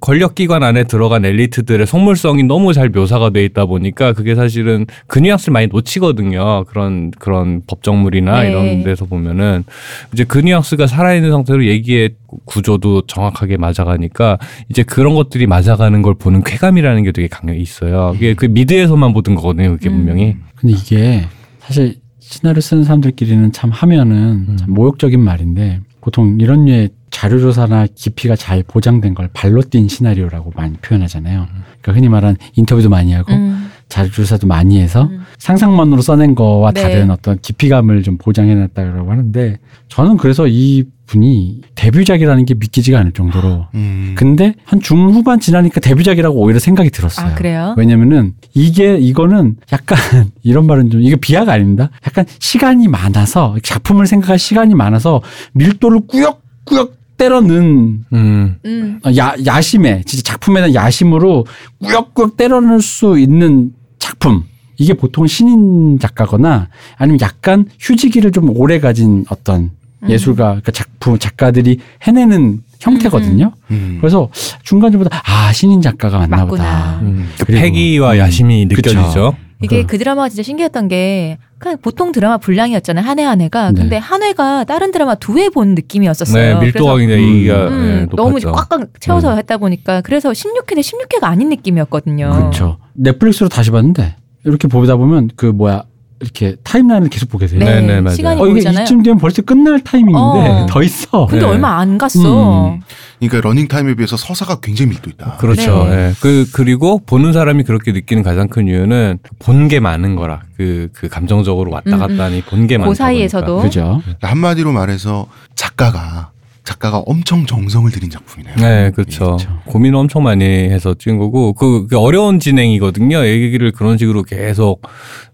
[0.00, 5.18] 권력 기관 안에 들어간 엘리트들의 속물성이 너무 잘 묘사가 돼 있다 보니까 그게 사실은 그
[5.18, 6.64] 뉘앙스를 많이 놓치거든요.
[6.64, 8.50] 그런 그런 법정물이나 네.
[8.50, 9.64] 이런 데서 보면은
[10.12, 12.10] 이제 그 뉘앙스가 살아있는 상태로 얘기의
[12.44, 18.10] 구조도 정확하게 맞아가니까 이제 그런 것들이 맞아가는 걸 보는 쾌감이라는 게 되게 강력히 있어요.
[18.14, 19.70] 그게 그 미드에서만 보던 거거든요.
[19.72, 19.98] 그게 음.
[19.98, 20.36] 분명히.
[20.56, 21.22] 근데 이게
[21.60, 24.56] 사실 시나리오 쓰는 사람들끼리는 참 하면은 음.
[24.58, 30.52] 참 모욕적인 말인데 보통 이런 류의 자료 조사나 깊이가 잘 보장된 걸 발로 뛴 시나리오라고
[30.54, 31.46] 많이 표현하잖아요.
[31.80, 33.70] 그러니까 흔히 말하는 인터뷰도 많이 하고 음.
[33.88, 35.24] 자료 조사도 많이 해서 음.
[35.38, 36.82] 상상만으로 써낸 거와 네.
[36.82, 43.66] 다른 어떤 깊이감을 좀 보장해놨다고 하는데 저는 그래서 이 분이 데뷔작이라는 게 믿기지가 않을 정도로
[43.74, 44.14] 음.
[44.16, 47.28] 근데 한 중후반 지나니까 데뷔작이라고 오히려 생각이 들었어요.
[47.28, 47.74] 아 그래요?
[47.78, 49.98] 왜냐면은 이게 이거는 약간
[50.42, 51.90] 이런 말은 좀 이게 비하가 아닙니다.
[52.06, 55.22] 약간 시간이 많아서 작품을 생각할 시간이 많아서
[55.54, 58.56] 밀도를 꾸역꾸역 때려는 음.
[58.64, 59.00] 음.
[59.18, 61.44] 야, 야심에 진짜 작품에 대한 야심으로
[61.84, 64.44] 꾸역꾸역 때려넣을 수 있는 작품.
[64.78, 69.72] 이게 보통 신인 작가거나 아니면 약간 휴지기를 좀 오래 가진 어떤
[70.04, 70.08] 음.
[70.08, 73.52] 예술가, 그러니까 작품 작가들이 해내는 형태거든요.
[73.72, 73.98] 음.
[74.00, 74.28] 그래서
[74.62, 76.46] 중간중보다 아 신인 작가가 맞나.
[76.46, 77.00] 보다.
[77.02, 77.28] 음.
[77.38, 78.18] 그 패기와 음.
[78.18, 78.94] 야심이 그쵸.
[78.94, 79.34] 느껴지죠.
[79.62, 83.72] 이게 그- 그 드라마가 진짜 신기했던 게 그냥 보통 드라마 분량이었잖아요 한 회 한 회가
[83.72, 83.80] 네.
[83.80, 86.54] 근데 한 회가 다른 드라마 두 회 본 느낌이었었어요.
[86.58, 87.34] 네, 밀도가 굉장히 음.
[87.36, 88.38] 얘기가 음, 네, 너무.
[88.40, 92.30] 꽉꽉 채워서 했다 보니까 그래서 16회인데 16회가 아닌 느낌이었거든요.
[92.30, 92.78] 그렇죠.
[92.94, 95.82] 넷플릭스로 다시 봤는데 이렇게 보다 보면 그 뭐야
[96.20, 97.60] 이렇게 timeline을 계속 보게 돼요.
[97.60, 98.16] 네, 네, 네, 맞아요.
[98.16, 98.82] 시간이 어 이게 보이잖아요.
[98.84, 100.66] 이쯤 되면 벌써 끝날 타이밍인데 어.
[100.70, 101.26] 더 있어.
[101.26, 101.50] 근데 네.
[101.52, 102.70] 얼마 안 갔어.
[102.70, 102.80] 음.
[103.20, 105.36] 그러니까 러닝 타임에 비해서 서사가 굉장히 밀도 있다.
[105.38, 105.84] 그렇죠.
[105.84, 106.08] 네.
[106.08, 106.12] 예.
[106.20, 110.42] 그 그리고 보는 사람이 그렇게 느끼는 가장 큰 이유는 본 게 많은 거라.
[110.56, 112.88] 그 그 감정적으로 왔다 음, 갔다 하니 본 게 많다.
[112.88, 114.00] 그 사이에서도 그죠.
[114.22, 116.30] 한마디로 말해서 작가가
[116.68, 118.56] 작가가 엄청 정성을 들인 작품이네요.
[118.56, 119.36] 네, 그렇죠.
[119.36, 119.60] 그렇죠.
[119.64, 123.24] 고민을 엄청 많이 해서 찍은 거고, 그, 그 어려운 진행이거든요.
[123.24, 124.82] 얘기를 그런 식으로 계속,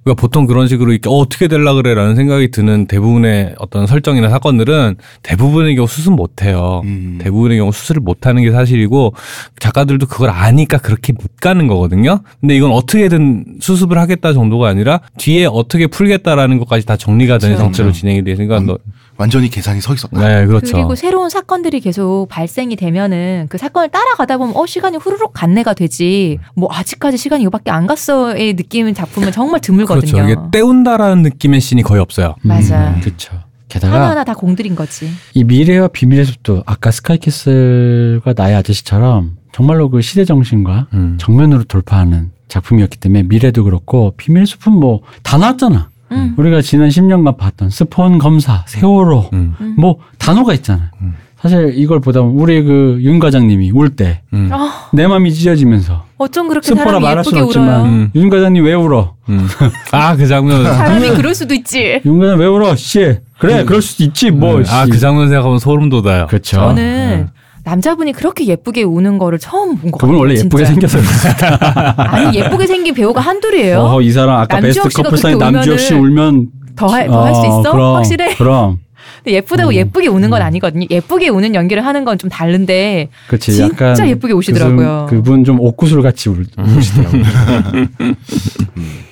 [0.05, 1.95] 그러니까 보통 그런 식으로 이렇게, 어, 어떻게 될라 그래?
[1.95, 6.83] 라는 생각이 드는 대부분의 어떤 설정이나 사건들은 대부분의 경우 수습 못 해요.
[6.85, 7.19] 음.
[7.21, 9.15] 대부분의 경우 수술을 못 하는 게 사실이고
[9.59, 12.21] 작가들도 그걸 아니까 그렇게 못 가는 거거든요.
[12.41, 17.73] 근데 이건 어떻게든 수습을 하겠다 정도가 아니라 뒤에 어떻게 풀겠다라는 것까지 다 정리가 되는 그렇죠.
[17.73, 18.79] 상태로 진행이 되니까 너,
[19.17, 20.19] 완전히 계산이 서 있었다.
[20.27, 20.73] 네, 그렇죠.
[20.77, 26.39] 그리고 새로운 사건들이 계속 발생이 되면은 그 사건을 따라가다 보면 어 시간이 후루룩 간내가 되지
[26.55, 30.13] 뭐 아직까지 시간이 이거밖에 안 갔어의 느낌의 작품은 정말 드물거든요.
[30.13, 30.25] 그렇죠.
[30.31, 32.35] 이게 때운다라는 느낌의 씬이 거의 없어요.
[32.43, 32.97] 맞아.
[33.01, 33.33] 그렇죠.
[33.69, 35.09] 게다가 하나하나 다 공들인 거지.
[35.35, 41.17] 이 미래와 비밀의 숲도 아까 스카이캐슬과 나의 아저씨처럼 정말로 그 시대 정신과 음.
[41.21, 45.89] 정면으로 돌파하는 작품이었기 때문에 미래도 그렇고 비밀의 숲은 뭐 다 나왔잖아.
[46.15, 46.35] 음.
[46.37, 49.55] 우리가 지난 10년간 봤던 스폰 검사, 세월호 음.
[49.61, 49.75] 음.
[49.79, 50.91] 뭐 단어가 있잖아.
[51.03, 51.15] 음.
[51.41, 54.49] 사실 이걸 보다 보면 우리 그 윤 과장님이 울 때내 음.
[54.51, 57.85] 아, 맘이 찢어지면서 어쩜 그렇게 스포라 사람이 말할 예쁘게 수는 없지만 울어요.
[57.85, 58.11] 음.
[58.15, 59.15] 윤 과장님 왜 울어?
[59.29, 59.47] 음.
[59.93, 60.65] 아, 그 장면.
[60.65, 62.01] 사람이 그럴 수도 있지.
[62.07, 62.75] 윤 과장 왜 울어?
[62.77, 64.61] 씨 그래 그럴 수도 있지 뭐.
[64.69, 64.91] 아, 씨.
[64.91, 66.27] 그 장면 생각하면 소름 돋아요.
[66.29, 66.57] 그렇죠.
[66.57, 67.29] 저는
[67.65, 70.13] 남자분이 그렇게 예쁘게 우는 거를 처음 본 것 같아요.
[70.13, 70.65] 그분 원래 예쁘게.
[70.67, 70.99] 생겨서
[71.97, 73.81] 아니 예쁘게 생긴 배우가 한둘이에요.
[73.81, 77.73] 어, 이 사람 아까 베스트 커플상에 남주혁 씨 울면 더할수 어, 있어?
[77.73, 78.35] 그럼, 확실해.
[78.37, 78.79] 그럼
[79.23, 79.75] 근데 예쁘다고 음.
[79.75, 80.87] 예쁘게 우는 건 아니거든요.
[80.91, 85.07] 예쁘게 우는 연기를 하는 건 좀 다른데 그렇지 진짜 약간 예쁘게 우시더라고요.
[85.09, 87.23] 그분, 그분 좀 옥구슬 같이 울, 우시더라고요.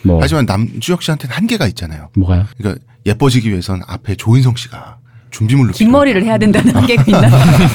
[0.05, 2.09] 뭐 하지만 남주혁 씨한테는 한계가 있잖아요.
[2.17, 2.45] 뭐가요?
[2.59, 4.99] 그러니까 예뻐지기 위해선 앞에 조인성 씨가
[5.33, 7.29] 준비물로 긴 머리를 해야 된다는 한계가 있나?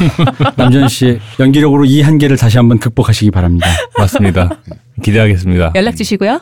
[0.56, 3.68] 남준 씨 연기력으로 이 한계를 다시 한번 극복하시기 바랍니다.
[3.98, 4.62] 맞습니다.
[5.04, 5.74] 기대하겠습니다.
[5.76, 6.40] 연락 주시고요.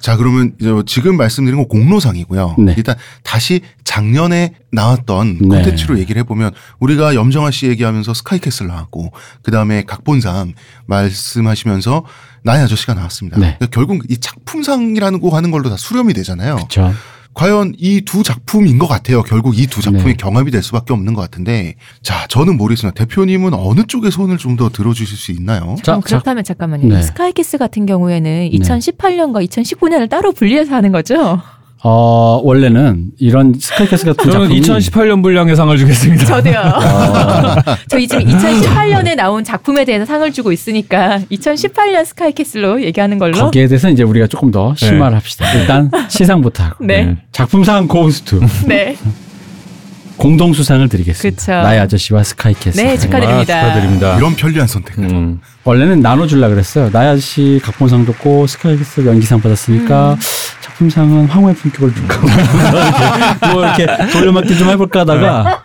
[0.00, 2.56] 자, 그러면 이제 지금 말씀드린 건 공로상이고요.
[2.58, 2.74] 네.
[2.76, 5.48] 일단 다시 작년에 나왔던 네.
[5.48, 10.54] 콘텐츠로 얘기를 해보면 우리가 염정아 씨 얘기하면서 스카이캐슬 나왔고 그 다음에 각본상
[10.86, 12.04] 말씀하시면서
[12.42, 13.38] 나의 아저씨가 나왔습니다.
[13.38, 13.56] 네.
[13.58, 16.56] 그러니까 결국 이 작품상이라는 거 하는 걸로 다 수렴이 되잖아요.
[16.56, 16.92] 그렇죠.
[17.34, 19.22] 과연 이 두 작품인 것 같아요.
[19.22, 20.14] 결국 이 두 작품이 네.
[20.16, 22.94] 경합이 될 수밖에 없는 것 같은데 자, 저는 모르겠습니다.
[23.04, 25.74] 대표님은 어느 쪽에 손을 좀 더 들어주실 수 있나요?
[25.82, 26.86] 자, 그럼 그렇다면 잠깐만요.
[26.94, 27.02] 네.
[27.02, 31.42] 스카이캐슬 같은 경우에는 2018년과 2019년을 따로 분리해서 하는 거죠?
[31.86, 36.24] 어, 원래는 이런 스카이캐슬 같은 저는 작품이 2018년 분량의 상을 주겠습니다.
[36.24, 36.54] 저도요.
[37.88, 43.36] 저희 지금 2018년에 나온 작품에 대해서 상을 주고 있으니까 2018년 스카이캐슬로 얘기하는 걸로.
[43.38, 44.86] 거기에 대해서 이제 우리가 조금 더 네.
[44.86, 45.52] 심화를 합시다.
[45.52, 47.04] 일단 시상부터 하고 네.
[47.04, 47.16] 네.
[47.32, 48.96] 작품상 고스트 네.
[50.16, 51.36] 공동 수상을 드리겠습니다.
[51.40, 51.52] 그쵸.
[51.52, 52.80] 나의 아저씨와 스카이캐스.
[52.80, 53.56] 네, 축하드립니다.
[53.58, 54.16] 아, 축하드립니다.
[54.16, 54.98] 이런 편리한 선택.
[54.98, 55.40] 음.
[55.64, 56.90] 원래는 나눠주려 그랬어요.
[56.92, 60.18] 나의 아저씨 각본상 줬고 스카이캐스 연기상 받았으니까 음.
[60.60, 62.20] 작품상은 황후의 품격을 줄까
[63.52, 65.62] 뭐 이렇게 돌려막기 좀 해볼까 하다가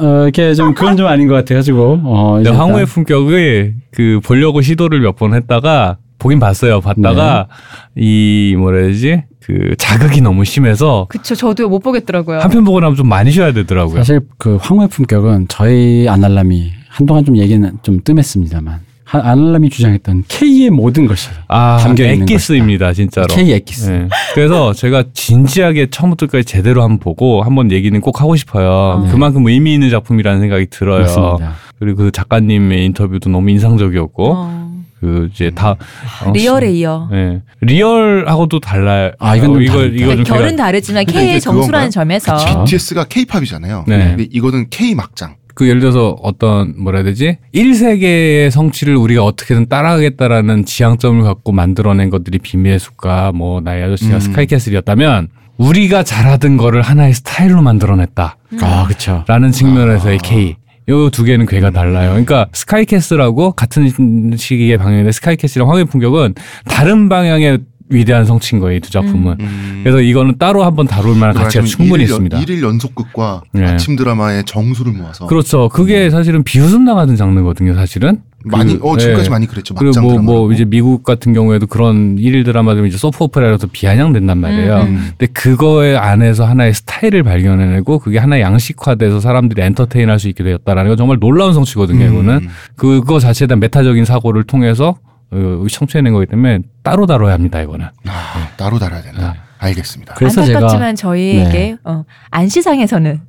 [0.00, 5.00] 어, 이렇게 좀 그건 좀 아닌 것 같아가지고 어, 이제 황후의 품격을 그 보려고 시도를
[5.00, 6.80] 몇 번 했다가 보긴 봤어요.
[6.80, 7.46] 봤다가
[7.94, 8.02] 네.
[8.02, 9.22] 이 뭐라 해야 되지?
[9.44, 11.34] 그 자극이 너무 심해서 그쵸.
[11.34, 12.40] 저도 못 보겠더라고요.
[12.40, 13.96] 한 편 보고 나면 좀 많이 쉬어야 되더라고요.
[13.98, 20.68] 사실 그 황후의 품격은 저희 아날람이 한동안 좀 얘기는 좀 뜸했습니다만 한- 아날람이 주장했던 K의
[20.68, 23.26] 모든 것이 아, 담겨 있는 엑기스입니다, 진짜로.
[23.28, 23.88] K 엑기스.
[23.90, 24.08] 네.
[24.34, 29.04] 그래서 제가 진지하게 처음부터까지 제대로 한번 보고 한번 얘기는 꼭 하고 싶어요.
[29.06, 29.10] 네.
[29.10, 31.00] 그만큼 의미 있는 작품이라는 생각이 들어요.
[31.02, 31.54] 맞습니다.
[31.78, 34.67] 그리고 그 작가님의 인터뷰도 너무 인상적이었고, 어,
[35.00, 35.76] 그 이제 다
[36.24, 37.08] 어, 리얼에 이어.
[37.10, 37.40] 네.
[37.60, 39.12] 리얼하고도 달라요.
[39.18, 39.84] 아, 이건 좀 어, 이거.
[39.84, 41.90] 이거 좀 결은 제가 다르지만 K의 정수라는?
[41.90, 42.64] 점에서 그쵸.
[42.64, 43.84] BTS가 K-팝이잖아요.
[43.86, 43.98] 네.
[44.08, 45.36] 근데 이거는 K 막장.
[45.54, 47.38] 그 예를 들어서 어떤 뭐라 해야 되지?
[47.52, 54.20] 1세계의 성취를 우리가 어떻게든 따라가겠다라는 지향점을 갖고 만들어낸 것들이 비밀의 숲과 뭐 나의 아저씨가 음.
[54.20, 58.36] 스카이캐슬이었다면 우리가 잘하던 거를 하나의 스타일로 만들어냈다.
[58.62, 59.24] 아 그렇죠.
[59.26, 60.54] 라는 측면에서의 K.
[60.88, 62.10] 요 두 개는 괴가 달라요.
[62.10, 63.90] 그러니까 스카이캐슬하고 같은
[64.36, 66.34] 시기에 방영된 스카이캐슬이랑 황해 풍격은
[66.64, 67.58] 다른 방향의
[67.90, 69.36] 위대한 성취인 거예요, 이 두 작품은.
[69.40, 69.80] 음.
[69.82, 72.38] 그래서 이거는 따로 한번 다룰 만한 가치가 말하자면 충분히 일일 연- 있습니다.
[72.40, 73.64] 일일 연속극과 네.
[73.64, 75.68] 아침 드라마의 정수를 모아서 그렇죠.
[75.70, 78.20] 그게 사실은 비웃음 나가는 장르거든요, 사실은.
[78.44, 79.30] 많이 그, 어 지금까지 예.
[79.30, 79.74] 많이 그랬죠.
[79.74, 80.18] 그리고 뭐.
[80.22, 84.76] 뭐, 이제 미국 같은 경우에도 그런 일일 드라마들 이제 소프 오페라라서 비아냥된단 말이에요.
[84.82, 85.10] 음.
[85.18, 90.90] 근데 그거에 안에서 하나의 스타일을 발견해내고 그게 하나의 양식화돼서 사람들이 엔터테인 할 수 있게 되었다라는
[90.90, 92.34] 건 정말 놀라운 성취거든요, 이거는.
[92.42, 92.48] 음.
[92.76, 94.96] 그거 자체에 대한 메타적인 사고를 통해서
[95.30, 97.86] 어, 청취해낸 거기 때문에 따로 다뤄야 합니다, 이거는.
[98.06, 99.34] 아, 따로 달아야 된다.
[99.58, 100.14] 알겠습니다.
[100.14, 103.20] 그래서 제가 안타깝지만 저희에게 어, 안시상에서는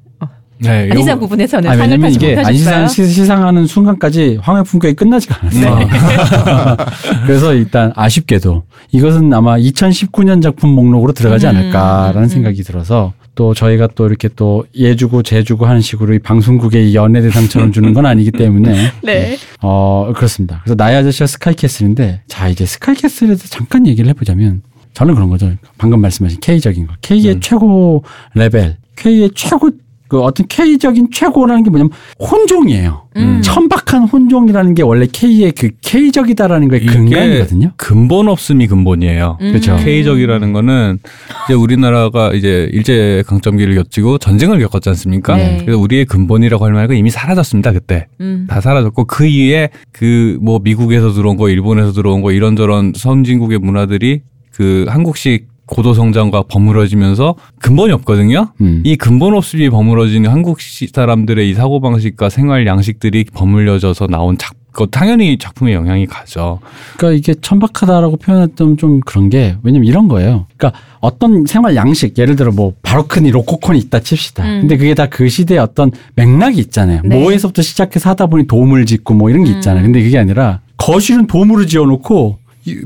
[0.61, 2.47] 네, 안시상 요거- 부분에서는 아, 상을 타지 이게 못하셨어요.
[2.47, 5.79] 안시상 시- 시상하는 순간까지 황해 품격이 끝나지가 않았어요.
[5.79, 5.87] 네.
[7.25, 12.27] 그래서 일단 아쉽게도 이것은 아마 2019년 작품 목록으로 들어가지 음, 않을까라는 음.
[12.27, 17.71] 생각이 들어서 또 저희가 또 이렇게 또 예주고 제주고 하는 식으로 이 방송국의 연예 대상처럼
[17.71, 19.37] 주는 건 아니기 때문에 네.
[19.61, 20.59] 어 그렇습니다.
[20.63, 24.61] 그래서 나의 아저씨와 스카이캐슬인데 자 이제 스카이캐슬에 대해서 잠깐 얘기를 해보자면
[24.93, 25.51] 저는 그런 거죠.
[25.77, 27.39] 방금 말씀하신 K적인 거, K의 음.
[27.39, 28.03] 최고
[28.33, 29.69] 레벨, K의 최고
[30.09, 33.03] 그 어떤 K적인 최고라는 게 뭐냐면 혼종이에요.
[33.15, 33.41] 음.
[33.43, 37.71] 천박한 혼종이라는 게 원래 K의 그 K적이다라는 거의 근간이거든요.
[37.77, 39.37] 근본 없음이 근본이에요.
[39.39, 39.51] 음.
[39.51, 39.77] 그렇죠.
[39.77, 40.99] K적이라는 거는
[41.45, 45.37] 이제 우리나라가 이제 일제 강점기를 겪고 전쟁을 겪었지 않습니까?
[45.37, 45.59] 네.
[45.61, 48.45] 그래서 우리의 근본이라고 할건 이미 사라졌습니다 그때 음.
[48.49, 54.21] 다 사라졌고 그 이후에 그 뭐 미국에서 들어온 거, 일본에서 들어온 거 이런저런 선진국의 문화들이
[54.51, 58.47] 그 한국식 고도 성장과 버무러지면서 근본이 없거든요.
[58.61, 58.81] 음.
[58.83, 64.55] 이 근본 없이 버무러진 한국 시- 사람들의 이 사고 방식과 생활 양식들이 버물려져서 나온 작,
[64.71, 66.59] 그 당연히 작품에 영향이 가죠.
[66.97, 70.47] 그러니까 이게 천박하다라고 표현했던 좀 그런 게 왜냐면 이런 거예요.
[70.57, 74.43] 그러니까 어떤 생활 양식 예를 들어 뭐 바로크니 로코콘이 있다 칩시다.
[74.43, 74.61] 음.
[74.61, 77.01] 근데 그게 다 그 시대의 어떤 맥락이 있잖아요.
[77.03, 77.19] 네.
[77.19, 79.81] 뭐에서부터 시작해서 하다 보니 도움을 짓고 뭐 이런 게 있잖아요.
[79.83, 79.91] 음.
[79.91, 82.38] 근데 그게 아니라 거실은 도움으로 지어놓고 이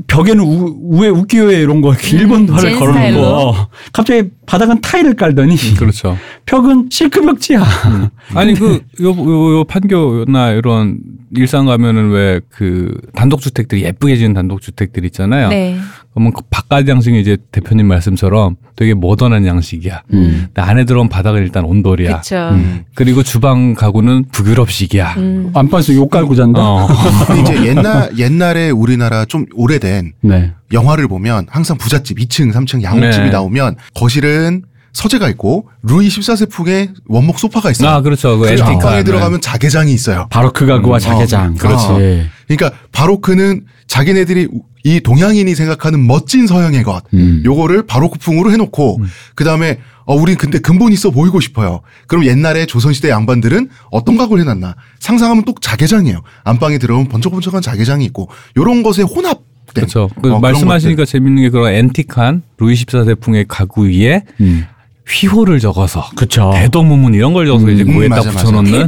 [0.06, 3.20] 벽에는 우, 에 우키요에 이런 거 이렇게 음, 일본화를 젠 걸어놓은 스타일로.
[3.22, 3.68] 거.
[3.92, 6.16] 갑자기 바닥은 타일을 깔더니 그렇죠.
[6.46, 7.62] 벽은 실크 벽지야.
[8.34, 10.98] 아니 그요 요 요 판교나 이런
[11.36, 15.48] 일산 가면은 왜 그 단독 주택들이 예쁘게 지은 단독 주택들 있잖아요.
[15.48, 15.76] 네.
[16.14, 20.02] 그러면 그 바깥 양식이 이제 대표님 말씀처럼 되게 모던한 양식이야.
[20.12, 20.46] 음.
[20.46, 22.20] 근데 안에 들어온 바닥은 일단 온돌이야.
[22.20, 22.50] 그쵸.
[22.52, 22.84] 음.
[22.94, 25.14] 그리고 주방 가구는 북유럽식이야.
[25.16, 25.50] 음.
[25.54, 26.60] 안방에서 욕 깔고 잔다.
[26.60, 26.86] 어.
[27.26, 30.52] 근데 이제 옛날 옛날에 우리나라 좀 오래된 네.
[30.72, 33.30] 영화를 보면 항상 부잣집 2층, 3층 양옥집이 네.
[33.30, 34.62] 나오면 거실은
[34.94, 37.90] 서재가 있고 루이 14세 풍의 원목 소파가 있어요.
[37.90, 38.38] 아 그렇죠.
[38.38, 38.70] 그 엔티카.
[38.70, 40.28] 안방에 들어가면 자개장이 있어요.
[40.30, 41.52] 바로크 가구와 음, 자개장.
[41.52, 41.86] 어, 그렇지.
[41.88, 41.98] 어.
[42.46, 44.48] 그러니까 바로크는 자기네들이
[44.84, 47.42] 이 동양인이 생각하는 멋진 서양의 것 음.
[47.44, 49.00] 요거를 바로크풍으로 해놓고
[49.34, 51.80] 그 다음에 어 우린 근데 근본 있어 보이고 싶어요.
[52.06, 56.20] 그럼 옛날에 조선시대 양반들은 어떤 가구를 해놨나 상상하면 또 자개장이에요.
[56.44, 59.40] 안방에 들어오면 번쩍번쩍한 자개장이 있고 요런 것에 혼합.
[59.72, 60.08] 그렇죠.
[60.22, 64.66] 그 어, 말씀하시니까 재밌는 게 그런 엔틱한 루이 14세풍의 가구 위에 음.
[65.08, 66.50] 휘호를 적어서 그쵸.
[66.54, 68.38] 대도무문 이런 걸 적어서 음, 이제 음, 고에다 맞아, 맞아.
[68.44, 68.86] 붙여놓는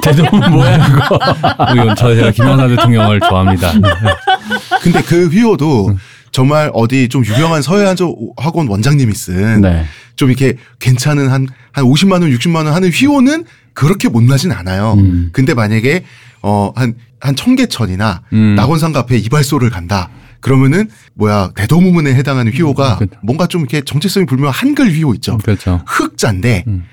[0.00, 1.18] 대도문 뭐야 그거.
[1.74, 3.72] 이건 저 제가 김영사 대통령을 좋아합니다.
[4.82, 5.96] 근데 그 휘호도
[6.32, 7.96] 정말 어디 좀 유명한 서해안
[8.36, 9.84] 학원 원장님이 쓴 네.
[10.14, 13.44] 좀 이렇게 괜찮은 한, 한 50만 원, 60만 원 하는 휘호는
[13.74, 14.94] 그렇게 못나진 않아요.
[14.98, 15.30] 음.
[15.32, 16.04] 근데 만약에
[16.42, 18.54] 어, 한, 한 청계천이나 음.
[18.54, 20.10] 낙원산 카페에 이발소를 간다.
[20.40, 25.38] 그러면은 뭐야 대도무문에 해당하는 휘호가 그- 뭔가 좀 이렇게 정체성이 불명한 한글 휘호 있죠.
[25.38, 25.82] 그렇죠.
[25.86, 26.84] 흑자인데 음.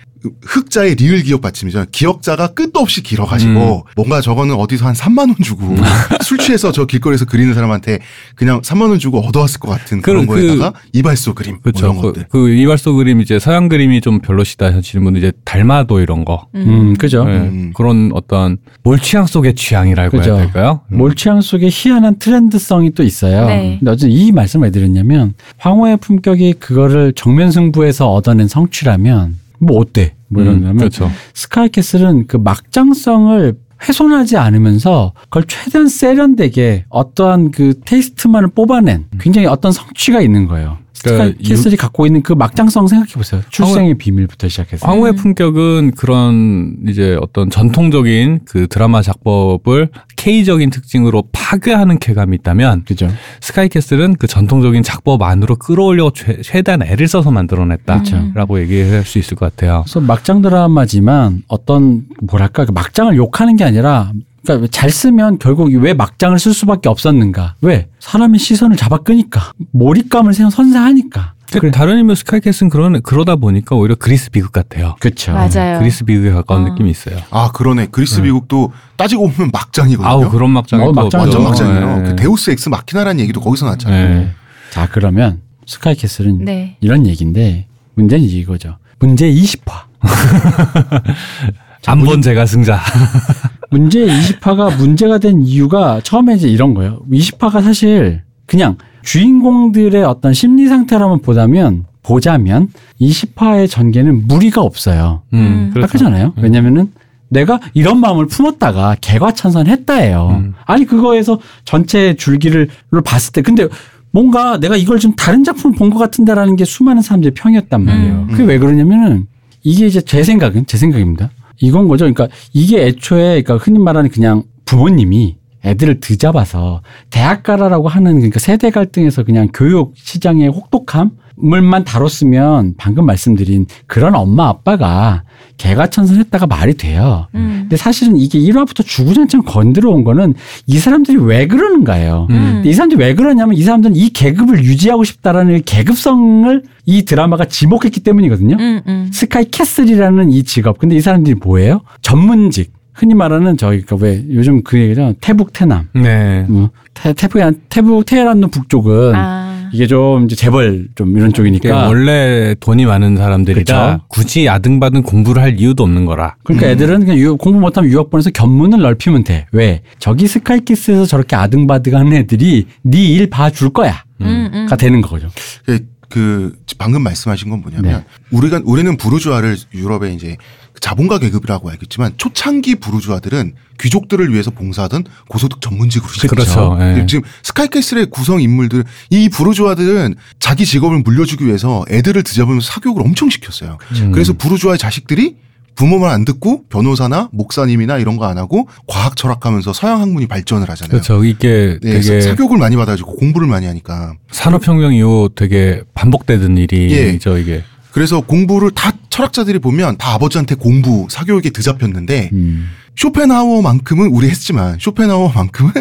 [0.42, 1.86] 흑자의 리을 기억 받침이죠.
[1.92, 5.76] 기억자가 끝도 없이 길어가지고 뭔가 저거는 어디서 한 3만 원 주고
[6.24, 8.00] 술 취해서 저 길거리에서 그리는 사람한테
[8.36, 11.86] 그냥 3만 원 주고 얻어왔을 것 같은 그런 그- 거에다가 이발소 그림 뭐 그렇죠.
[11.86, 12.26] 이런 그, 것들.
[12.30, 16.48] 그 이발소 그림 이제 서양 그림이 좀 별로시다 하시는 분은 이제 달마도 이런 거.
[16.56, 17.24] 음, 그죠.
[17.26, 17.72] 네, 음.
[17.76, 20.32] 그런 어떤 몰취향 속의 취향이라고 그죠.
[20.36, 20.82] 해야 될까요?
[20.92, 20.98] 음.
[20.98, 23.48] 몰취향 속에 희한한 트렌드성이 또 있어요.
[23.48, 23.78] 네.
[23.80, 30.16] 근데 어쨌든 이 말씀을 왜 드렸냐면 황호의 품격이 그거를 정면 승부에서 얻어낸 성취라면 뭐 어때?
[30.28, 31.10] 뭐 음, 이러면 그렇죠.
[31.34, 33.56] 스카이캐슬은 그 막장성을
[33.88, 40.80] 훼손하지 않으면서 그걸 최대한 세련되게 어떠한 그 테이스트만을 뽑아낸 굉장히 어떤 성취가 있는 거예요.
[41.04, 43.42] 그러니까 스카이캐슬이 갖고 있는 그 막장성 생각해 보세요.
[43.50, 44.88] 출생의 비밀부터 시작해서.
[44.88, 45.16] 황후의 음.
[45.16, 53.10] 품격은 그런 이제 어떤 전통적인 그 드라마 작법을 K적인 특징으로 파괴하는 쾌감이 있다면 그죠.
[53.42, 59.56] 스카이캐슬은 그 전통적인 작법 안으로 끌어올려 최, 최대한 애를 써서 만들어냈다라고 얘기할 수 있을 것
[59.56, 59.84] 같아요.
[59.86, 64.12] 그래서 막장 드라마지만 어떤 뭐랄까 그 막장을 욕하는 게 아니라
[64.54, 67.56] 그러니까 잘 쓰면 결국 왜 막장을 쓸 수밖에 없었는가?
[67.62, 71.34] 왜 사람의 시선을 잡아 끄니까 몰입감을 생 선사하니까.
[71.50, 74.96] 그 다른 의미로 스카이캐슬은 그런 그러다 보니까 오히려 그리스 비극 같아요.
[75.00, 75.32] 그렇죠.
[75.32, 75.80] 맞아요.
[75.80, 76.70] 그리스 비극에 가까운 어.
[76.70, 77.18] 느낌이 있어요.
[77.30, 80.08] 아 그러네 그리스 비극도 따지고 보면 막장이거든요.
[80.08, 81.44] 아우 그런 막장이 어, 또 막장 완전.
[81.44, 81.98] 막장이에요.
[82.00, 82.10] 네.
[82.10, 84.10] 그 데우스 엑스 마키나라는 얘기도 거기서 났잖아요.
[84.10, 84.32] 네.
[84.72, 86.76] 자 그러면 스카이캐슬은 네.
[86.82, 88.78] 이런 얘기인데 문제는 이거죠.
[89.00, 89.88] 문제 20화.
[91.86, 92.80] 안 본 제가 승자.
[93.70, 97.00] 문제 20화가 문제가 된 이유가 처음에 이제 이런 거예요.
[97.12, 102.70] 20화가 사실 그냥 주인공들의 어떤 심리 상태라면 보다면 보자면
[103.02, 105.24] 20화의 전개는 무리가 없어요.
[105.34, 105.72] 음.
[105.74, 105.88] 그렇죠.
[105.88, 106.34] 딱하잖아요.
[106.38, 106.92] 왜냐면은
[107.30, 110.28] 내가 이런 마음을 품었다가 개과천선했다예요.
[110.40, 110.54] 음.
[110.66, 112.70] 아니 그거에서 전체 줄기를
[113.04, 113.68] 봤을 때 근데
[114.12, 118.14] 뭔가 내가 이걸 좀 다른 작품을 본 것 같은데라는 게 수많은 사람들의 평이었단 말이에요.
[118.14, 118.28] 음.
[118.32, 119.28] 그게 왜 그러냐면은
[119.64, 121.30] 이게 이제 제 생각은 제 생각입니다.
[121.60, 122.06] 이건 거죠.
[122.06, 128.70] 그러니까 이게 애초에 그러니까 흔히 말하는 그냥 부모님이 애들을 드잡아서 대학 가라라고 하는 그러니까 세대
[128.70, 131.12] 갈등에서 그냥 교육 시장의 혹독함
[131.44, 135.24] 을만 다뤘으면 방금 말씀드린 그런 엄마 아빠가
[135.58, 137.28] 개과천선했다가 말이 돼요.
[137.36, 137.60] 음.
[137.62, 140.34] 근데 사실은 이게 1화부터 주구장창 건드려 온 거는
[140.66, 142.28] 이 사람들이 왜 그러는가예요.
[142.30, 142.62] 음.
[142.66, 148.56] 이 사람들이 왜 그러냐면 이 사람들은 이 계급을 유지하고 싶다라는 계급성을 이 드라마가 지목했기 때문이거든요.
[148.60, 149.10] 음, 음.
[149.12, 150.78] 스카이 캐슬이라는 이 직업.
[150.78, 151.82] 근데 이 사람들이 뭐예요?
[152.02, 152.78] 전문직.
[152.94, 155.14] 흔히 말하는 저희 그왜 요즘 그 얘기죠.
[155.22, 155.88] 테북 테남.
[155.94, 156.46] 네.
[156.50, 157.40] 뭐 테, 테북
[157.70, 159.47] 태북 테헤란로 북쪽은 아.
[159.74, 164.06] 이게 좀 이제 재벌 좀 이런 쪽이니까 원래 돈이 많은 사람들이라 그쵸.
[164.08, 166.36] 굳이 아등바등 공부를 할 이유도 없는 거라.
[166.44, 169.46] 그러니까 애들은 그냥 유학- 공부 못하면 유학 보내서 견문을 넓히면 돼.
[169.52, 169.82] 왜?
[170.00, 174.04] 저기 스카이키스에서 저렇게 아등바등하는 애들이 네 일 봐줄 거야.
[174.22, 174.66] 음, 음.
[174.68, 175.30] 가 되는 거죠.
[175.66, 175.80] 그,
[176.10, 178.04] 그 방금 말씀하신 건 뭐냐면 네.
[178.32, 180.38] 우리가 우리는 부르주아를 유럽의 이제
[180.80, 186.70] 자본가 계급이라고 알겠지만 초창기 부르주아들은 귀족들을 위해서 봉사하던 고소득 전문직으로 시작했죠.
[186.78, 187.00] 그렇죠.
[187.02, 187.06] 예.
[187.06, 193.78] 지금 스카이캐슬의 구성 인물들 이 부르주아들은 자기 직업을 물려주기 위해서 애들을 드잡으면서 사교육을 엄청 시켰어요.
[194.02, 194.12] 음.
[194.12, 195.36] 그래서 부르주아의 자식들이
[195.76, 200.68] 부모 말 안 듣고 변호사나 목사님이나 이런 거 안 하고 과학 철학하면서 서양 학문이 발전을
[200.72, 200.90] 하잖아요.
[200.90, 201.24] 그렇죠.
[201.24, 206.64] 이게 네, 되게 사- 사교육을 많이 받아가지고 공부를 많이 하니까 산업혁명 이후 되게 반복되던 예.
[206.64, 207.64] 일이죠, 이게.
[207.92, 212.70] 그래서 공부를 다 철학자들이 보면 다 아버지한테 공부 사교육에 드잡혔는데 음.
[212.98, 215.72] 쇼펜하우어만큼은 우리 했지만 쇼펜하우어만큼은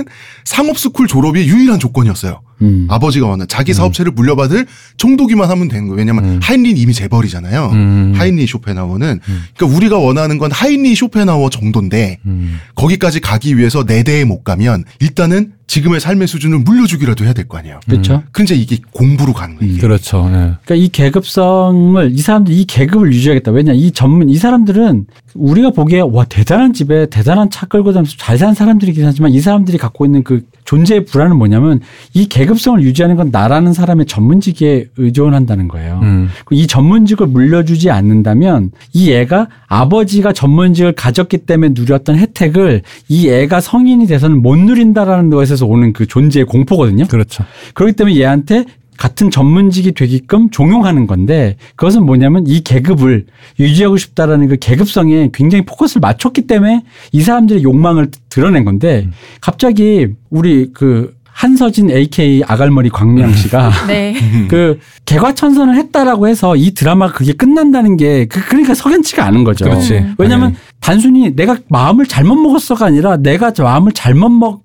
[0.45, 2.41] 상업스쿨 졸업이 유일한 조건이었어요.
[2.63, 2.87] 음.
[2.89, 4.67] 아버지가 원한 자기 사업체를 물려받을
[4.97, 5.99] 정도기만 하면 되는 거예요.
[5.99, 6.41] 왜냐면 음.
[6.43, 7.71] 하인린 이미 재벌이잖아요.
[7.73, 8.13] 음.
[8.17, 9.21] 하인리 쇼펜하우어는
[9.57, 12.59] 그러니까 우리가 원하는 건 하인리 쇼펜하우어 정도인데 음.
[12.75, 17.59] 거기까지 가기 위해서 네 대에 못 가면 일단은 지금의 삶의 수준을 물려주기라도 해야 될 거
[17.59, 17.81] 아니에요.
[17.89, 18.23] 그렇죠.
[18.33, 19.79] 근데 이게 공부로 가는 거예요.
[19.79, 20.25] 그렇죠.
[20.29, 20.31] 예.
[20.65, 23.51] 그러니까 이 계급성을 이 사람들 이 계급을 유지하겠다.
[23.51, 28.39] 왜냐 이 전문 이 사람들은 우리가 보기에 와 대단한 집에 대단한 차 끌고 다니면서 잘
[28.39, 31.81] 사는 사람들이긴 하지만 이 사람들이 갖고 있는 그 존재의 불안은 뭐냐면
[32.13, 36.01] 이 계급성을 유지하는 건 나라는 사람의 전문직에 의존한다는 거예요.
[36.03, 36.29] 음.
[36.51, 44.07] 이 전문직을 물려주지 않는다면 이 애가 아버지가 전문직을 가졌기 때문에 누렸던 혜택을 이 애가 성인이
[44.07, 47.07] 돼서는 못 누린다라는 것에서 오는 그 존재의 공포거든요.
[47.07, 47.45] 그렇죠.
[47.75, 48.65] 그렇기 때문에 얘한테
[48.99, 53.27] 같은 전문직이 되게끔 종용하는 건데 그것은 뭐냐면 이 계급을
[53.59, 56.83] 유지하고 싶다라는 그 계급성에 굉장히 포커스를 맞췄기 때문에
[57.13, 59.09] 이 사람들의 욕망을 드러낸 건데
[59.41, 64.17] 갑자기 우리 그 한서진 AK 아갈머리 광명 씨가 네.
[64.49, 69.67] 그 개과천선을 했다라고 해서 이 드라마가 그게 끝난다는 게 그, 그러니까 석연치가 않은 거죠.
[69.67, 69.99] 그렇지.
[69.99, 70.15] 음.
[70.17, 70.59] 왜냐하면 네.
[70.81, 74.65] 단순히 내가 마음을 잘못 먹었어가 아니라 내가 저 마음을 잘못 먹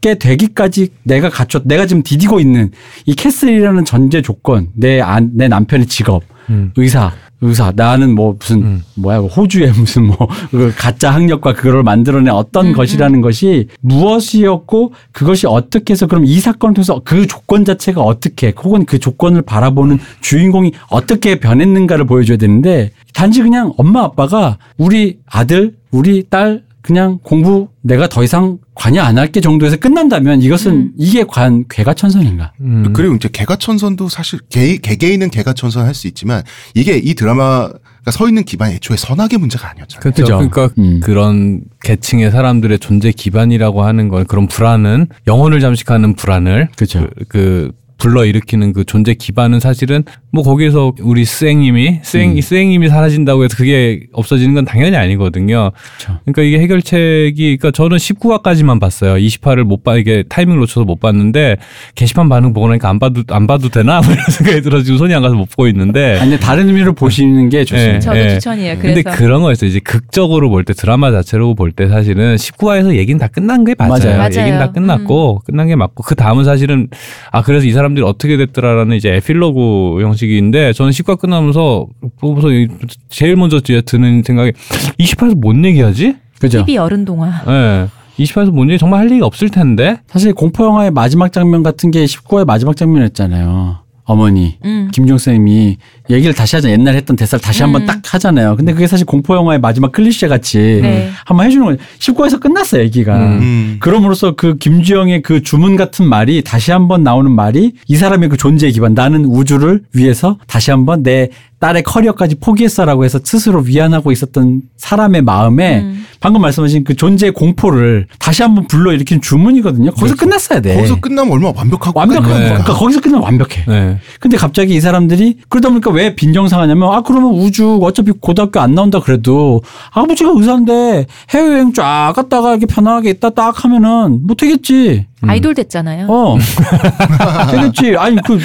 [0.00, 2.70] 게 되기까지 내가 갖췄, 내가 지금 디디고 있는
[3.06, 6.72] 이 캐슬이라는 전제 조건, 내, 안, 내 남편의 직업, 음.
[6.76, 8.82] 의사, 의사, 나는 뭐 무슨 음.
[8.96, 15.92] 뭐야 호주의 무슨 뭐그 가짜 학력과 그거를 만들어낸 어떤 음, 것이라는 것이 무엇이었고 그것이 어떻게
[15.92, 21.38] 해서 그럼 이 사건을 통해서 그 조건 자체가 어떻게 혹은 그 조건을 바라보는 주인공이 어떻게
[21.38, 28.24] 변했는가를 보여줘야 되는데 단지 그냥 엄마 아빠가 우리 아들 우리 딸 그냥 공부 내가 더
[28.24, 30.92] 이상 관여 안 할게 정도에서 끝난다면 이것은 음.
[30.96, 32.54] 이게 관 괴가천선인가?
[32.62, 32.94] 음.
[32.94, 36.42] 그리고 이제 개가천선도 사실 개, 개개인은 개가천선 할 수 있지만
[36.74, 37.74] 이게 이 드라마가
[38.10, 40.00] 서 있는 기반이 애초에 선악의 문제가 아니었잖아요.
[40.00, 40.22] 그렇죠.
[40.22, 40.36] 그죠?
[40.36, 41.00] 그러니까 음.
[41.00, 47.06] 그런 계층의 사람들의 존재 기반이라고 하는 건 그런 불안은 영혼을 잠식하는 불안을 그죠.
[47.18, 52.40] 그, 그 불러 일으키는 그 존재 기반은 사실은 뭐 거기에서 우리 스앵님이 스앵 음.
[52.40, 55.72] 스앵님이 사라진다고 해서 그게 없어지는 건 당연히 아니거든요.
[55.98, 56.20] 그렇죠.
[56.24, 59.14] 그러니까 이게 해결책이 그러니까 저는 19화까지만 봤어요.
[59.14, 61.56] 20화를 못 봐, 이게 타이밍 놓쳐서 못 봤는데
[61.94, 65.12] 게시판 반응 보고 나니까 안 봐도 안 봐도 되나 뭐 이런 생각이 들어 지금 손이
[65.14, 66.18] 안 가서 못 보고 있는데.
[66.20, 67.96] 아니 다른 의미로 보시는 게 좋습니다.
[67.96, 68.28] 예, 저도 예.
[68.34, 68.78] 추천이에요.
[68.78, 69.68] 근데 그래서 그런 거였어요.
[69.68, 74.16] 이제 극적으로 볼 때 드라마 자체로 볼 때 사실은 19화에서 얘기는 다 끝난 게 맞아요.
[74.18, 74.30] 맞아요.
[74.40, 76.88] 얘기는 다 끝났고 끝난 게 맞고 그 다음은 사실은
[77.32, 81.86] 아 그래서 이 사람 들이 어떻게 됐더라라는 이제 에필로그 형식인데 저는 10화 끝나면서
[82.20, 82.68] 보고서 이-
[83.08, 84.52] 제일 먼저 드는 생각이
[84.98, 86.16] 20화에서 뭔 얘기하지?
[86.40, 86.58] 그죠?
[86.64, 87.28] TV 어른 동화.
[87.48, 87.88] 예.
[88.22, 90.00] 20화에서 뭔 얘기 정말 할 얘기 없을 텐데.
[90.08, 93.78] 사실 공포 영화의 마지막 장면 같은 게 19화의 마지막 장면이었잖아요.
[94.04, 94.88] 어머니 음.
[94.92, 95.76] 김종 쌤이
[96.10, 97.86] 얘기를 다시 하자 옛날 했던 대사를 다시 한번 음.
[97.86, 98.56] 딱 하잖아요.
[98.56, 101.10] 근데 그게 사실 공포 영화의 마지막 클리셰 같이 네.
[101.24, 101.78] 한번 해주는 거예요.
[101.98, 103.16] 19화에서 끝났어 얘기가.
[103.16, 103.22] 음.
[103.40, 103.76] 음.
[103.80, 108.72] 그럼으로써 그 김주영의 그 주문 같은 말이 다시 한번 나오는 말이 이 사람의 그 존재의
[108.72, 111.28] 기반 나는 우주를 위해서 다시 한번 내
[111.60, 116.04] 딸의 커리어까지 포기했어라고 해서 스스로 위안하고 있었던 사람의 마음에 음.
[116.20, 119.92] 방금 말씀하신 그 존재의 공포를 다시 한번 불러 일으키는 주문이거든요.
[119.92, 120.76] 거기서 끝났어야 돼.
[120.76, 122.48] 거기서 끝나면 얼마나 완벽하고 완벽한 끝나니까.
[122.48, 123.64] 그러니까 거기서 끝나면 완벽해.
[123.66, 123.98] 네.
[124.20, 129.00] 근데 갑자기 이 사람들이 그러다 보니까 왜 빈정상하냐면 아 그러면 우주 어차피 고등학교 안 나온다
[129.00, 135.07] 그래도 아버지가 의사인데 해외여행 쫙 갔다가 이렇게 편하게 있다 딱 하면은 못 되겠지.
[135.26, 136.06] 아이돌 됐잖아요.
[136.08, 136.38] 어.
[137.50, 137.96] 되겠지.
[137.96, 138.38] 아니 그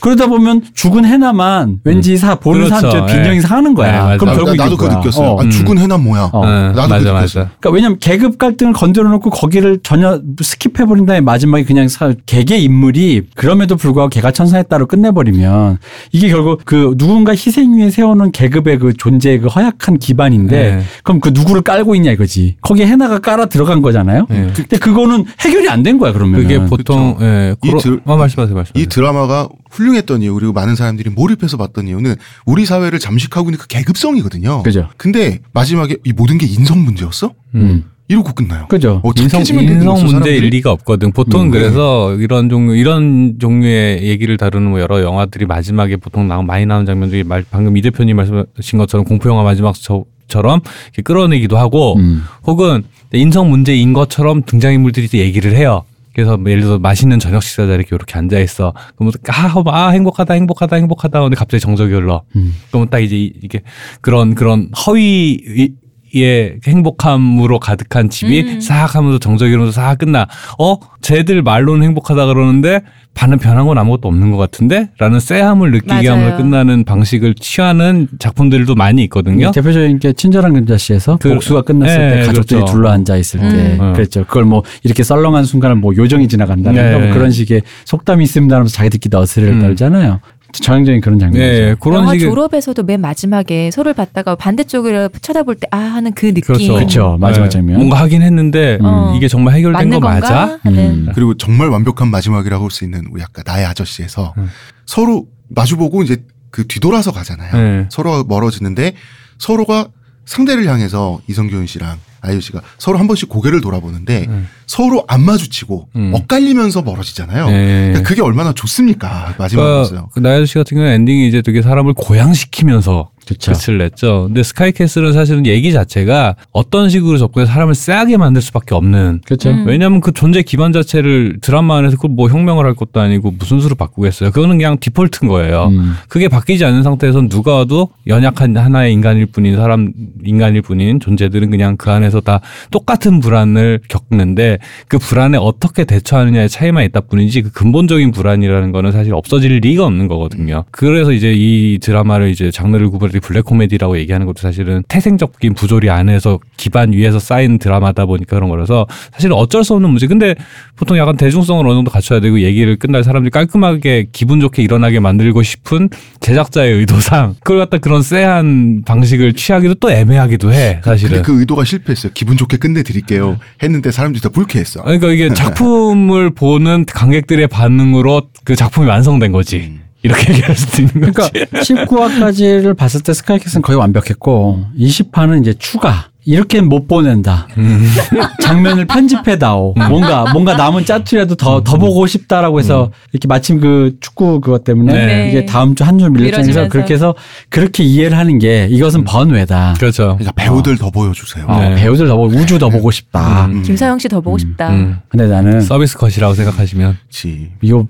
[0.00, 2.90] 그러다 보면 죽은 혜나만 왠지 사 보는 그렇죠.
[2.90, 3.40] 사람 저 빈정이 예.
[3.40, 4.10] 상하는 거야.
[4.10, 4.16] 네.
[4.18, 4.96] 그럼 나, 결국 나도 이길 그거.
[4.98, 5.28] 느꼈어요.
[5.30, 5.40] 어.
[5.42, 6.30] 아, 죽은 혜난 뭐야?
[6.32, 6.44] 어.
[6.46, 7.12] 네, 나도 맞아 맞아.
[7.12, 7.48] 느꼈어요.
[7.60, 12.56] 그러니까 왜냐면 계급 갈등을 건드려 놓고 거기를 전혀 skip해 버린 다음에 마지막에 그냥 사, 개개
[12.58, 15.78] 인물이 그럼에도 불구하고 개과천선했다로 끝내 버리면
[16.12, 20.82] 이게 결국 그 누군가 희생 위에 세우는 계급의 그 존재의 그 허약한 기반인데 네.
[21.02, 22.56] 그럼 그 누구를 깔고 있냐 이거지.
[22.60, 24.26] 거기에 혜나가 깔아 들어간 거잖아요.
[24.28, 24.48] 네.
[24.54, 26.42] 근데 그거는 해결이 안 된 거야 그러면.
[26.42, 27.16] 그게 보통.
[27.20, 27.54] 예.
[27.64, 28.82] 이 그러, 들- 아, 말씀하세요, 말씀하세요.
[28.82, 32.16] 이 드라마가 훌륭했던 이유 그리고 많은 사람들이 몰입해서 봤던 이유는
[32.46, 34.62] 우리 사회를 잠식하고 있는 그 계급성이거든요.
[34.62, 34.88] 그죠.
[34.96, 37.32] 근데 마지막에 이 모든 게 인성 문제였어?
[37.54, 37.84] 음.
[38.10, 38.66] 이러고 끝나요.
[38.68, 39.02] 그죠.
[39.04, 40.44] 어, 인성 인성 문제일.
[40.44, 41.12] 리가 없거든.
[41.12, 46.26] 보통 음, 은 그래서 이런 종류 이런 종류의 얘기를 다루는 뭐 여러 영화들이 마지막에 보통
[46.26, 50.60] 나 많이 나오는 장면 중에 말, 방금 이 대표님 말씀하신 것처럼 공포 영화 마지막처럼
[51.04, 52.22] 끌어내기도 하고 음.
[52.46, 55.82] 혹은 인성 문제인 것처럼 등장인물들이 또 얘기를 해요.
[56.18, 58.74] 그래서 뭐 예를 들어 맛있는 저녁 식사 자리에 이렇게 앉아 있어.
[58.96, 62.24] 그러면 아, 아 행복하다 행복하다 행복하다 근데 갑자기 정적이 흘러.
[62.34, 62.56] 음.
[62.70, 63.62] 그러면 딱 이제 이- 이게
[64.00, 65.74] 그런 그런 허위
[66.14, 68.60] 의 행복함으로 가득한 집이 음.
[68.60, 70.26] 싹 하면서 정적이 이러면서 싹 끝나.
[70.58, 70.76] 어?
[71.02, 72.80] 쟤들 말로는 행복하다 그러는데
[73.14, 74.90] 반은 변한 건 아무것도 없는 것 같은데?
[74.98, 76.10] 라는 쎄함을 느끼게 맞아요.
[76.12, 79.50] 하면서 끝나는 방식을 취하는 작품들도 많이 있거든요.
[79.50, 82.72] 대표적인 게 친절한 금자씨에서 그- 복수가 끝났을 네, 때 가족들이 그렇죠.
[82.72, 83.92] 둘러 앉아 있을 때 음.
[83.92, 84.24] 그랬죠.
[84.24, 87.06] 그걸 뭐 이렇게 썰렁한 순간을 뭐 요정이 지나간다든가 네.
[87.06, 89.60] 뭐 그런 식의 속담이 있습니다 하면서 자기들끼리 너스를 음.
[89.60, 90.20] 떨잖아요.
[90.52, 91.46] 전형적인 그런 장면이죠.
[91.64, 96.26] 네, 그런 영화 식의 졸업에서도 맨 마지막에 서로를 봤다가 반대쪽으로 쳐다볼 때 아 하는 그
[96.32, 96.42] 느낌.
[96.42, 96.74] 그렇죠.
[96.74, 97.16] 그렇죠.
[97.20, 97.50] 마지막 네.
[97.50, 97.76] 장면.
[97.76, 99.12] 뭔가 하긴 했는데 어.
[99.16, 100.58] 이게 정말 해결된 맞는 거 건가 맞아?
[100.62, 100.78] 하는.
[100.78, 101.12] 음.
[101.14, 104.48] 그리고 정말 완벽한 마지막이라고 할 수 있는 우리 아까 나의 아저씨에서 음.
[104.86, 107.52] 서로 마주보고 이제 그 뒤돌아서 가잖아요.
[107.56, 107.86] 네.
[107.90, 108.94] 서로가 멀어지는데
[109.38, 109.88] 서로가
[110.24, 111.98] 상대를 향해서 이선균 씨랑
[112.28, 114.48] 아이유 씨가 서로 한 번씩 고개를 돌아보는데 음.
[114.66, 116.12] 서로 안 마주치고 음.
[116.14, 117.46] 엇갈리면서 멀어지잖아요.
[117.50, 117.86] 네.
[117.88, 119.88] 그러니까 그게 얼마나 좋습니까 마지막이었어요.
[119.88, 123.52] 그러니까 그 나의 아저씨 같은 경우는 엔딩이 이제 되게 사람을 고양시키면서 그렇죠.
[123.52, 124.24] 끝을 냈죠.
[124.26, 129.20] 근데 스카이캐슬은 사실은 얘기 자체가 어떤 식으로 접근해서 사람을 쎄하게 만들 수밖에 없는.
[129.24, 129.50] 그렇죠.
[129.50, 129.64] 음.
[129.66, 133.74] 왜냐하면 그 존재 기반 자체를 드라마 안에서 그걸 뭐 혁명을 할 것도 아니고 무슨 수로
[133.74, 134.30] 바꾸겠어요.
[134.30, 135.66] 그거는 그냥 디폴트인 거예요.
[135.70, 135.94] 음.
[136.08, 139.92] 그게 바뀌지 않는 상태에선 누가 와도 연약한 하나의 인간일 뿐인 사람
[140.24, 142.40] 인간일 뿐인 존재들은 그냥 그 안에서 다
[142.70, 149.14] 똑같은 불안을 겪는데 그 불안에 어떻게 대처하느냐의 차이만 있다 뿐이지 그 근본적인 불안이라는 거는 사실
[149.14, 150.64] 없어질 리가 없는 거거든요.
[150.70, 155.90] 그래서 이제 이 드라마를 이제 장르를 구분 할때 블랙 코미디라고 얘기하는 것도 사실은 태생적인 부조리
[155.90, 160.06] 안에서 기반 위에서 쌓인 드라마다 보니까 그런 거라서 사실은 어쩔 수 없는 문제.
[160.06, 160.34] 근데
[160.76, 165.42] 보통 약간 대중성을 어느 정도 갖춰야 되고 얘기를 끝날 사람들이 깔끔하게 기분 좋게 일어나게 만들고
[165.42, 165.90] 싶은
[166.20, 171.16] 제작자의 의도상 그걸 갖다 그런 쎄한 방식을 취하기도 또 애매하기도 해 사실은.
[171.16, 172.12] 근데 그 의도가 실패했어요.
[172.14, 173.38] 기분 좋게 끝내드릴게요.
[173.62, 174.82] 했는데 사람들이 다 불쾌했어.
[174.82, 179.56] 그러니까 이게 작품을 보는 관객들의 반응으로 그 작품이 완성된 거지.
[179.58, 179.87] 음.
[180.08, 181.44] 이렇게 얘기할 수도 있는 그러니까 거지.
[181.74, 186.06] 19화까지를 봤을 때 스카이캐스는 거의 완벽했고 20화는 이제 추가.
[186.24, 187.48] 이렇게 못 보낸다.
[187.56, 187.88] 음.
[188.42, 189.72] 장면을 편집해 다오.
[189.88, 195.06] 뭔가 뭔가 남은 짜투리라도 더더 보고 싶다라고 해서 이렇게 마침 그 축구 그것 때문에 음.
[195.06, 195.28] 네.
[195.30, 195.96] 이게 다음 주 한.
[195.96, 196.68] 그래서 미뤄지면서.
[196.68, 197.14] 그렇게 해서
[197.48, 199.76] 그렇게 이해를 하는 게 이것은 번외다.
[199.78, 200.18] 그렇죠.
[200.18, 201.46] 그러니까 배우들 더 보여주세요.
[201.48, 201.76] 어, 네.
[201.76, 203.46] 배우들 더 보고 우주 더 보고 싶다.
[203.46, 203.62] 음.
[203.62, 204.68] 김사영 씨 더 보고 싶다.
[204.68, 204.98] 음.
[205.08, 206.98] 근데 나는 서비스 컷이라고 생각하시면.
[207.04, 207.52] 그렇지.
[207.62, 207.86] 이거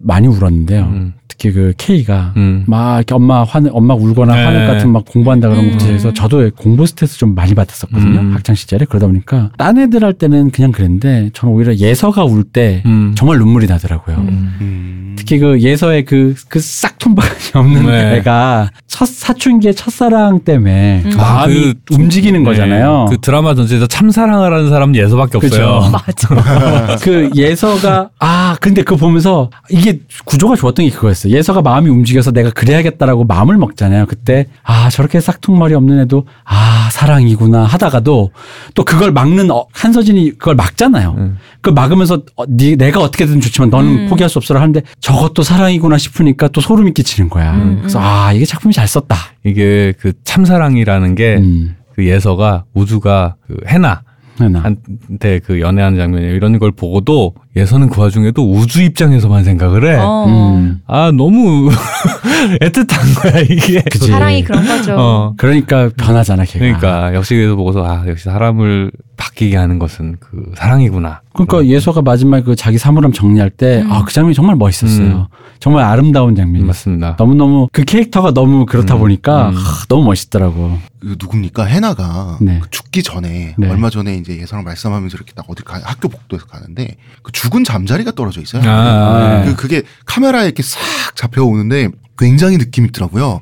[0.00, 1.12] 많이 울었는데요.
[1.38, 1.40] 음.
[1.40, 2.64] 특히 그 K가 음.
[2.66, 4.44] 막 이렇게 엄마 화내 엄마 울거나 네.
[4.44, 5.72] 화낼 것 같은 막 공부한다 그런 음.
[5.72, 8.20] 것에 대해서 저도 공부 스트레스 좀 많이 받았었거든요.
[8.20, 8.34] 음.
[8.34, 13.14] 학창 시절에 그러다 보니까 딴 애들 할 때는 그냥 그랬는데 저는 오히려 예서가 울때 음.
[13.16, 14.16] 정말 눈물이 나더라고요.
[14.16, 14.56] 음.
[14.60, 15.14] 음.
[15.16, 18.16] 특히 그 예서의 그, 그 싹통바람이 없는 네.
[18.16, 21.10] 애가 첫 사춘기의 첫사랑 때문에 음.
[21.16, 23.06] 마음이 그- 움직이는 거잖아요.
[23.10, 23.16] 네.
[23.16, 25.62] 그 드라마 전체에서 참사랑을 하는 사람은 예서밖에 그죠.
[25.64, 25.90] 없어요.
[26.36, 26.96] 맞아.
[27.02, 31.27] 그 예서가 아 근데 그거 보면서 이게 구조가 좋았던 게 그거였어요.
[31.30, 34.06] 예서가 마음이 움직여서 내가 그래야겠다라고 마음을 먹잖아요.
[34.06, 38.30] 그때 아 저렇게 싹퉁머리 없는 애도 아 사랑이구나 하다가도
[38.74, 41.14] 또 그걸 막는 어, 한서진이 그걸 막잖아요.
[41.18, 41.38] 음.
[41.56, 44.08] 그걸 막으면서 어, 네, 내가 어떻게든 좋지만 너는 음.
[44.08, 47.54] 포기할 수 없어라 하는데 저것도 사랑이구나 싶으니까 또 소름이 끼치는 거야.
[47.54, 48.04] 음, 그래서 음.
[48.04, 49.16] 아 이게 작품이 잘 썼다.
[49.44, 51.76] 이게 그 참사랑이라는 게그 음.
[51.98, 54.02] 예서가 우주가 그 해나.
[54.40, 56.34] 한테 그 연애하는 장면이에요.
[56.34, 59.96] 이런 걸 보고도 예서는 그 와중에도 우주 입장에서만 생각을 해.
[59.98, 60.26] 어.
[60.26, 60.80] 음.
[60.86, 61.68] 아 너무
[62.62, 63.82] 애틋한 거야 이게.
[63.82, 64.06] 그치.
[64.06, 64.94] 사랑이 그런 거죠.
[64.98, 65.34] 어.
[65.36, 66.58] 그러니까 변하잖아 걔가.
[66.58, 71.20] 그러니까 역시 그래서 보고서 아 역시 사람을 바뀌게 하는 것은 그 사랑이구나.
[71.34, 73.92] 그러니까 예서가 마지막 그 자기 사물함 정리할 때, 음.
[73.92, 75.06] 아, 그 장면이 정말 멋있었어요.
[75.06, 75.24] 음.
[75.58, 76.66] 정말 아름다운 장면이었어요.
[76.66, 77.16] 맞습니다.
[77.18, 79.00] 너무너무 그 캐릭터가 너무 그렇다 음.
[79.00, 79.56] 보니까 음.
[79.56, 80.78] 하, 너무 멋있더라고.
[81.00, 82.60] 그 누굽니까 해나가 네.
[82.62, 83.68] 그 죽기 전에 네.
[83.68, 88.12] 얼마 전에 이제 예선을 말씀하면서 이렇게 딱 어디 가, 학교 복도에서 가는데 그 죽은 잠자리가
[88.12, 88.62] 떨어져 있어요.
[88.64, 90.80] 아, 그 그게 카메라에 이렇게 싹
[91.16, 93.40] 잡혀오는데 굉장히 느낌 있더라고요.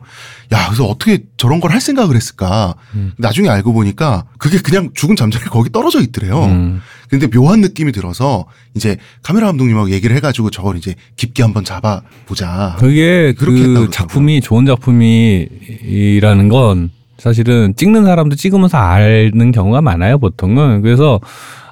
[0.52, 2.74] 야, 그래서 어떻게 저런 걸 할 생각을 했을까?
[2.94, 3.12] 음.
[3.18, 6.44] 나중에 알고 보니까 그게 그냥 죽은 잠자리 거기 떨어져 있더래요.
[6.44, 6.80] 음.
[7.08, 12.76] 근데 묘한 느낌이 들어서 이제 카메라 감독님하고 얘기를 해가지고 저걸 이제 깊게 한번 잡아보자.
[12.78, 13.90] 그게 그렇게 그.
[13.90, 21.20] 작품이 좋은 작품이라는 건 사실은 찍는 사람도 찍으면서 아는 경우가 많아요 보통은 그래서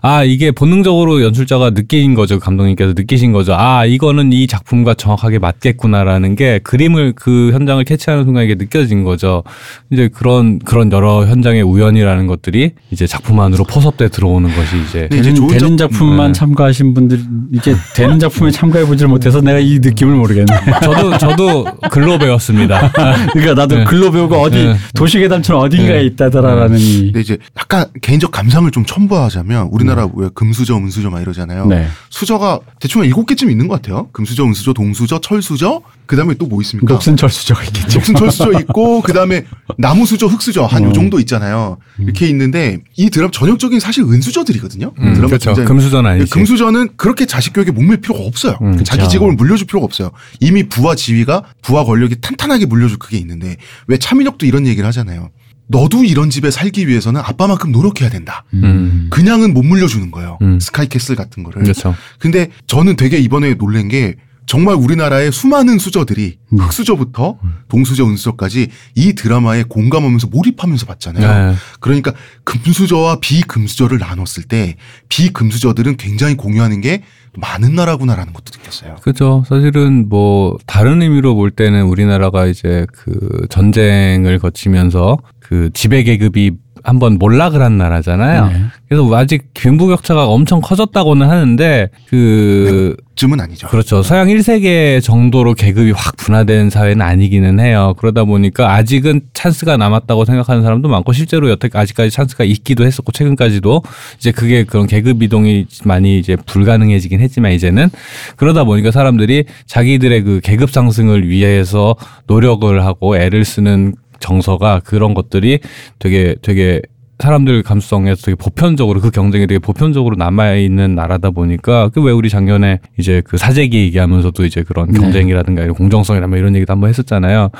[0.06, 6.36] 아 이게 본능적으로 연출자가 느낀 거죠 감독님께서 느끼신 거죠 아 이거는 이 작품과 정확하게 맞겠구나라는
[6.36, 9.42] 게 그림을 그 현장을 캐치하는 순간 이게 느껴진 거죠
[9.90, 15.16] 이제 그런 그런 여러 현장의 우연이라는 것들이 이제 작품 안으로 포섭돼 들어오는 것이 이제 네,
[15.16, 16.38] 이제 되는, 좋은 되는 작- 작품 만 네.
[16.38, 17.20] 참가하신 분들,
[17.54, 20.46] 이게 되는 작품에 참가해 보질 못해서 내가 이 느낌을 모르겠네.
[20.84, 22.92] 저도 저도 글로 배웠습니다
[23.32, 23.84] 그러니까 나도 네.
[23.84, 24.74] 글로 배우고 어디 네.
[24.94, 26.04] 도시계담처럼 어딘가에 네.
[26.04, 27.04] 있다더라라는 이.
[27.04, 31.66] 근데 이제 약간 개인적 감상을 좀 첨부하자면 우리나라 우리나라 왜 금수저, 은수저 막 이러잖아요.
[31.66, 31.86] 네.
[32.10, 34.08] 수저가 대충 한 일곱 개쯤 있는 것 같아요.
[34.12, 35.80] 금수저, 은수저, 동수저, 철수저.
[36.06, 36.92] 그 다음에 또 뭐 있습니까?
[36.92, 37.98] 녹슨 철 수저가 있겠죠.
[37.98, 39.44] 녹슨 철수저 있고 그 다음에
[39.78, 40.92] 나무수저, 흙수저 한요 어.
[40.92, 41.78] 정도 있잖아요.
[41.98, 44.92] 이렇게 있는데 이 드럼 전형적인 사실 은수저들이거든요.
[44.98, 45.54] 음, 드럼 그렇죠.
[45.54, 46.30] 금수저는 아니지.
[46.30, 48.58] 금수저는 그렇게 자식 교육에 목맬 필요가 없어요.
[48.60, 49.08] 음, 자기 그렇죠.
[49.12, 50.10] 직업을 물려줄 필요가 없어요.
[50.40, 53.56] 이미 부와 지위가 부와 권력이 탄탄하게 물려줄 그게 있는데
[53.86, 55.30] 왜 차민혁도 이런 얘기를 하잖아요.
[55.66, 58.44] 너도 이런 집에 살기 위해서는 아빠만큼 노력해야 된다.
[58.54, 59.08] 음.
[59.10, 60.38] 그냥은 못 물려주는 거예요.
[60.42, 60.60] 음.
[60.60, 61.62] 스카이캐슬 같은 거를.
[61.62, 61.94] 그렇죠.
[62.18, 64.16] 근데 저는 되게 이번에 놀란 게
[64.46, 66.58] 정말 우리나라의 수많은 수저들이 음.
[66.58, 67.38] 흑수저부터
[67.68, 71.50] 동수저, 은수저까지 이 드라마에 공감하면서 몰입하면서 봤잖아요.
[71.52, 71.56] 네.
[71.80, 72.12] 그러니까
[72.44, 74.76] 금수저와 비금수저를 나눴을 때
[75.08, 77.02] 비금수저들은 굉장히 공유하는 게
[77.36, 78.96] 많은 나라구나라는 것도 느꼈어요.
[79.02, 79.44] 그죠.
[79.48, 86.52] 사실은 뭐 다른 의미로 볼 때는 우리나라가 이제 그 전쟁을 거치면서 그 지배 계급이
[86.82, 88.46] 한번 몰락을 한 나라잖아요.
[88.46, 88.64] 네.
[88.88, 93.68] 그래서 아직 빈부격차가 엄청 커졌다고는 하는데 그 쯤은 아니죠.
[93.68, 94.02] 그렇죠.
[94.02, 97.94] 서양 1세계 정도로 계급이 확 분화된 사회는 아니기는 해요.
[97.98, 103.82] 그러다 보니까 아직은 찬스가 남았다고 생각하는 사람도 많고 실제로 여태 아직까지 찬스가 있기도 했었고 최근까지도
[104.18, 107.88] 이제 그게 그런 계급 이동이 많이 이제 불가능해지긴 했지만 이제는
[108.36, 111.96] 그러다 보니까 사람들이 자기들의 그 계급 상승을 위해서
[112.26, 115.60] 노력을 하고 애를 쓰는 정서가 그런 것들이
[115.98, 116.80] 되게 되게
[117.20, 122.28] 사람들 감수성에서 되게 보편적으로 그 경쟁이 되게 보편적으로 남아 있는 나라다 보니까 그 왜 우리
[122.28, 124.98] 작년에 이제 그 사재기 얘기하면서도 이제 그런 네.
[124.98, 127.50] 경쟁이라든가 이런 공정성이라든가 이런 얘기도 한번 했었잖아요.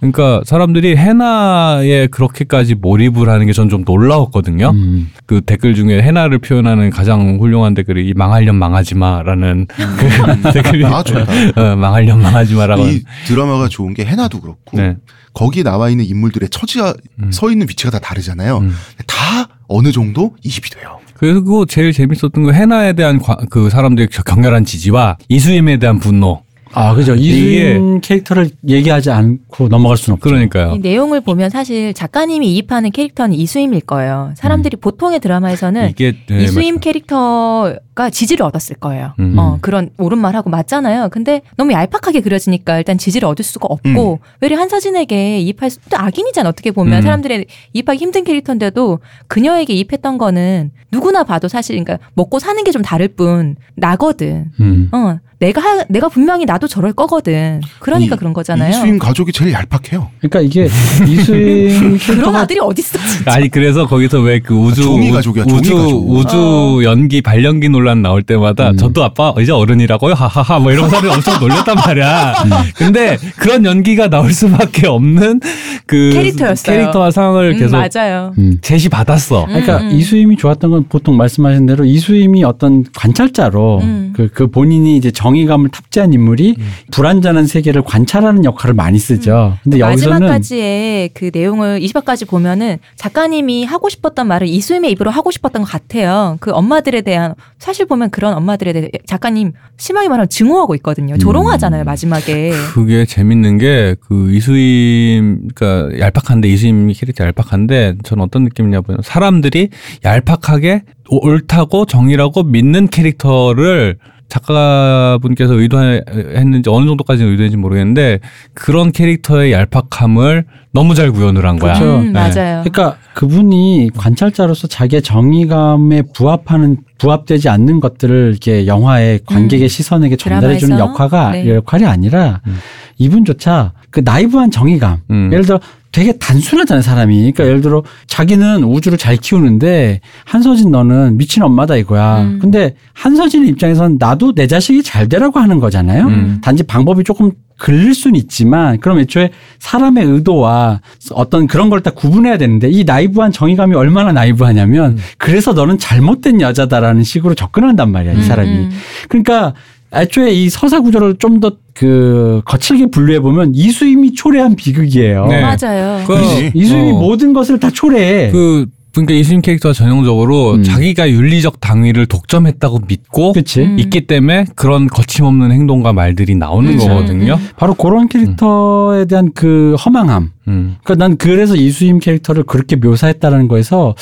[0.00, 4.70] 그러니까 사람들이 해나에 그렇게까지 몰입을 하는 게 전 좀 놀라웠거든요.
[4.70, 5.10] 음.
[5.26, 9.66] 그 댓글 중에 해나를 표현하는 가장 훌륭한 댓글이 이 망할련 망하지 마라는
[10.42, 11.26] 그 댓글이 아, 좋다.
[11.72, 14.96] 어, 망할련 망하지 마라고 이 드라마가 좋은 게 해나도 그렇고 네.
[15.34, 16.94] 거기 나와 있는 인물들의 처지가
[17.30, 18.58] 서 있는 위치가 다 다르잖아요.
[18.58, 18.74] 음.
[19.06, 20.98] 다 어느 정도 이입이 돼요.
[21.14, 26.42] 그리고 제일 재밌었던 거 해나에 대한 과- 그 사람들의 겨- 격렬한 지지와 이수임에 대한 분노.
[26.74, 27.14] 아, 그죠.
[27.14, 30.22] 이게- 이수인 캐릭터를 얘기하지 않고 넘어갈 수는 없죠.
[30.28, 30.74] 그러니까요.
[30.74, 34.32] 이 내용을 보면 사실 작가님이 이입하는 캐릭터는 이수임일 거예요.
[34.36, 39.12] 사람들이 보통의 드라마에서는 이게 네, 이수임 맞- 캐릭터가 지지를 얻었을 거예요.
[39.20, 39.38] 음.
[39.38, 41.08] 어, 그런 옳은 말하고 맞잖아요.
[41.10, 46.48] 근데 너무 얄팍하게 그려지니까 일단 지지를 얻을 수가 없고, 외려 한서진에게 이입할 수, 또 악인이잖아,
[46.48, 46.98] 어떻게 보면.
[46.98, 47.02] 음.
[47.02, 52.80] 사람들의 이입하기 힘든 캐릭터인데도 그녀에게 이입했던 거는 누구나 봐도 사실, 그러니까 먹고 사는 게 좀
[52.80, 54.46] 다를 뿐, 나거든.
[54.60, 54.88] 음.
[54.92, 57.60] 어, 내가, 하- 내가 분명히 나도 저럴 거거든.
[57.80, 58.70] 그러니까 이- 그런 거잖아요.
[58.70, 60.08] 이수임 가족이 제일 얄팍해요.
[60.20, 60.68] 그러니까 이게
[61.08, 63.32] 이수인 그런 아들이 어딨어, 진짜.
[63.32, 66.10] 아니 그래서 거기서 왜 그 우주 종이 가족이야, 종이 우주 가족.
[66.10, 66.36] 우주
[66.80, 66.82] 어.
[66.84, 68.76] 연기 발연기 논란 나올 때마다 음.
[68.76, 72.34] 저도 아빠 이제 어른이라고요 하하하 뭐 이런 사람이 엄청 놀렸단 말이야.
[72.76, 75.40] 근데 그런 연기가 나올 수밖에 없는
[75.86, 76.76] 그 캐릭터였어요.
[76.76, 78.32] 캐릭터와 상황을 음, 계속 맞아요.
[78.38, 78.58] 음.
[78.62, 79.46] 제시 받았어.
[79.46, 79.96] 그러니까 음, 음.
[79.96, 84.12] 이수임이 좋았던 건 보통 말씀하신 대로 이수임이 어떤 관찰자로 음.
[84.16, 86.56] 그, 그 본인이 이제 정 의감을 탑재한 인물이
[86.90, 89.56] 불완전한 세계를 관찰하는 역할을 많이 쓰죠.
[89.62, 95.62] 근데 여기서는 마지막까지의 그 내용을 20화까지 보면은 작가님이 하고 싶었던 말을 이수임의 입으로 하고 싶었던
[95.62, 96.36] 것 같아요.
[96.40, 101.16] 그 엄마들에 대한 사실 보면 그런 엄마들에 대해 작가님 심하게 말하면 증오하고 있거든요.
[101.18, 102.52] 조롱하잖아요 마지막에.
[102.74, 109.68] 그게 재밌는 게 그 이수임 그러니까 얄팍한데 이수임 캐릭터 얄팍한데 저는 어떤 느낌이냐면 사람들이
[110.04, 113.96] 얄팍하게 옳다고 정의라고 믿는 캐릭터를
[114.32, 118.20] 작가분께서 의도했는지 어느 정도까지는 의도했는지 모르겠는데
[118.54, 121.74] 그런 캐릭터의 얄팍함을 너무 잘 구현을 한 거야.
[121.74, 121.98] 그렇죠.
[121.98, 122.12] 음, 네.
[122.12, 122.62] 맞아요.
[122.64, 129.68] 그러니까 그분이 관찰자로서 자기의 정의감에 부합하는 부합되지 않는 것들을 이렇게 영화의 관객의 음.
[129.68, 130.78] 시선에게 전달해 주는?
[130.78, 131.54] 역할가 네.
[131.54, 132.56] 역할이 아니라 음.
[132.96, 135.30] 이분조차 그 나이브한 정의감 음.
[135.32, 135.60] 예를 들어
[135.92, 142.22] 되게 단순하잖아요 사람이 그러니까 예를 들어 자기는 우주를 잘 키우는데 한서진 너는 미친 엄마다 이거야
[142.22, 142.38] 음.
[142.40, 146.38] 근데 한서진 입장에선 나도 내 자식이 잘 되라고 하는 거잖아요 음.
[146.42, 150.80] 단지 방법이 조금 글릴 수는 있지만 그럼 애초에 사람의 의도와
[151.12, 157.02] 어떤 그런 걸 다 구분해야 되는데 이 나이브한 정의감이 얼마나 나이브하냐면 그래서 너는 잘못된 여자다라는
[157.02, 158.70] 식으로 접근한단 말이야 이 사람이 음, 음.
[159.08, 159.52] 그러니까
[159.94, 165.26] 애초에 이 서사 구조를 좀 더 그 거칠게 분류해 보면 이수임이 초래한 비극이에요.
[165.26, 165.40] 네.
[165.40, 166.04] 맞아요.
[166.06, 166.52] 그- 그지?
[166.54, 166.98] 이수임이 어.
[167.00, 168.30] 모든 것을 다 초래해.
[168.30, 170.62] 그 그러니까 이수임 캐릭터가 전형적으로 음.
[170.62, 173.62] 자기가 윤리적 당위를 독점했다고 믿고 그치?
[173.62, 173.78] 음.
[173.78, 176.88] 있기 때문에 그런 거침없는 행동과 말들이 나오는 그렇죠.
[176.88, 177.38] 거거든요.
[177.56, 180.30] 바로 그런 캐릭터에 대한 그 허망함.
[180.48, 180.76] 음.
[180.84, 183.94] 그러니까 난 그래서 이수임 캐릭터를 그렇게 묘사했다는 거에서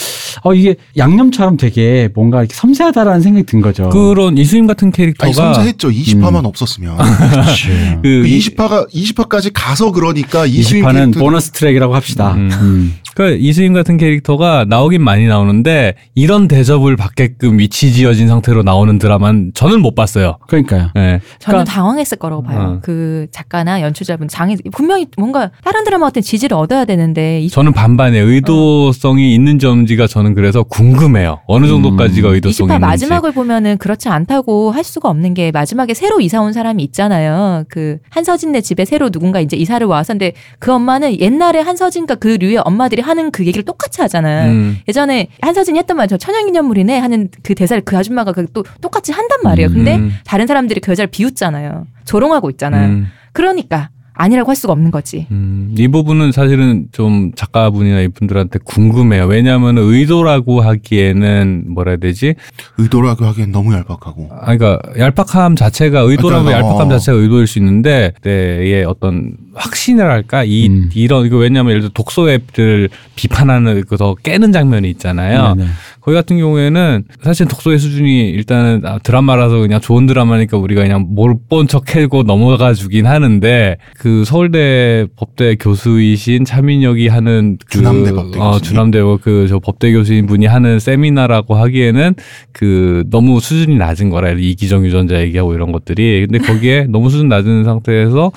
[0.44, 3.88] 어 이게 양념처럼 되게 뭔가 이렇게 섬세하다라는 생각이 든 거죠.
[3.90, 5.88] 그런 이수임 같은 캐릭터가 아니 섬세했죠.
[5.90, 6.44] 20화만 음.
[6.46, 6.96] 없었으면.
[8.02, 12.34] 그그 이- 20화가 20화까지 가서 그러니까 이수인 20화는 캐릭터 보너스 트랙이라고 합시다.
[12.34, 12.50] 음.
[12.52, 12.94] 음.
[13.14, 19.52] 그 이수임 같은 캐릭터가 나오긴 많이 나오는데 이런 대접을 받게끔 위치 지어진 상태로 나오는 드라마는
[19.54, 20.38] 저는 못 봤어요.
[20.46, 20.90] 그러니까요.
[20.96, 21.00] 예.
[21.00, 22.60] 저는 그러니까- 당황했을 거라고 봐요.
[22.60, 22.78] 어.
[22.82, 28.22] 그 작가나 연출자분 입장에 분명히 뭔가 다른 드라마 같은 지지를 얻어야 되는데 이 저는 반반의
[28.22, 31.40] 의도성이 있는지 없는지가 저는 그래서 궁금해요.
[31.46, 32.34] 어느 정도까지가 음.
[32.34, 32.86] 의도성이 20화 있는지.
[32.86, 37.64] 마지막을 보면은 그렇지 않다고 할 수가 없는 게 마지막에 새로 이사 온 사람이 있잖아요.
[37.68, 42.58] 그 한서진네 집에 새로 누군가 이제 이사를 와서 근데 그 엄마는 옛날에 한서진과 그 류의
[42.64, 44.50] 엄마들이 하는 그 얘기를 똑같이 하잖아요.
[44.52, 44.78] 음.
[44.86, 49.68] 예전에 한서진이 했던 말 저 천연기념물이네 하는 그 대사를 그 아줌마가 그또 똑같이 한단 말이에요.
[49.70, 50.12] 근데 음.
[50.24, 51.86] 다른 사람들이 그 여자를 비웃잖아요.
[52.04, 52.88] 조롱하고 있잖아요.
[52.88, 53.06] 음.
[53.32, 53.90] 그러니까
[54.20, 55.26] 아니라고 할 수가 없는 거지.
[55.30, 59.24] 음, 이 부분은 사실은 좀 작가분이나 이분들한테 궁금해요.
[59.24, 62.34] 왜냐하면 의도라고 하기에는 뭐라 해야 되지?
[62.76, 64.28] 의도라고 하기엔 너무 얄팍하고.
[64.30, 66.90] 아, 그러니까 얄팍함 자체가 의도라면 그러니까, 얄팍함 어.
[66.90, 70.90] 자체가 의도일 수 있는데 내의 어떤 확신이랄까 이 음.
[70.94, 75.54] 이런 이거 왜냐하면 예를 들어 독서 앱들 비판하는 그더 깨는 장면이 있잖아요.
[75.54, 75.70] 네, 네.
[76.00, 81.94] 거기 같은 경우에는 사실 독서의 수준이 일단은 아, 드라마라서 그냥 좋은 드라마니까 우리가 그냥 못본척
[81.94, 88.62] 해고 넘어가 주긴 하는데 그 서울대 법대 교수이신 차민혁이 하는 그 주남대 법대 어, 교수님?
[88.62, 92.14] 주남대 그저 법대 교수인 분이 하는 세미나라고 하기에는
[92.52, 97.64] 그 너무 수준이 낮은 거라 이기정 유전자 얘기하고 이런 것들이 근데 거기에 너무 수준 낮은
[97.64, 98.32] 상태에서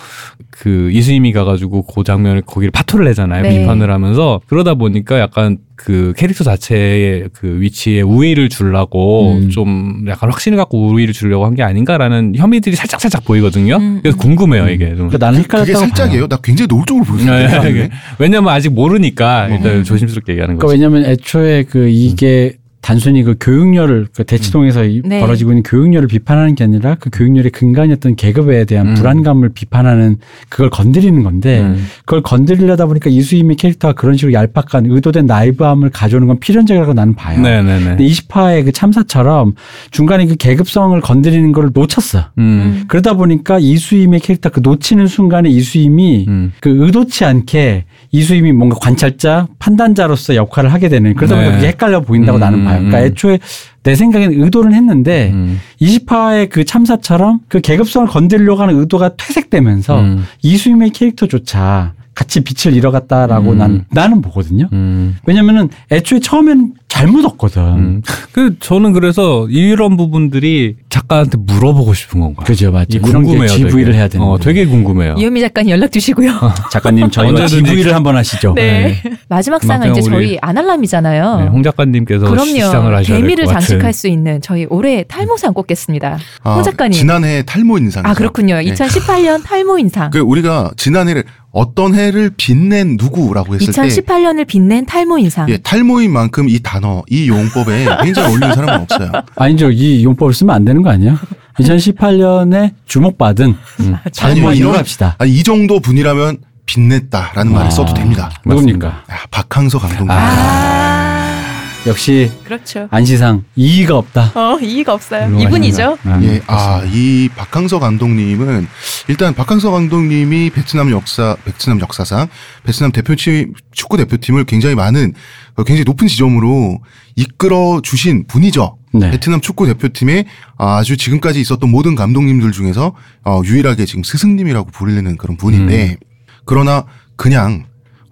[0.49, 3.59] 그 이수임이 가가지고 그 장면을 거기를 파토를 내잖아요 네.
[3.59, 9.49] 비판을 하면서 그러다 보니까 약간 그 캐릭터 자체의 그 위치에 우위를 주려고 음.
[9.49, 13.77] 좀 약간 확신을 갖고 우위를 주려고 한 게 아닌가라는 혐의들이 살짝 살짝 보이거든요.
[13.77, 14.19] 음, 그래서 음.
[14.19, 15.09] 궁금해요 이게 좀.
[15.09, 16.27] 그러니까 나는 그게 헷갈렸다고 살짝이에요.
[16.27, 17.69] 나 굉장히 노골적으로 네, 보였어요.
[17.69, 17.89] 이게
[18.19, 19.83] 왜냐면 아직 모르니까 일단 음.
[19.83, 20.73] 조심스럽게 얘기하는 그러니까 거죠.
[20.73, 22.53] 왜냐하면 애초에 그 이게
[22.83, 25.21] 단순히 그 교육열을 그 대치동에서 이 네.
[25.21, 28.93] 벌어지고 있는 교육열을 비판하는 게 아니라 그 교육열의 근간이었던 계급에 대한 음.
[28.95, 30.17] 불안감을 비판하는
[30.49, 31.87] 그걸 건드리는 건데 음.
[31.99, 37.39] 그걸 건드리려다 보니까 이수임의 캐릭터가 그런 식으로 얄팍한 의도된 나이브함을 가져오는 건 필연적이라고 나는 봐요.
[37.39, 37.85] 네네네.
[37.85, 39.55] 근데 20화의 그 참사처럼
[39.91, 42.31] 중간에 그 계급성을 건드리는 걸 놓쳤어.
[42.37, 42.83] 음.
[42.89, 46.51] 그러다 보니까 이수임의 캐릭터 그 놓치는 순간에 이수임이 음.
[46.59, 51.57] 그 의도치 않게 이수임이 뭔가 관찰자, 판단자로서 역할을 하게 되는 그러다 보니까 네.
[51.57, 52.77] 그게 헷갈려 보인다고 음, 나는 봐요.
[52.77, 53.03] 그러니까 음.
[53.05, 53.39] 애초에
[53.81, 55.59] 내 생각에는 의도는 했는데 음.
[55.81, 60.25] 20화의 그 참사처럼 그 계급성을 건드리려고 하는 의도가 퇴색되면서 음.
[60.43, 63.57] 이수임의 캐릭터조차 같이 빛을 잃어갔다라고 음.
[63.57, 64.69] 난, 나는 보거든요.
[64.71, 65.17] 음.
[65.25, 67.61] 왜냐면은 애초에 처음에는 잘 묻었거든.
[67.63, 68.01] 음.
[68.33, 72.45] 그 저는 그래서 이런 부분들이 작가한테 물어보고 싶은 건가요?
[72.45, 73.01] 그죠, 맞죠.
[73.01, 73.47] 궁금해요.
[73.47, 73.97] GV를 되게.
[73.97, 75.15] 해야 되는 어, 되게 궁금해요.
[75.17, 76.31] 이현미 작가님 연락 주시고요.
[76.71, 78.53] 작가님 저희와 GV를 한번 하시죠.
[78.53, 79.01] 네.
[79.27, 81.39] 마지막 상은 이제 저희 아날람이잖아요.
[81.39, 82.95] 네, 홍 작가님께서 시상을 그럼요.
[82.97, 83.47] 하셔야 대미를.
[83.47, 86.19] 장식할 수 있는 저희 올해 탈모상 꼽겠습니다.
[86.43, 86.91] 아, 홍 작가님.
[86.91, 88.05] 지난해 탈모 인상.
[88.05, 88.55] 아 그렇군요.
[88.55, 90.11] 2018년 탈모 인상.
[90.11, 95.47] 그 우리가 지난해를 어떤 해를 빛낸 누구라고 했을 때 2018년을 빛낸 탈모 인상.
[95.49, 99.11] 예, 탈모인 만큼 이 단 어, 이 용법에 굉장히 어울리는 사람은 없어요.
[99.35, 99.71] 아니죠.
[99.71, 101.19] 이 용법을 쓰면 안 되는 거 아니야?
[101.59, 105.15] 2018년에 주목받은 아니요, 잘모인으로 이런- 합시다.
[105.19, 108.31] 아니, 이 정도 분이라면 빛냈다라는 말을 써도 됩니다.
[108.45, 108.87] 누굽니까?
[108.87, 110.09] 야, 박항서 감독님.
[110.11, 111.43] 아,
[111.85, 112.87] 역시 그렇죠.
[112.89, 114.31] 안시상 이의가 없다.
[114.35, 115.37] 어 이의가 없어요.
[115.37, 115.97] 이분이죠.
[116.05, 118.67] 아, 예, 아, 이 박항서 감독님은
[119.09, 122.29] 일단 박항서 감독님이 베트남 역사, 베트남 역사상
[122.63, 126.79] 베트남 대표팀 축구 대표팀을 굉장히 많은 어, 굉장히 높은 지점으로
[127.15, 128.77] 이끌어 주신 분이죠.
[128.93, 129.11] 네.
[129.11, 130.25] 베트남 축구 대표팀의
[130.57, 132.93] 아주 지금까지 있었던 모든 감독님들 중에서
[133.25, 135.97] 어, 유일하게 지금 스승님이라고 부르는 그런 분인데
[136.45, 136.85] 그러나
[137.15, 137.65] 그냥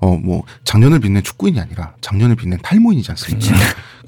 [0.03, 3.55] 어 뭐 작년을 빛낸 축구인이 아니라 작년을 빛낸 탈모인이지 않습니까?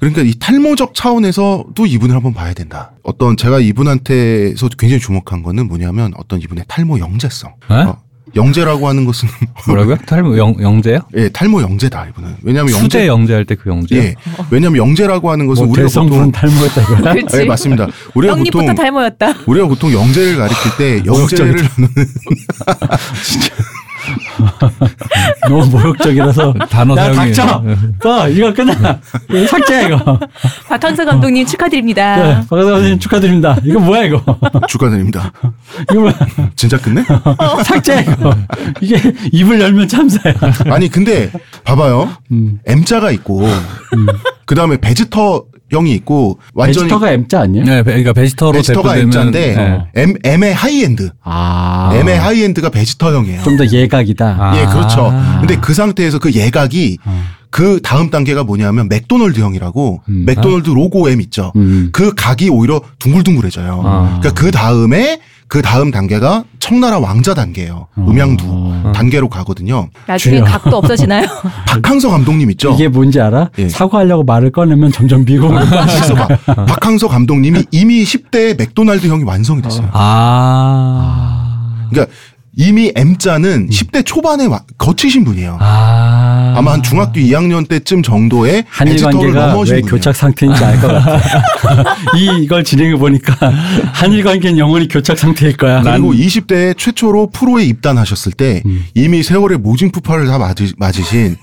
[0.00, 2.90] 그러니까 이 탈모적 차원에서도 이분을 한번 봐야 된다.
[3.04, 7.54] 어떤 제가 이분한테서 굉장히 주목한 거는 뭐냐면 어떤 이분의 탈모 영재성.
[7.70, 7.74] 에?
[7.74, 8.02] 어,
[8.36, 9.28] 영재라고 하는 것은
[9.68, 9.96] 뭐라고요?
[10.06, 11.00] 탈모 영, 영재요?
[11.16, 12.36] 예, 탈모 영재다 이분은.
[12.42, 13.96] 왜냐하면 수제 영재 영재 할 때 그 영재.
[13.96, 14.14] 예.
[14.50, 17.12] 왜냐하면 영재라고 하는 것은 뭐 우리가 대성분 보통 탈모했다 이거야.
[17.14, 17.36] 그렇지.
[17.40, 17.86] 예, 맞습니다.
[18.14, 19.34] 우리가 보통 탈모였다.
[19.46, 21.56] 우리가 보통 영재를 가리킬 때 영재를
[25.48, 26.54] 너무 모욕적이라서.
[26.70, 27.62] 단어 야, 사용이 닥쳐!
[28.02, 29.00] 또 이거 끝나.
[29.30, 30.18] 이거 삭제 이거.
[30.68, 32.16] 박항서 감독님 네, 축하드립니다.
[32.48, 33.56] 박사님 선생님 축하드립니다.
[33.64, 34.22] 이거 뭐야 이거?
[34.68, 35.32] 축하드립니다.
[35.90, 36.14] 이거 뭐야?
[36.56, 37.04] 진짜 끝내?
[37.64, 38.34] 삭제 이거.
[38.80, 39.00] 이게
[39.32, 40.34] 입을 열면 참사야.
[40.70, 41.30] 아니 근데
[41.64, 42.10] 봐봐요.
[42.32, 42.58] 음.
[42.66, 43.46] M자가 있고
[44.46, 47.64] 그 다음에 베지터 형이 있고 완전히 베지터가 M자 아니에요?
[47.64, 50.02] 네, 베- 그러니까 베지터로 베지터가 대표되면 M자인데 네.
[50.02, 51.90] M M의 하이엔드, 아.
[51.94, 53.42] M의 하이엔드가 베지터 형이에요.
[53.42, 54.36] 좀 더 예각이다.
[54.38, 54.60] 아.
[54.60, 55.10] 예, 그렇죠.
[55.12, 55.38] 아.
[55.40, 57.22] 근데 그 상태에서 그 예각이 어.
[57.54, 60.24] 그 다음 단계가 뭐냐면 맥도널드형이라고 음.
[60.26, 61.52] 맥도널드 로고 M 있죠.
[61.54, 61.90] 음.
[61.92, 63.80] 그 각이 오히려 둥글둥글해져요.
[63.84, 64.18] 아.
[64.20, 67.86] 그러니까 그 다음에 그 다음 단계가 청나라 왕자 단계예요.
[67.94, 68.06] 어.
[68.10, 69.88] 음양두 단계로 가거든요.
[70.08, 70.44] 나중에 주여.
[70.46, 71.28] 각도 없어지나요?
[71.68, 72.72] 박항서 감독님 있죠.
[72.72, 73.50] 이게 뭔지 알아?
[73.58, 73.68] 예.
[73.68, 76.28] 사과하려고 말을 꺼내면 점점 미궁으로 빠지고 있어봐.
[76.64, 79.90] 박항서 감독님이 이미 10대에 맥도날드 형이 완성이 됐어요.
[79.92, 81.86] 아.
[81.88, 82.12] 그러니까
[82.56, 85.58] 이미 M자는 10대 초반에 와- 거치신 분이에요.
[85.60, 86.54] 아.
[86.56, 89.90] 아마 한 중학교 2학년 때쯤 정도의 한일 관계가 넘어신 왜 분이에요.
[89.96, 91.18] 교착 상태인지 알 것 같아.
[92.16, 93.34] 이 이걸 진행해 보니까
[93.92, 95.82] 한일 관계는 영원히 교착 상태일 거야.
[95.82, 98.84] 그리고 20대에 최초로 프로에 입단하셨을 때 음.
[98.94, 101.36] 이미 세월의 모진 푸파를 다 맞으, 맞으신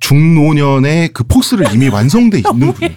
[0.00, 2.96] 중노년의 그 포스를 이미 완성돼 있는 분이에요.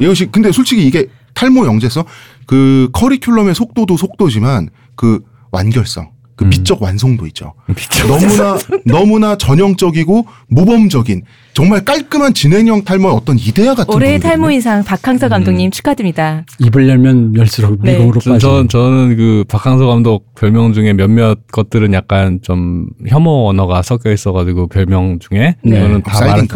[0.00, 2.04] 이것이 근데 솔직히 이게 탈모 영재성
[2.46, 5.20] 그 커리큘럼의 속도도 속도지만 그
[5.50, 6.50] 완결성 그 음.
[6.50, 7.52] 비적 완성도 있죠.
[7.66, 8.06] 미쳐.
[8.06, 14.30] 너무나 너무나 전형적이고 모범적인 정말 깔끔한 진행형 탈모의 어떤 이데아 같은 올해의 분이거든요.
[14.30, 16.46] 탈모 인상 박항서 감독님 축하드립니다.
[16.60, 17.94] 입을 열면 열수록 네.
[17.94, 18.48] 미국으로 전, 빠져.
[18.48, 24.68] 전, 저는 그 박항서 감독 별명 중에 몇몇 것들은 약간 좀 혐오 언어가 섞여 있어가지고
[24.68, 25.78] 별명 중에 네.
[25.78, 26.20] 이거는 다?
[26.20, 26.46] 말한,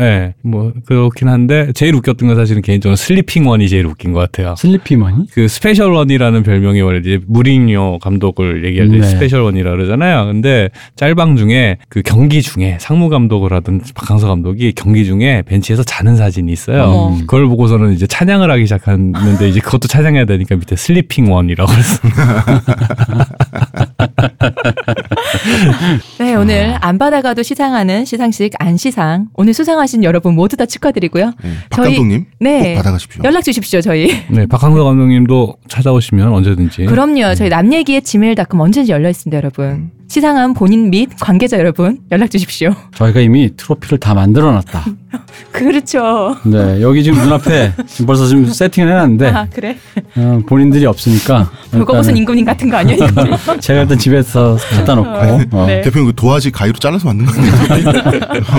[0.00, 4.18] 예, 예, 뭐 그렇긴 한데 제일 웃겼던 건 사실은 개인적으로 Sleeping One이 제일 웃긴 것
[4.18, 4.56] 같아요.
[4.58, 5.28] Sleeping One이?
[5.32, 9.10] 그 Special One이라는 별명이 원래 이제 무리뉴 감독을 얘기할 때 네.
[9.10, 10.26] Special One이라 그러잖아요.
[10.26, 16.16] 근데 짤방 중에 그 경기 중에 상무 감독을 하던 박항서 감독이 경기 중에 벤치에서 자는
[16.16, 16.82] 사진이 있어요.
[16.82, 17.16] 어머.
[17.20, 21.98] 그걸 보고서는 이제 찬양을 하기 시작했는데 이제 그것도 찬양해야 되니까 밑에 Sleeping One이라고 그랬어.
[26.18, 29.28] 네, 오늘 안 받아가도 시상하는 시상식 안시상.
[29.34, 31.32] 오늘 수상하신 여러분 모두 다 축하드리고요.
[31.42, 32.72] 네, 박 저희- 감독님 네.
[32.74, 33.22] 꼭 받아가십시오.
[33.24, 34.08] 연락 주십시오, 저희.
[34.28, 36.84] 네, 박항서 감독님도 찾아오시면 언제든지.
[36.86, 37.34] 그럼요.
[37.34, 39.90] 저희 남 얘기의 지메일닷컴 언제든지 열려 있습니다, 여러분.
[40.08, 42.72] 시상한 본인 및 관계자 여러분 연락 주십시오.
[42.94, 44.84] 저희가 이미 트로피를 다 만들어 놨다.
[45.52, 46.36] 그렇죠.
[46.44, 49.76] 네, 여기 지금 눈앞에 지금 벌써 지금 세팅을 해놨는데 아, 그래?
[50.16, 52.98] 어, 본인들이 없으니까 그거 무슨 임금님 같은 거 아니에요?
[53.60, 55.80] 제가 일단 집에서 갖다 놓고 어, 네.
[55.82, 57.32] 대표님 그 도화지 가위로 잘라서 만든 거
[57.74, 57.92] 아니에요?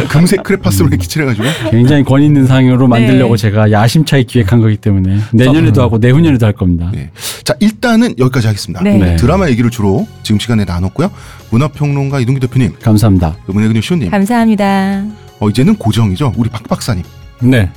[0.09, 3.41] 금색 크레파스로 이렇게 칠해가지고 굉장히 권위 있는 상으로 만들려고 네.
[3.41, 6.89] 제가 야심차게 기획한 거기 때문에 내년에도 하고 내후년에도 할 겁니다.
[6.93, 7.11] 네.
[7.43, 8.81] 자 일단은 여기까지 하겠습니다.
[8.83, 8.97] 네.
[8.97, 9.15] 네.
[9.17, 11.11] 드라마 얘기를 주로 지금 시간에 나눴고요.
[11.51, 13.35] 문화평론가 이동기 대표님, 감사합니다.
[13.49, 15.24] 이번에 그냥 시호님, 감사합니다.
[15.39, 16.33] 어, 이제는 고정이죠.
[16.37, 17.03] 우리 박 박사님.
[17.41, 17.71] 네.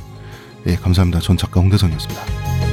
[0.67, 1.21] 예, 감사합니다.
[1.21, 2.68] 전 작가 홍대선이었습니다.